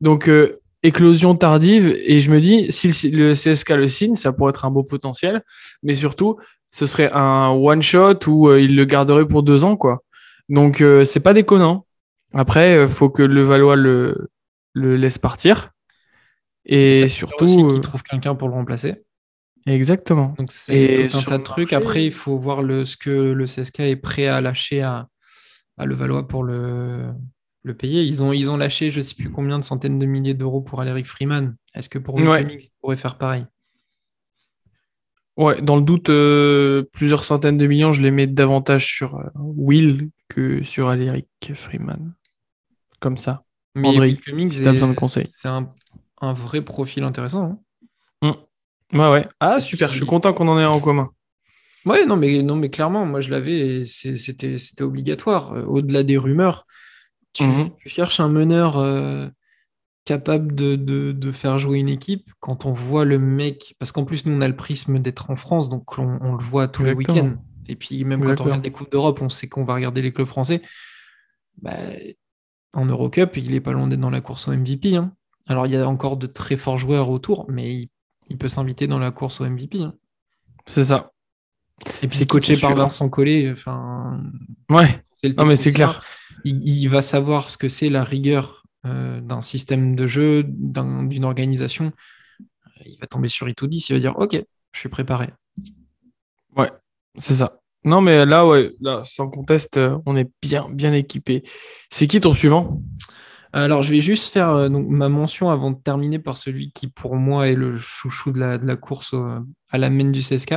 Donc 0.00 0.30
euh, 0.30 0.62
éclosion 0.82 1.34
tardive. 1.34 1.88
Et 1.88 2.20
je 2.20 2.30
me 2.30 2.40
dis, 2.40 2.72
si 2.72 3.10
le, 3.10 3.34
CSK 3.34 3.68
le 3.72 3.86
signe, 3.86 4.14
ça 4.14 4.32
pourrait 4.32 4.48
être 4.50 4.64
un 4.64 4.70
beau 4.70 4.82
potentiel. 4.82 5.44
Mais 5.82 5.92
surtout, 5.92 6.38
ce 6.70 6.86
serait 6.86 7.10
un 7.12 7.50
one 7.50 7.82
shot 7.82 8.18
où 8.28 8.48
euh, 8.48 8.58
il 8.58 8.76
le 8.76 8.86
garderait 8.86 9.26
pour 9.26 9.42
deux 9.42 9.62
ans, 9.62 9.76
quoi. 9.76 10.02
Donc 10.48 10.80
euh, 10.80 11.04
c'est 11.04 11.20
pas 11.20 11.34
déconnant. 11.34 11.84
Après, 12.32 12.88
faut 12.88 13.10
que 13.10 13.22
le 13.22 13.42
Valois 13.42 13.76
le, 13.76 14.30
le 14.72 14.96
laisse 14.96 15.18
partir. 15.18 15.72
Et 16.64 17.08
surtout, 17.08 17.44
aussi 17.44 17.66
qu'il 17.66 17.80
trouve 17.82 18.02
quelqu'un 18.02 18.34
pour 18.34 18.48
le 18.48 18.54
remplacer. 18.54 19.02
Exactement. 19.66 20.32
Donc 20.38 20.52
c'est 20.52 21.08
tout 21.10 21.18
un 21.18 21.22
tas 21.22 21.38
de 21.38 21.42
trucs. 21.42 21.72
Après, 21.72 22.04
il 22.04 22.12
faut 22.12 22.38
voir 22.38 22.62
le, 22.62 22.84
ce 22.84 22.96
que 22.96 23.10
le 23.10 23.44
CSK 23.44 23.80
est 23.80 23.96
prêt 23.96 24.28
à 24.28 24.40
lâcher 24.40 24.82
à, 24.82 25.08
à 25.76 25.86
Levallois 25.86 26.28
pour 26.28 26.44
le, 26.44 27.08
le 27.64 27.74
payer. 27.74 28.02
Ils 28.02 28.22
ont, 28.22 28.32
ils 28.32 28.48
ont 28.50 28.56
lâché 28.56 28.90
je 28.90 28.98
ne 28.98 29.02
sais 29.02 29.14
plus 29.14 29.30
combien 29.30 29.58
de 29.58 29.64
centaines 29.64 29.98
de 29.98 30.06
milliers 30.06 30.34
d'euros 30.34 30.60
pour 30.60 30.80
Aleric 30.80 31.06
Freeman. 31.06 31.56
Est-ce 31.74 31.88
que 31.88 31.98
pour 31.98 32.14
ouais. 32.14 32.46
ils 32.48 32.68
pourraient 32.80 32.96
faire 32.96 33.18
pareil? 33.18 33.44
Ouais, 35.36 35.60
dans 35.60 35.76
le 35.76 35.82
doute, 35.82 36.08
euh, 36.08 36.84
plusieurs 36.92 37.24
centaines 37.24 37.58
de 37.58 37.66
millions, 37.66 37.92
je 37.92 38.00
les 38.00 38.10
mets 38.10 38.26
davantage 38.26 38.86
sur 38.86 39.16
euh, 39.16 39.28
Will 39.34 40.08
que 40.28 40.62
sur 40.62 40.88
Aleric 40.88 41.28
Freeman. 41.52 42.14
Comme 43.00 43.18
ça. 43.18 43.44
Mais 43.74 43.88
André, 43.88 44.18
si 44.24 44.62
besoin 44.62 44.88
de 44.88 44.94
conseils. 44.94 45.26
C'est 45.28 45.48
un, 45.48 45.70
un, 46.22 46.32
vrai 46.32 46.62
profil 46.62 47.04
intéressant. 47.04 47.44
Hein. 47.44 47.58
Ouais, 48.92 49.10
ouais. 49.10 49.28
Ah, 49.40 49.60
super, 49.60 49.92
je 49.92 49.98
suis 49.98 50.06
content 50.06 50.32
qu'on 50.32 50.48
en 50.48 50.58
ait 50.58 50.64
en 50.64 50.80
commun. 50.80 51.10
Ouais, 51.84 52.04
non, 52.04 52.16
mais, 52.16 52.42
non, 52.42 52.56
mais 52.56 52.68
clairement, 52.68 53.06
moi 53.06 53.20
je 53.20 53.30
l'avais 53.30 53.86
c'était 53.86 54.82
obligatoire. 54.82 55.52
Euh, 55.52 55.62
au-delà 55.64 56.02
des 56.02 56.18
rumeurs, 56.18 56.66
tu, 57.32 57.44
mhm. 57.44 57.70
cherches 57.86 58.18
un 58.18 58.28
meneur 58.28 58.76
euh, 58.78 59.28
capable 60.04 60.54
de, 60.54 61.32
faire 61.32 61.58
jouer 61.58 61.78
une 61.78 61.88
équipe 61.88 62.30
quand 62.40 62.66
on 62.66 62.72
voit 62.72 63.04
le 63.04 63.18
mec. 63.18 63.76
Parce 63.78 63.92
qu'en 63.92 64.04
plus, 64.04 64.26
nous, 64.26 64.36
on 64.36 64.40
a 64.40 64.48
le 64.48 64.56
prisme 64.56 64.98
d'être 64.98 65.30
en 65.30 65.36
France, 65.36 65.68
donc 65.68 65.98
on, 65.98 66.34
le 66.36 66.42
voit 66.42 66.66
tous 66.66 66.82
les 66.82 66.92
week-ends. 66.92 67.34
Et 67.68 67.76
puis, 67.76 68.04
même 68.04 68.22
quand 68.24 68.40
on 68.40 68.44
regarde 68.44 68.64
les 68.64 68.72
Coupes 68.72 68.90
d'Europe, 68.90 69.20
on 69.22 69.28
sait 69.28 69.48
qu'on 69.48 69.64
va 69.64 69.74
regarder 69.74 70.02
les 70.02 70.12
clubs 70.12 70.26
français. 70.26 70.62
Bah, 71.60 71.72
en 72.72 72.84
Eurocup, 72.86 73.36
il 73.36 73.54
est 73.54 73.60
pas 73.60 73.72
loin 73.72 73.86
d'être 73.86 74.00
dans 74.00 74.10
la 74.10 74.20
course 74.20 74.48
au 74.48 74.52
MVP. 74.52 74.96
Hein. 74.96 75.12
Alors, 75.46 75.66
il 75.66 75.72
y 75.72 75.76
a 75.76 75.88
encore 75.88 76.16
de 76.16 76.26
très 76.26 76.56
forts 76.56 76.78
joueurs 76.78 77.10
autour, 77.10 77.46
mais 77.48 77.74
il 77.74 77.90
il 78.28 78.38
peut 78.38 78.48
s'inviter 78.48 78.86
dans 78.86 78.98
la 78.98 79.10
course 79.10 79.40
au 79.40 79.44
MVP. 79.44 79.80
Hein. 79.80 79.94
C'est 80.66 80.84
ça. 80.84 81.12
Et 82.02 82.08
puis 82.08 82.18
c'est 82.18 82.26
coaché 82.26 82.56
par 82.56 82.74
Vincent 82.74 83.08
Collet. 83.08 83.50
Enfin, 83.52 84.20
ouais. 84.70 85.02
Non 85.36 85.46
mais 85.46 85.56
c'est 85.56 85.72
clair. 85.72 86.02
Il, 86.44 86.88
va 86.88 87.02
savoir 87.02 87.50
ce 87.50 87.58
que 87.58 87.68
c'est 87.68 87.88
la 87.88 88.04
rigueur 88.04 88.62
euh, 88.86 89.20
d'un 89.20 89.40
système 89.40 89.96
de 89.96 90.06
jeu, 90.06 90.44
d'une 90.46 91.24
organisation. 91.24 91.92
Il 92.84 92.98
va 93.00 93.06
tomber 93.06 93.28
sur 93.28 93.48
Itoudis, 93.48 93.86
il 93.88 93.94
va 93.94 93.98
dire 93.98 94.18
OK, 94.18 94.40
je 94.72 94.78
suis 94.78 94.88
préparé. 94.88 95.28
Ouais, 96.56 96.70
c'est 97.18 97.34
ça. 97.34 97.60
Non 97.84 98.00
mais 98.00 98.24
là 98.24 98.46
ouais, 98.46 98.72
là 98.80 99.02
sans 99.04 99.28
conteste, 99.28 99.76
euh, 99.76 99.98
on 100.06 100.16
est 100.16 100.30
bien 100.42 100.68
bien 100.70 100.92
équipé. 100.92 101.42
C'est 101.90 102.06
qui 102.06 102.20
ton 102.20 102.32
suivant? 102.32 102.80
Alors, 103.64 103.82
je 103.82 103.90
vais 103.90 104.00
juste 104.02 104.32
faire 104.32 104.50
euh, 104.50 104.68
ma 104.68 105.08
mention 105.08 105.50
avant 105.50 105.70
de 105.70 105.78
terminer 105.78 106.18
par 106.18 106.36
celui 106.36 106.72
qui, 106.72 106.88
pour 106.88 107.16
moi, 107.16 107.48
est 107.48 107.54
le 107.54 107.78
chouchou 107.78 108.30
de 108.30 108.38
la, 108.38 108.76
course 108.76 109.14
à 109.70 109.78
la 109.78 109.88
main 109.88 110.10
du 110.10 110.20
CSK. 110.20 110.56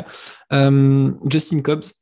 Euh, 0.52 1.12
Justin 1.30 1.62
Cobbs, 1.62 1.94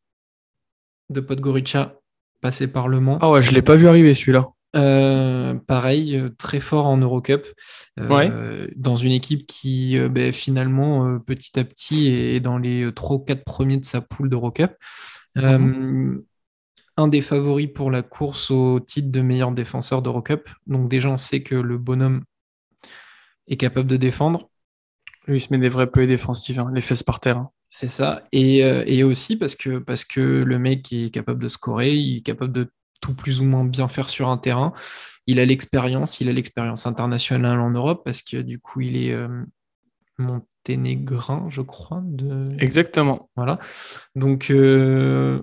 de 1.09 1.19
Podgorica, 1.19 1.99
passé 2.41 2.67
par 2.67 2.87
Le 2.87 2.99
Mans. 2.99 3.19
Ah 3.21 3.29
ouais, 3.29 3.41
je 3.41 3.51
ne 3.51 3.55
l'ai 3.55 3.61
pas 3.61 3.75
vu 3.75 3.87
arriver 3.87 4.13
celui-là. 4.13 4.47
Euh, 4.75 5.53
pareil, 5.53 6.21
très 6.37 6.59
fort 6.59 6.87
en 6.87 6.97
Eurocup, 6.97 7.47
dans 7.97 8.95
une 8.95 9.11
équipe 9.11 9.45
qui 9.47 9.97
ben, 10.09 10.33
finalement 10.33 11.19
petit 11.19 11.59
à 11.59 11.63
petit 11.63 12.09
est 12.11 12.39
dans 12.39 12.57
les 12.57 12.91
3 12.93 13.17
ou 13.17 13.19
4 13.19 13.43
premiers 13.43 13.77
de 13.77 13.85
sa 13.85 14.01
poule 14.01 14.29
d'Eurocup. 14.29 14.71
Mhm 15.35 16.23
un 16.97 17.07
des 17.07 17.21
favoris 17.21 17.69
pour 17.73 17.91
la 17.91 18.01
course 18.01 18.51
au 18.51 18.79
titre 18.79 19.11
de 19.11 19.21
meilleur 19.21 19.51
défenseur 19.51 20.01
d'Eurocup. 20.01 20.49
Donc 20.65 20.89
déjà, 20.89 21.09
on 21.09 21.17
sait 21.17 21.43
que 21.43 21.55
le 21.55 21.77
bonhomme 21.77 22.23
est 23.47 23.57
capable 23.57 23.87
de 23.87 23.97
défendre. 23.97 24.49
Lui, 25.27 25.37
il 25.37 25.39
se 25.39 25.51
met 25.51 25.59
des 25.59 25.69
vrais 25.69 25.87
peu 25.87 26.07
défensifs, 26.07 26.57
hein, 26.57 26.71
les 26.73 26.81
fesses 26.81 27.03
par 27.03 27.19
terre. 27.19 27.37
Hein. 27.37 27.51
C'est 27.69 27.87
ça. 27.87 28.23
Euh, 28.33 28.83
et, 28.85 29.03
aussi 29.03 29.35
parce 29.35 29.55
que, 29.55 29.77
parce 29.77 30.05
que 30.05 30.21
le 30.21 30.59
mec 30.59 30.91
est 30.91 31.13
capable 31.13 31.41
de 31.41 31.47
scorer, 31.47 31.93
il 31.93 32.17
est 32.17 32.21
capable 32.21 32.53
de 32.53 32.71
tout 33.01 33.13
plus 33.13 33.41
ou 33.41 33.43
moins 33.43 33.65
bien 33.65 33.87
faire 33.87 34.09
sur 34.09 34.29
un 34.29 34.37
terrain. 34.37 34.73
Il 35.27 35.39
a 35.39 35.45
l'expérience, 35.45 36.21
il 36.21 36.29
a 36.29 36.33
l'expérience 36.33 36.87
internationale 36.87 37.59
en 37.59 37.69
Europe 37.69 38.01
parce 38.05 38.21
que 38.21 38.37
du 38.37 38.59
coup, 38.59 38.81
il 38.81 38.95
est 38.95 39.11
euh, 39.11 39.43
monténégrin, 40.17 41.47
je 41.49 41.61
crois. 41.61 42.01
De... 42.03 42.45
Exactement. 42.57 43.29
Voilà. 43.35 43.59
Donc, 44.15 44.49
euh, 44.49 45.41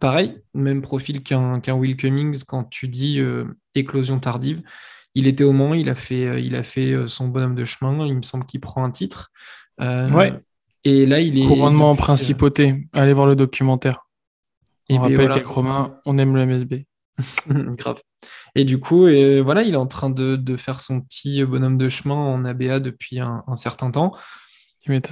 pareil, 0.00 0.42
même 0.54 0.82
profil 0.82 1.22
qu'un 1.22 1.60
Will 1.68 1.96
Cummings 1.96 2.42
quand 2.44 2.64
tu 2.64 2.88
dis 2.88 3.20
euh, 3.20 3.44
éclosion 3.74 4.18
tardive. 4.18 4.62
Il 5.14 5.26
était 5.26 5.44
au 5.44 5.52
Mans, 5.52 5.74
il 5.74 5.88
a 5.88 5.94
fait, 5.94 6.26
euh, 6.26 6.40
il 6.40 6.56
a 6.56 6.62
fait 6.62 6.92
euh, 6.92 7.06
son 7.06 7.28
bonhomme 7.28 7.54
de 7.54 7.64
chemin. 7.64 8.06
Il 8.06 8.16
me 8.16 8.22
semble 8.22 8.46
qu'il 8.46 8.60
prend 8.60 8.84
un 8.84 8.90
titre. 8.90 9.30
ouais. 9.78 10.34
Et 10.82 11.04
là, 11.04 11.20
il 11.20 11.38
est. 11.38 11.46
Couronnement 11.46 11.90
en 11.90 11.96
principauté. 11.96 12.88
Allez 12.94 13.12
voir 13.12 13.26
le 13.26 13.36
documentaire. 13.36 14.06
On 14.88 14.94
ben 14.94 15.02
rappelle 15.02 15.26
voilà. 15.26 15.42
Romain, 15.46 16.00
on 16.06 16.16
aime 16.18 16.34
le 16.34 16.46
MSB. 16.46 16.74
Grave. 17.48 18.00
Et 18.54 18.64
du 18.64 18.80
coup, 18.80 19.02
voilà, 19.44 19.62
il 19.62 19.74
est 19.74 19.76
en 19.76 19.86
train 19.86 20.08
de, 20.08 20.56
faire 20.56 20.80
son 20.80 21.02
petit 21.02 21.44
bonhomme 21.44 21.76
de 21.76 21.88
chemin 21.90 22.14
en 22.14 22.44
ABA 22.46 22.80
depuis 22.80 23.20
un, 23.20 23.44
un 23.46 23.56
certain 23.56 23.90
temps. 23.90 24.16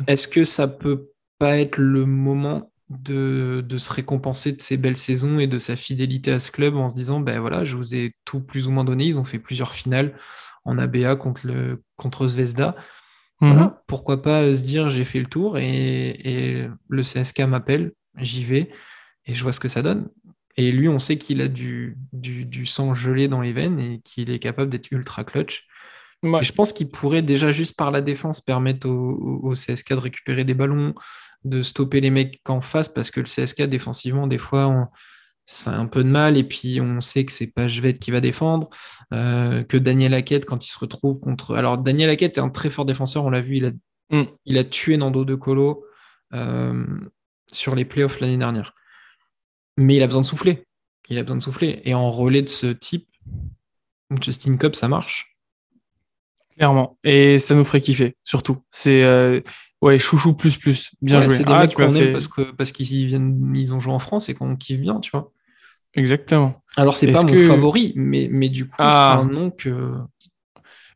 Est-ce 0.07 0.27
que 0.27 0.45
ça 0.45 0.69
peut 0.69 1.11
pas 1.39 1.59
être 1.59 1.77
le 1.77 2.07
moment 2.07 2.73
de, 2.91 3.65
se 3.79 3.93
récompenser 3.93 4.53
de 4.53 4.63
ses 4.63 4.77
belles 4.77 4.97
saisons 4.97 5.39
et 5.39 5.47
de 5.47 5.59
sa 5.59 5.77
fidélité 5.77 6.33
à 6.33 6.41
ce 6.41 6.51
club 6.51 6.77
en 6.77 6.89
se 6.89 6.95
disant 6.95 7.21
ben 7.21 7.41
voilà, 7.41 7.65
je 7.65 7.77
vous 7.77 7.95
ai 7.95 8.15
tout 8.25 8.41
plus 8.41 8.67
ou 8.67 8.71
moins 8.71 8.85
donné. 8.85 9.05
Ils 9.05 9.19
ont 9.19 9.25
fait 9.25 9.39
plusieurs 9.39 9.75
finales 9.75 10.15
en 10.65 10.79
ABA 10.79 11.17
contre, 11.17 11.47
le, 11.47 11.83
contre 11.97 12.27
Zvezda. 12.29 12.77
Mhm. 13.41 13.71
pourquoi 13.87 14.21
pas 14.21 14.53
se 14.53 14.65
dire 14.65 14.91
j'ai 14.91 15.05
fait 15.05 15.21
le 15.21 15.27
tour 15.27 15.59
et, 15.59 16.69
le 16.89 17.03
CSK 17.03 17.43
m'appelle, 17.43 17.93
j'y 18.17 18.43
vais 18.43 18.69
et 19.27 19.35
je 19.37 19.43
vois 19.45 19.53
ce 19.53 19.61
que 19.61 19.69
ça 19.69 19.83
donne. 19.83 20.09
Et 20.57 20.73
lui, 20.73 20.89
on 20.89 20.99
sait 20.99 21.19
qu'il 21.19 21.41
a 21.41 21.47
du, 21.47 21.97
du, 22.13 22.67
sang 22.67 22.95
gelé 22.95 23.29
dans 23.29 23.41
les 23.41 23.53
veines 23.53 23.79
et 23.79 24.01
qu'il 24.01 24.31
est 24.31 24.41
capable 24.41 24.71
d'être 24.71 24.91
ultra 24.91 25.23
clutch. 25.23 25.69
je 26.25 26.53
pense 26.53 26.73
qu'il 26.73 26.91
pourrait 26.91 27.23
déjà 27.23 27.53
juste 27.53 27.77
par 27.77 27.93
la 27.93 28.01
défense 28.01 28.41
permettre 28.41 28.89
au, 28.89 29.53
CSK 29.53 29.91
de 29.91 29.95
récupérer 29.95 30.43
des 30.43 30.55
ballons, 30.55 30.95
de 31.45 31.63
stopper 31.63 32.01
les 32.01 32.11
mecs 32.11 32.41
qu'en 32.43 32.61
face 32.61 32.89
parce 32.89 33.11
que 33.11 33.21
le 33.21 33.27
CSK 33.27 33.63
défensivement, 33.63 34.27
des 34.27 34.39
fois, 34.39 34.91
c'est 35.47 35.71
un 35.71 35.87
peu 35.87 36.05
de 36.05 36.09
mal. 36.09 36.37
Et 36.37 36.45
puis, 36.45 36.81
on 36.81 37.01
sait 37.01 37.25
que 37.25 37.33
c'est 37.33 37.49
pas 37.49 37.69
Jvet 37.69 37.95
qui 37.95 38.11
va 38.11 38.21
défendre, 38.21 38.69
euh, 39.13 39.65
que 39.65 39.77
Daniel 39.77 40.15
Hackett, 40.15 40.45
quand 40.45 40.65
il 40.65 40.71
se 40.71 40.79
retrouve 40.79 41.19
contre. 41.19 41.57
Alors, 41.57 41.79
Daniel 41.79 42.11
Hackett 42.11 42.37
est 42.37 42.41
un 42.41 42.51
très 42.51 42.71
fort 42.71 42.85
défenseur, 42.85 43.25
on 43.25 43.31
l'a 43.31 43.41
vu, 43.41 43.57
il 43.57 43.65
a, 43.65 43.71
mm. 44.11 44.27
il 44.45 44.59
a 44.59 44.65
tué 44.65 44.97
Nando 44.97 45.25
De 45.25 45.35
Colo 45.35 45.85
euh, 46.35 46.85
sur 47.51 47.75
les 47.75 47.87
playoffs 47.87 48.21
l'année 48.21 48.37
dernière. 48.37 48.75
Mais 49.79 49.97
il 49.97 50.03
a 50.03 50.07
besoin 50.07 50.23
de 50.23 50.27
souffler. 50.27 50.65
Il 51.09 51.19
a 51.19 51.23
besoin 51.23 51.39
de 51.39 51.43
souffler. 51.43 51.81
Et 51.85 51.95
en 51.95 52.11
relais 52.11 52.43
de 52.43 52.49
ce 52.49 52.67
type, 52.67 53.09
Justin 54.21 54.57
Cobb, 54.59 54.75
ça 54.75 54.89
marche. 54.89 55.35
Clairement. 56.57 56.99
Et 57.05 57.39
ça 57.39 57.55
nous 57.55 57.65
ferait 57.65 57.81
kiffer, 57.81 58.17
surtout. 58.25 58.65
C'est. 58.71 59.03
Euh, 59.05 59.41
Ouais, 59.81 59.99
chouchou 59.99 60.35
plus 60.35 60.57
plus. 60.57 60.91
Bien 61.01 61.21
joué. 61.21 61.37
C'est 61.37 61.45
des 61.45 61.53
ah, 61.53 61.61
mecs 61.61 61.75
qu'on 61.75 61.95
aime 61.95 62.13
parce 62.13 62.29
que 62.29 62.51
parce 62.53 62.73
qu'ils 62.73 63.07
viennent, 63.07 63.53
ils 63.55 63.75
ont 63.75 63.81
joué 63.81 63.93
en 63.93 63.99
France 63.99 64.29
et 64.29 64.35
qu'on 64.35 64.57
kiffe 64.57 64.81
bien, 64.81 64.99
tu 65.01 65.11
vois. 65.13 65.33
Exactement. 65.95 66.63
Alors 66.77 66.97
c'est 66.97 67.11
pas 67.13 67.23
mon 67.23 67.47
favori, 67.47 67.93
mais, 67.97 68.29
mais 68.31 68.49
du 68.49 68.67
coup 68.67 68.77
ah. 68.79 69.21
c'est 69.21 69.25
un 69.25 69.33
nom 69.33 69.51
que. 69.51 69.95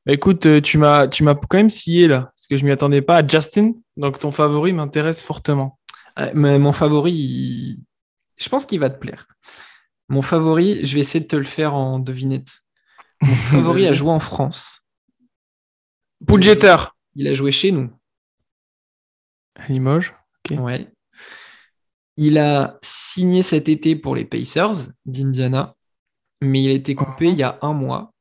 Bah, 0.04 0.12
écoute, 0.12 0.46
euh, 0.46 0.60
tu 0.60 0.78
m'as 0.78 1.06
tu 1.06 1.22
m'as 1.22 1.34
quand 1.34 1.56
même 1.56 1.70
scié 1.70 2.08
là, 2.08 2.32
parce 2.36 2.48
que 2.48 2.56
je 2.56 2.64
m'y 2.64 2.72
attendais 2.72 3.02
pas. 3.02 3.26
Justin, 3.26 3.74
donc 3.96 4.18
ton 4.18 4.32
favori 4.32 4.72
m'intéresse 4.72 5.22
fortement. 5.22 5.78
mais 6.34 6.58
mon 6.58 6.72
favori, 6.72 7.78
je 8.36 8.48
pense 8.48 8.66
qu'il 8.66 8.80
va 8.80 8.90
te 8.90 8.98
plaire. 8.98 9.26
Mon 10.08 10.22
favori, 10.22 10.84
je 10.84 10.94
vais 10.94 11.00
essayer 11.00 11.20
de 11.20 11.28
te 11.28 11.36
le 11.36 11.44
faire 11.44 11.74
en 11.74 12.00
devinette. 12.00 12.62
Mon 13.22 13.34
favori 13.34 13.86
a 13.86 13.94
joué 13.94 14.10
en 14.10 14.20
France. 14.20 14.80
Poul 16.26 16.44
Il 17.14 17.28
a 17.28 17.34
joué 17.34 17.52
chez 17.52 17.72
nous. 17.72 17.90
Limoges. 19.68 20.14
Ouais. 20.50 20.88
Il 22.16 22.38
a 22.38 22.78
signé 22.82 23.42
cet 23.42 23.68
été 23.68 23.96
pour 23.96 24.14
les 24.14 24.24
Pacers 24.24 24.88
d'Indiana, 25.06 25.76
mais 26.40 26.62
il 26.62 26.70
a 26.70 26.74
été 26.74 26.94
coupé 26.94 27.28
il 27.28 27.36
y 27.36 27.42
a 27.42 27.58
un 27.62 27.72
mois. 27.72 28.12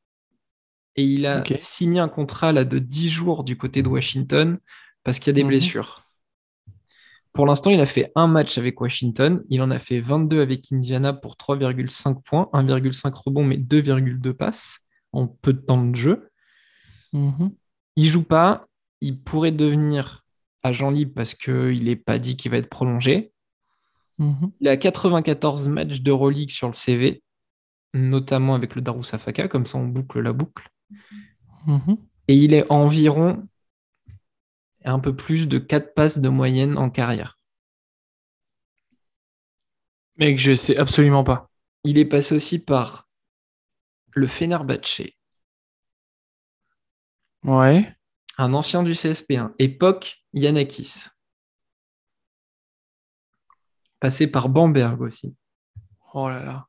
Et 0.96 1.04
il 1.04 1.26
a 1.26 1.44
signé 1.58 2.00
un 2.00 2.10
contrat 2.10 2.52
là, 2.52 2.66
de 2.66 2.78
10 2.78 3.10
jours 3.10 3.44
du 3.44 3.58
côté 3.58 3.82
de 3.82 3.88
Washington 3.88 4.60
parce 5.04 5.20
qu'il 5.20 5.28
y 5.28 5.32
a 5.32 5.34
des 5.34 5.44
mhm. 5.44 5.50
blessures. 5.50 6.04
Pour 7.34 7.46
l'instant, 7.46 7.70
il 7.70 7.80
a 7.80 7.86
fait 7.86 8.12
un 8.16 8.28
match 8.28 8.58
avec 8.58 8.80
Washington. 8.82 9.44
Il 9.50 9.62
en 9.62 9.72
a 9.72 9.80
fait 9.80 10.02
22 10.02 10.42
avec 10.42 10.70
Indiana 10.72 11.14
pour 11.14 11.36
3,5 11.36 12.22
points, 12.22 12.50
1,5 12.54 13.14
rebonds, 13.14 13.46
mais 13.46 13.58
2,2 13.58 14.34
passes 14.34 14.80
en 15.14 15.28
peu 15.28 15.54
de 15.54 15.60
temps 15.60 15.86
de 15.86 15.96
jeu. 15.96 16.30
Mhm. 17.14 17.52
Il 17.96 18.08
joue 18.08 18.24
pas. 18.24 18.68
Il 19.00 19.22
pourrait 19.22 19.54
devenir 19.54 20.26
agent 20.64 20.90
libre 20.90 21.14
parce 21.16 21.34
qu'il 21.34 21.84
n'est 21.84 21.96
pas 21.96 22.20
dit 22.20 22.36
qu'il 22.36 22.52
va 22.52 22.58
être 22.58 22.70
prolongé. 22.70 23.34
Mhm. 24.18 24.52
Il 24.60 24.68
a 24.68 24.78
94 24.78 25.68
matchs 25.68 26.02
d'Euroleague 26.02 26.52
sur 26.52 26.68
le 26.68 26.74
CV, 26.74 27.24
notamment 27.94 28.56
avec 28.56 28.76
le 28.76 28.82
Darussafaka, 28.82 29.48
comme 29.48 29.66
ça 29.66 29.78
on 29.78 29.88
boucle 29.88 30.20
la 30.20 30.34
boucle. 30.34 30.70
Mhm. 31.66 31.98
Et 32.28 32.36
il 32.36 32.54
est 32.54 32.72
environ 32.72 33.48
un 34.84 35.00
peu 35.00 35.16
plus 35.16 35.48
de 35.48 35.58
4 35.58 35.94
passes 35.94 36.20
de 36.20 36.30
moyenne 36.30 36.78
en 36.78 36.90
carrière. 36.90 37.40
Mec, 40.18 40.40
je 40.40 40.54
sais 40.54 40.78
absolument 40.78 41.24
pas. 41.24 41.50
Il 41.84 41.98
est 41.98 42.06
passé 42.06 42.36
aussi 42.36 42.60
par 42.60 43.10
le 44.14 44.28
Fenerbahce. 44.28 45.02
Ouais 47.44 47.96
un 48.42 48.56
ancien 48.56 48.82
du 48.82 48.94
CSP1, 48.94 49.52
époque 49.60 50.24
Yanakis. 50.34 51.06
Passé 54.00 54.26
par 54.26 54.50
Bamberg 54.50 55.00
aussi. 55.02 55.36
Oh 56.16 56.28
là 56.28 56.44
là. 56.44 56.68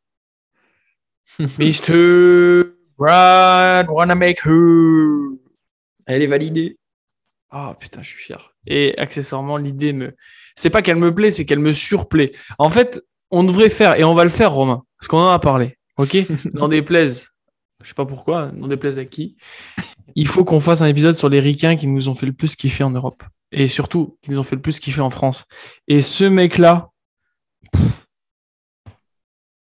Mr. 1.59 2.75
Brad 2.99 3.89
wanna 3.89 4.15
make 4.15 4.45
her. 4.45 5.39
Elle 6.07 6.23
est 6.23 6.27
validée. 6.27 6.79
Ah 7.51 7.75
putain, 7.81 8.03
je 8.03 8.09
suis 8.09 8.23
fier. 8.23 8.55
Et 8.67 8.95
accessoirement, 8.99 9.57
l'idée 9.57 9.95
me. 9.95 10.15
C'est 10.55 10.69
pas 10.69 10.83
qu'elle 10.83 10.97
me 10.97 11.15
plaît, 11.15 11.31
c'est 11.31 11.47
qu'elle 11.47 11.59
me 11.59 11.73
surplaît. 11.73 12.33
En 12.59 12.69
fait, 12.69 13.03
on 13.31 13.45
devrait 13.45 13.71
faire, 13.71 13.99
et 13.99 14.05
on 14.05 14.13
va 14.13 14.25
le 14.25 14.31
faire, 14.31 14.53
Romain, 14.53 14.85
parce 14.99 15.09
qu'on 15.09 15.21
en 15.21 15.31
a 15.31 15.39
parlé. 15.39 15.79
Ok? 15.97 16.19
N'en 16.53 16.69
déplaise. 16.69 17.31
Je 17.83 17.89
sais 17.89 17.95
pas 17.95 18.07
pourquoi, 18.07 18.51
n'en 18.53 18.69
déplaise 18.69 18.99
à 18.99 19.05
qui 19.05 19.37
il 20.15 20.29
faut 20.29 20.45
qu'on 20.45 20.61
fasse 20.61 20.83
un 20.83 20.87
épisode 20.87 21.15
sur 21.15 21.29
les 21.29 21.41
ricains 21.41 21.77
qui 21.77 21.87
nous 21.87 22.09
ont 22.09 22.15
fait 22.15 22.27
le 22.27 22.33
plus 22.33 22.57
kiffer 22.57 22.85
en 22.85 22.91
Europe. 22.91 23.23
Et 23.51 23.69
surtout, 23.69 24.17
qui 24.23 24.31
nous 24.31 24.39
ont 24.39 24.43
fait 24.43 24.57
le 24.57 24.63
plus 24.63 24.79
kiffer 24.79 25.01
en 25.01 25.11
France. 25.11 25.45
Et 25.89 26.03
ce 26.03 26.25
mec-là, 26.25 26.91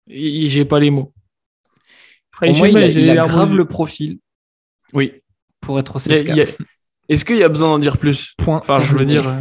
j'ai 0.08 0.66
pas 0.66 0.80
les 0.80 0.92
mots. 0.92 1.14
il, 2.42 3.20
a, 3.20 3.26
grave 3.26 3.56
le 3.56 3.66
profil. 3.66 4.20
Oui. 4.94 5.14
Pour 5.60 5.80
être 5.80 5.98
au 5.98 6.00
Est-ce 6.00 7.26
qu'il 7.26 7.38
y 7.38 7.44
a 7.44 7.50
besoin 7.50 7.70
d'en 7.70 7.80
dire 7.80 7.98
plus? 7.98 8.34
Point. 8.38 8.58
Enfin, 8.58 8.82
je 8.84 8.96
veux 8.96 9.06
dire. 9.06 9.26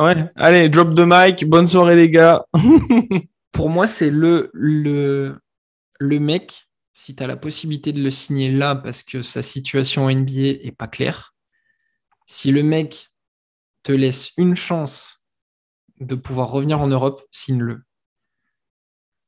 Euh, 0.00 0.06
ouais. 0.06 0.24
Allez, 0.34 0.68
drop 0.68 0.92
the 0.96 1.04
mic. 1.06 1.48
Bonne 1.48 1.68
soirée, 1.68 1.94
les 1.94 2.10
gars. 2.10 2.44
Pour 3.52 3.70
moi, 3.70 3.86
c'est 3.86 4.10
le, 4.10 4.50
le, 4.52 5.38
le 6.00 6.18
mec 6.18 6.63
si 6.94 7.16
tu 7.16 7.22
as 7.22 7.26
la 7.26 7.36
possibilité 7.36 7.92
de 7.92 8.00
le 8.00 8.10
signer 8.10 8.50
là 8.50 8.76
parce 8.76 9.02
que 9.02 9.20
sa 9.20 9.42
situation 9.42 10.04
en 10.04 10.10
NBA 10.14 10.62
est 10.62 10.74
pas 10.74 10.86
claire, 10.86 11.34
si 12.26 12.52
le 12.52 12.62
mec 12.62 13.10
te 13.82 13.92
laisse 13.92 14.30
une 14.38 14.54
chance 14.54 15.26
de 16.00 16.14
pouvoir 16.14 16.50
revenir 16.50 16.80
en 16.80 16.86
Europe, 16.86 17.22
signe-le. 17.32 17.82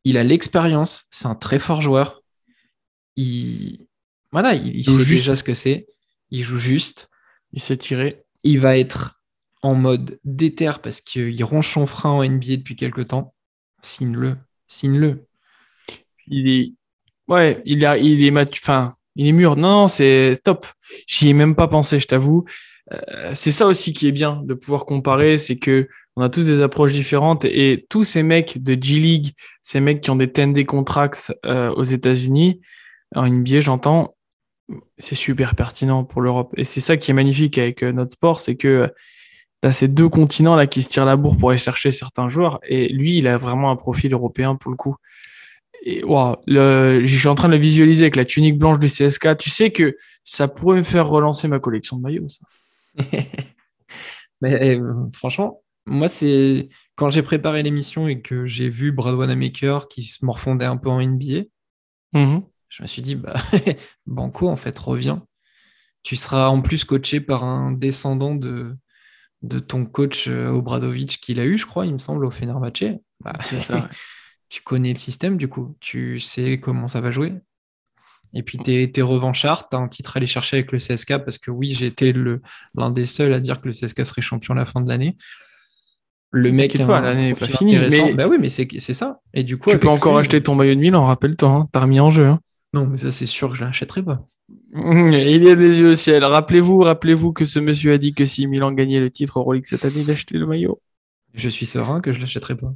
Il 0.04 0.16
a 0.16 0.24
l'expérience, 0.24 1.06
c'est 1.10 1.26
un 1.26 1.34
très 1.34 1.58
fort 1.58 1.82
joueur. 1.82 2.22
Il, 3.16 3.88
voilà, 4.30 4.54
il, 4.54 4.84
sait 4.84 5.04
déjà 5.04 5.34
ce 5.34 5.42
que 5.42 5.54
c'est. 5.54 5.88
Il 6.30 6.44
joue 6.44 6.58
juste. 6.58 7.10
Il 7.52 7.60
s'est 7.60 7.76
tiré. 7.76 8.24
Il 8.44 8.60
va 8.60 8.78
être 8.78 9.20
en 9.62 9.74
mode 9.74 10.20
déter 10.24 10.70
parce 10.80 11.00
qu'il 11.00 11.42
ronge 11.42 11.68
son 11.68 11.86
frein 11.86 12.10
en 12.10 12.24
NBA 12.24 12.58
depuis 12.58 12.76
quelques 12.76 13.08
temps. 13.08 13.34
Signe-le. 13.82 14.36
Signe-le. 14.68 15.26
Il 16.28 16.48
est, 16.48 16.75
Ouais, 17.28 17.62
il, 17.64 17.84
a, 17.84 17.98
il 17.98 18.24
est 18.24 18.32
enfin, 18.52 18.94
il 19.16 19.26
est 19.26 19.32
mûr. 19.32 19.56
Non, 19.56 19.88
c'est 19.88 20.40
top. 20.44 20.66
J'y 21.06 21.28
ai 21.30 21.32
même 21.32 21.54
pas 21.54 21.68
pensé, 21.68 21.98
je 21.98 22.06
t'avoue. 22.06 22.44
Euh, 22.92 23.32
c'est 23.34 23.50
ça 23.50 23.66
aussi 23.66 23.92
qui 23.92 24.06
est 24.06 24.12
bien 24.12 24.42
de 24.44 24.54
pouvoir 24.54 24.84
comparer, 24.84 25.38
c'est 25.38 25.56
que 25.56 25.88
on 26.16 26.22
a 26.22 26.30
tous 26.30 26.44
des 26.46 26.62
approches 26.62 26.92
différentes 26.92 27.44
et, 27.44 27.84
tous 27.90 28.04
ces 28.04 28.22
mecs 28.22 28.62
de 28.62 28.80
G 28.80 28.98
League, 29.00 29.32
ces 29.60 29.80
mecs 29.80 30.00
qui 30.00 30.10
ont 30.10 30.16
des 30.16 30.28
10 30.28 30.64
contracts 30.64 31.34
euh, 31.44 31.70
aux 31.74 31.82
États-Unis, 31.82 32.60
en 33.14 33.28
NBA, 33.28 33.60
j'entends, 33.60 34.16
c'est 34.98 35.14
super 35.14 35.54
pertinent 35.54 36.04
pour 36.04 36.22
l'Europe. 36.22 36.54
Et 36.56 36.64
c'est 36.64 36.80
ça 36.80 36.96
qui 36.96 37.10
est 37.10 37.14
magnifique 37.14 37.58
avec 37.58 37.82
euh, 37.82 37.92
notre 37.92 38.12
sport, 38.12 38.40
c'est 38.40 38.56
que 38.56 38.90
tu 39.62 39.68
as 39.68 39.72
ces 39.72 39.88
deux 39.88 40.08
continents 40.08 40.56
là 40.56 40.66
qui 40.66 40.82
se 40.82 40.88
tirent 40.88 41.04
la 41.04 41.16
bourre 41.16 41.36
pour 41.36 41.50
aller 41.50 41.58
chercher 41.58 41.90
certains 41.90 42.28
joueurs. 42.28 42.60
Et 42.66 42.88
lui, 42.88 43.18
il 43.18 43.28
a 43.28 43.36
vraiment 43.36 43.70
un 43.70 43.76
profil 43.76 44.12
européen 44.12 44.56
pour 44.56 44.70
le 44.70 44.76
coup 44.76 44.96
et 45.82 46.00
je 46.00 47.18
suis 47.18 47.28
en 47.28 47.34
train 47.34 47.48
de 47.48 47.54
le 47.54 47.60
visualiser 47.60 48.04
avec 48.04 48.16
la 48.16 48.24
tunique 48.24 48.58
blanche 48.58 48.78
du 48.78 48.86
CSK. 48.86 49.36
Tu 49.38 49.50
sais 49.50 49.70
que 49.70 49.96
ça 50.22 50.48
pourrait 50.48 50.78
me 50.78 50.82
faire 50.82 51.08
relancer 51.08 51.48
ma 51.48 51.58
collection 51.58 51.96
de 51.96 52.02
maillots, 52.02 52.28
ça. 52.28 52.44
Mais 54.40 54.76
euh, 54.76 54.92
franchement, 55.12 55.62
moi, 55.86 56.08
c'est 56.08 56.68
quand 56.94 57.10
j'ai 57.10 57.22
préparé 57.22 57.62
l'émission 57.62 58.08
et 58.08 58.20
que 58.20 58.46
j'ai 58.46 58.68
vu 58.68 58.92
Brad 58.92 59.14
Wanamaker 59.14 59.88
qui 59.88 60.02
se 60.02 60.24
morfondait 60.24 60.64
un 60.64 60.76
peu 60.76 60.90
en 60.90 61.00
NBA, 61.00 61.44
mm-hmm. 62.14 62.42
je 62.68 62.82
me 62.82 62.86
suis 62.86 63.02
dit, 63.02 63.14
bah, 63.14 63.34
Banco, 64.06 64.48
en 64.48 64.56
fait, 64.56 64.78
reviens. 64.78 65.24
Tu 66.02 66.16
seras 66.16 66.48
en 66.48 66.62
plus 66.62 66.84
coaché 66.84 67.20
par 67.20 67.44
un 67.44 67.72
descendant 67.72 68.34
de, 68.34 68.76
de 69.42 69.58
ton 69.58 69.84
coach 69.86 70.28
euh, 70.28 70.48
Obradovic 70.48 71.18
qu'il 71.20 71.40
a 71.40 71.44
eu, 71.44 71.58
je 71.58 71.66
crois, 71.66 71.86
il 71.86 71.92
me 71.92 71.98
semble, 71.98 72.24
au 72.24 72.30
Fenerbahce. 72.30 72.98
Bah, 73.20 73.32
c'est 73.42 73.60
ça, 73.60 73.88
tu 74.48 74.62
connais 74.62 74.92
le 74.92 74.98
système, 74.98 75.36
du 75.36 75.48
coup, 75.48 75.76
tu 75.80 76.20
sais 76.20 76.58
comment 76.60 76.88
ça 76.88 77.00
va 77.00 77.10
jouer. 77.10 77.34
Et 78.34 78.42
puis, 78.42 78.58
tu 78.58 78.70
es, 78.72 79.02
revanchard, 79.02 79.68
tu 79.68 79.76
as 79.76 79.80
un 79.80 79.88
titre 79.88 80.16
à 80.16 80.18
aller 80.18 80.26
chercher 80.26 80.58
avec 80.58 80.72
le 80.72 80.78
CSK, 80.78 81.18
parce 81.18 81.38
que 81.38 81.50
oui, 81.50 81.76
été 81.82 82.12
l'un 82.12 82.90
des 82.90 83.06
seuls 83.06 83.32
à 83.32 83.40
dire 83.40 83.60
que 83.60 83.68
le 83.68 83.72
CSK 83.72 84.04
serait 84.04 84.22
champion 84.22 84.54
à 84.54 84.56
la 84.56 84.66
fin 84.66 84.80
de 84.80 84.88
l'année. 84.88 85.16
Le 86.32 86.52
mec, 86.52 86.74
l'année 86.74 87.28
n'est 87.28 87.34
pas 87.34 87.46
finie. 87.46 87.78
Mais... 87.78 88.12
Bah 88.12 88.26
oui, 88.28 88.36
mais 88.38 88.48
c'est 88.48 88.78
ça. 88.78 89.20
Et 89.32 89.42
du 89.42 89.56
coup, 89.56 89.70
tu 89.70 89.78
peux 89.78 89.88
encore 89.88 90.18
acheter 90.18 90.42
ton 90.42 90.54
maillot 90.54 90.74
de 90.74 90.80
Milan, 90.80 91.06
rappelle-toi, 91.06 91.48
hein. 91.48 91.68
tu 91.72 91.78
as 91.78 91.82
remis 91.82 92.00
en 92.00 92.10
jeu. 92.10 92.26
Hein. 92.26 92.40
Non, 92.74 92.86
mais 92.86 92.98
ça, 92.98 93.10
c'est 93.10 93.26
sûr 93.26 93.50
que 93.50 93.56
je 93.56 93.64
l'achèterai 93.64 94.02
pas. 94.02 94.26
Il 94.74 95.42
y 95.42 95.50
a 95.50 95.54
des 95.54 95.78
yeux 95.78 95.92
au 95.92 95.94
ciel. 95.94 96.22
Rappelez-vous, 96.24 96.78
rappelez-vous 96.80 97.32
que 97.32 97.44
ce 97.44 97.58
monsieur 97.58 97.92
a 97.92 97.98
dit 97.98 98.12
que 98.12 98.26
si 98.26 98.46
Milan 98.46 98.72
gagnait 98.72 99.00
le 99.00 99.10
titre 99.10 99.38
Euroleague 99.38 99.64
cette 99.64 99.84
année, 99.84 100.00
il 100.00 100.10
achetait 100.10 100.36
le 100.36 100.46
maillot. 100.46 100.80
Je 101.34 101.48
suis 101.48 101.66
serein 101.66 102.00
que 102.00 102.12
je 102.12 102.20
l'achèterai 102.20 102.56
pas. 102.56 102.74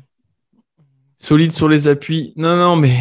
Solide 1.21 1.53
sur 1.53 1.68
les 1.68 1.87
appuis. 1.87 2.33
Non, 2.37 2.57
non, 2.57 2.77
mais 2.77 2.97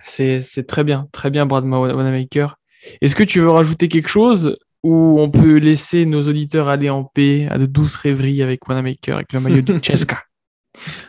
c'est 0.00 0.66
très 0.66 0.82
bien. 0.82 1.08
Très 1.12 1.28
bien, 1.28 1.44
Brad 1.44 1.64
Wanamaker. 1.64 2.56
Est-ce 3.02 3.14
que 3.14 3.22
tu 3.22 3.40
veux 3.40 3.50
rajouter 3.50 3.88
quelque 3.88 4.08
chose 4.08 4.58
ou 4.82 5.20
on 5.20 5.30
peut 5.30 5.58
laisser 5.58 6.06
nos 6.06 6.22
auditeurs 6.22 6.68
aller 6.68 6.88
en 6.88 7.04
paix 7.04 7.46
à 7.50 7.58
de 7.58 7.66
douces 7.66 7.96
rêveries 7.96 8.42
avec 8.42 8.66
Wanamaker, 8.66 9.16
avec 9.16 9.32
le 9.34 9.40
maillot 9.40 9.60
du 9.60 9.78
Ceska 9.82 10.22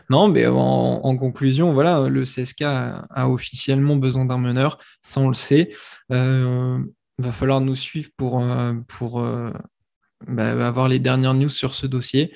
Non, 0.09 0.27
mais 0.27 0.45
en, 0.45 1.15
conclusion, 1.15 1.71
voilà, 1.71 2.09
le 2.09 2.23
CSK 2.23 2.63
a, 2.63 3.29
officiellement 3.29 3.95
besoin 3.95 4.25
d'un 4.25 4.37
meneur, 4.37 4.77
ça 5.01 5.21
on 5.21 5.29
le 5.29 5.33
sait. 5.33 5.69
Il 6.09 6.17
euh, 6.17 6.79
va 7.17 7.31
falloir 7.31 7.61
nous 7.61 7.75
suivre 7.75 8.09
pour, 8.17 8.41
euh, 8.41 8.73
pour 8.89 9.21
euh, 9.21 9.51
bah, 10.27 10.67
avoir 10.67 10.89
les 10.89 10.99
dernières 10.99 11.33
news 11.33 11.47
sur 11.47 11.75
ce 11.75 11.87
dossier 11.87 12.33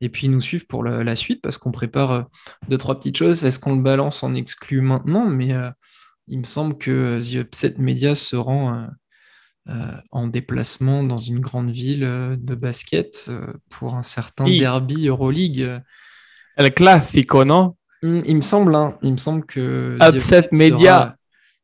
et 0.00 0.08
puis 0.08 0.28
nous 0.28 0.40
suivre 0.40 0.66
pour 0.68 0.84
la, 0.84 1.16
suite 1.16 1.40
parce 1.42 1.58
qu'on 1.58 1.72
prépare 1.72 2.26
deux, 2.68 2.78
trois 2.78 2.96
petites 2.96 3.16
choses. 3.16 3.44
Est-ce 3.44 3.58
qu'on 3.58 3.76
le 3.76 3.82
balance 3.82 4.22
en 4.22 4.34
exclu 4.34 4.80
maintenant? 4.80 5.26
Mais 5.26 5.54
il 6.28 6.38
me 6.38 6.44
semble 6.44 6.76
que 6.76 7.20
The 7.20 7.34
Upset 7.34 7.74
Media 7.78 8.14
se 8.14 8.36
rend 8.36 8.88
en 10.10 10.26
déplacement 10.26 11.02
dans 11.02 11.18
une 11.18 11.40
grande 11.40 11.70
ville 11.70 12.36
de 12.38 12.54
basket 12.54 13.30
pour 13.70 13.94
un 13.94 14.02
certain 14.02 14.44
derby 14.44 15.08
Euroleague. 15.08 15.80
El 16.56 16.72
Clásico, 16.72 17.44
non? 17.44 17.76
Hmm, 18.02 18.22
Il 18.24 18.36
me 18.36 18.40
semble, 18.40 18.74
hein, 18.74 18.98
il 19.02 19.12
me 19.12 19.16
semble 19.16 19.44
que 19.44 19.98
Upset 20.00 20.48
Media 20.52 21.16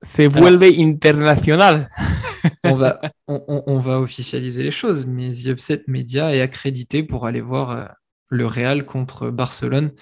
se 0.02 0.22
vuelve 0.22 0.64
international. 0.78 1.88
on, 2.64 2.74
va, 2.74 3.00
on, 3.28 3.78
va 3.78 4.00
officialiser 4.00 4.62
les 4.62 4.70
choses, 4.70 5.06
mais 5.06 5.32
The 5.32 5.46
Upset 5.46 5.84
Media 5.86 6.34
est 6.34 6.40
accrédité 6.40 7.02
pour 7.02 7.26
aller 7.26 7.40
voir 7.40 7.70
euh, 7.70 7.84
le 8.32 8.46
Real 8.46 8.86
contre 8.86 9.30
Barcelone 9.30 9.92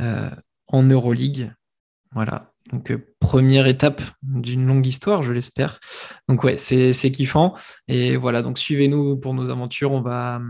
euh, 0.00 0.28
en 0.68 0.82
Euroleague. 0.82 1.52
Voilà. 2.12 2.52
Donc, 2.70 2.90
euh, 2.90 2.98
première 3.18 3.66
étape 3.66 4.02
d'une 4.22 4.66
longue 4.66 4.86
histoire, 4.86 5.22
je 5.22 5.32
l'espère. 5.32 5.80
Donc, 6.28 6.44
ouais, 6.44 6.58
c'est 6.58 7.10
kiffant. 7.10 7.54
Et 7.88 8.16
voilà, 8.16 8.42
donc 8.42 8.58
suivez-nous 8.58 9.16
pour 9.16 9.34
nos 9.34 9.50
aventures. 9.50 9.92
On 9.92 10.02
va, 10.02 10.40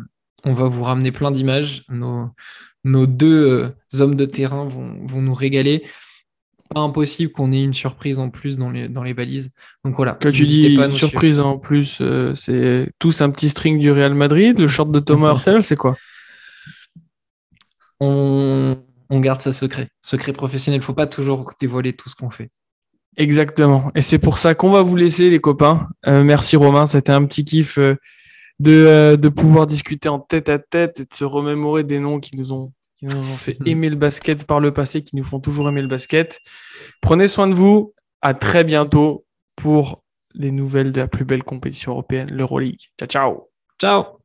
on 0.44 0.52
va 0.52 0.64
vous 0.64 0.82
ramener 0.82 1.12
plein 1.12 1.30
d'images. 1.30 1.84
Nos, 1.88 2.30
nos 2.82 3.06
deux 3.06 3.48
euh, 3.48 4.02
hommes 4.02 4.16
de 4.16 4.26
terrain 4.26 4.66
vont, 4.66 5.22
nous 5.22 5.34
régaler. 5.34 5.84
Pas 6.74 6.80
impossible 6.80 7.32
qu'on 7.32 7.52
ait 7.52 7.62
une 7.62 7.74
surprise 7.74 8.18
en 8.18 8.30
plus 8.30 8.56
dans 8.56 8.70
les, 8.70 8.88
dans 8.88 9.04
les 9.04 9.14
balises. 9.14 9.54
Donc 9.84 9.94
voilà. 9.94 10.18
Quand 10.20 10.32
tu 10.32 10.46
dis 10.46 10.66
une 10.66 10.92
surprise 10.92 11.38
en 11.38 11.58
plus, 11.58 11.98
euh, 12.00 12.34
c'est 12.34 12.90
tous 12.98 13.22
un 13.22 13.30
petit 13.30 13.48
string 13.48 13.78
du 13.78 13.90
Real 13.92 14.14
Madrid, 14.14 14.58
le 14.58 14.68
short 14.68 14.90
de 14.90 15.00
Thomas 15.00 15.28
Arcel, 15.30 15.62
c'est 15.62 15.76
quoi? 15.76 15.96
On, 18.00 18.76
garde 19.10 19.40
ça 19.40 19.52
secret. 19.52 19.88
Secret 20.00 20.32
professionnel. 20.32 20.80
Il 20.80 20.84
faut 20.84 20.94
pas 20.94 21.06
toujours 21.06 21.52
dévoiler 21.60 21.92
tout 21.92 22.08
ce 22.08 22.16
qu'on 22.16 22.30
fait. 22.30 22.50
Exactement. 23.16 23.90
Et 23.94 24.02
c'est 24.02 24.18
pour 24.18 24.38
ça 24.38 24.54
qu'on 24.54 24.70
va 24.70 24.82
vous 24.82 24.96
laisser, 24.96 25.30
les 25.30 25.40
copains. 25.40 25.88
Euh, 26.06 26.22
merci 26.24 26.56
Romain, 26.56 26.86
c'était 26.86 27.12
un 27.12 27.24
petit 27.24 27.44
kiff. 27.44 27.78
Euh, 27.78 27.96
de, 28.58 29.28
pouvoir 29.28 29.66
discuter 29.66 30.08
en 30.08 30.20
tête 30.20 30.48
à 30.48 30.58
tête 30.58 31.00
et 31.00 31.04
de 31.04 31.14
se 31.14 31.24
remémorer 31.24 31.82
des 31.84 31.98
noms 31.98 32.20
qui 32.20 32.36
nous 32.36 32.52
ont, 32.52 32.72
nous 33.02 33.16
ont 33.16 33.36
fait 33.36 33.58
mhm. 33.60 33.66
aimer 33.66 33.88
le 33.88 33.96
basket 33.96 34.46
par 34.46 34.60
le 34.60 34.72
passé, 34.72 35.02
qui 35.02 35.16
nous 35.16 35.24
font 35.24 35.40
toujours 35.40 35.68
aimer 35.68 35.82
le 35.82 35.88
basket. 35.88 36.40
Prenez 37.00 37.28
soin 37.28 37.48
de 37.48 37.54
vous. 37.54 37.94
À 38.22 38.34
très 38.34 38.64
bientôt 38.64 39.24
pour 39.56 40.02
les 40.34 40.50
nouvelles 40.50 40.92
de 40.92 41.00
la 41.00 41.08
plus 41.08 41.24
belle 41.24 41.42
compétition 41.42 41.92
européenne, 41.92 42.28
l'Euroleague. 42.30 42.90
Ciao, 42.98 43.08
ciao. 43.08 43.48
Ciao. 43.80 44.19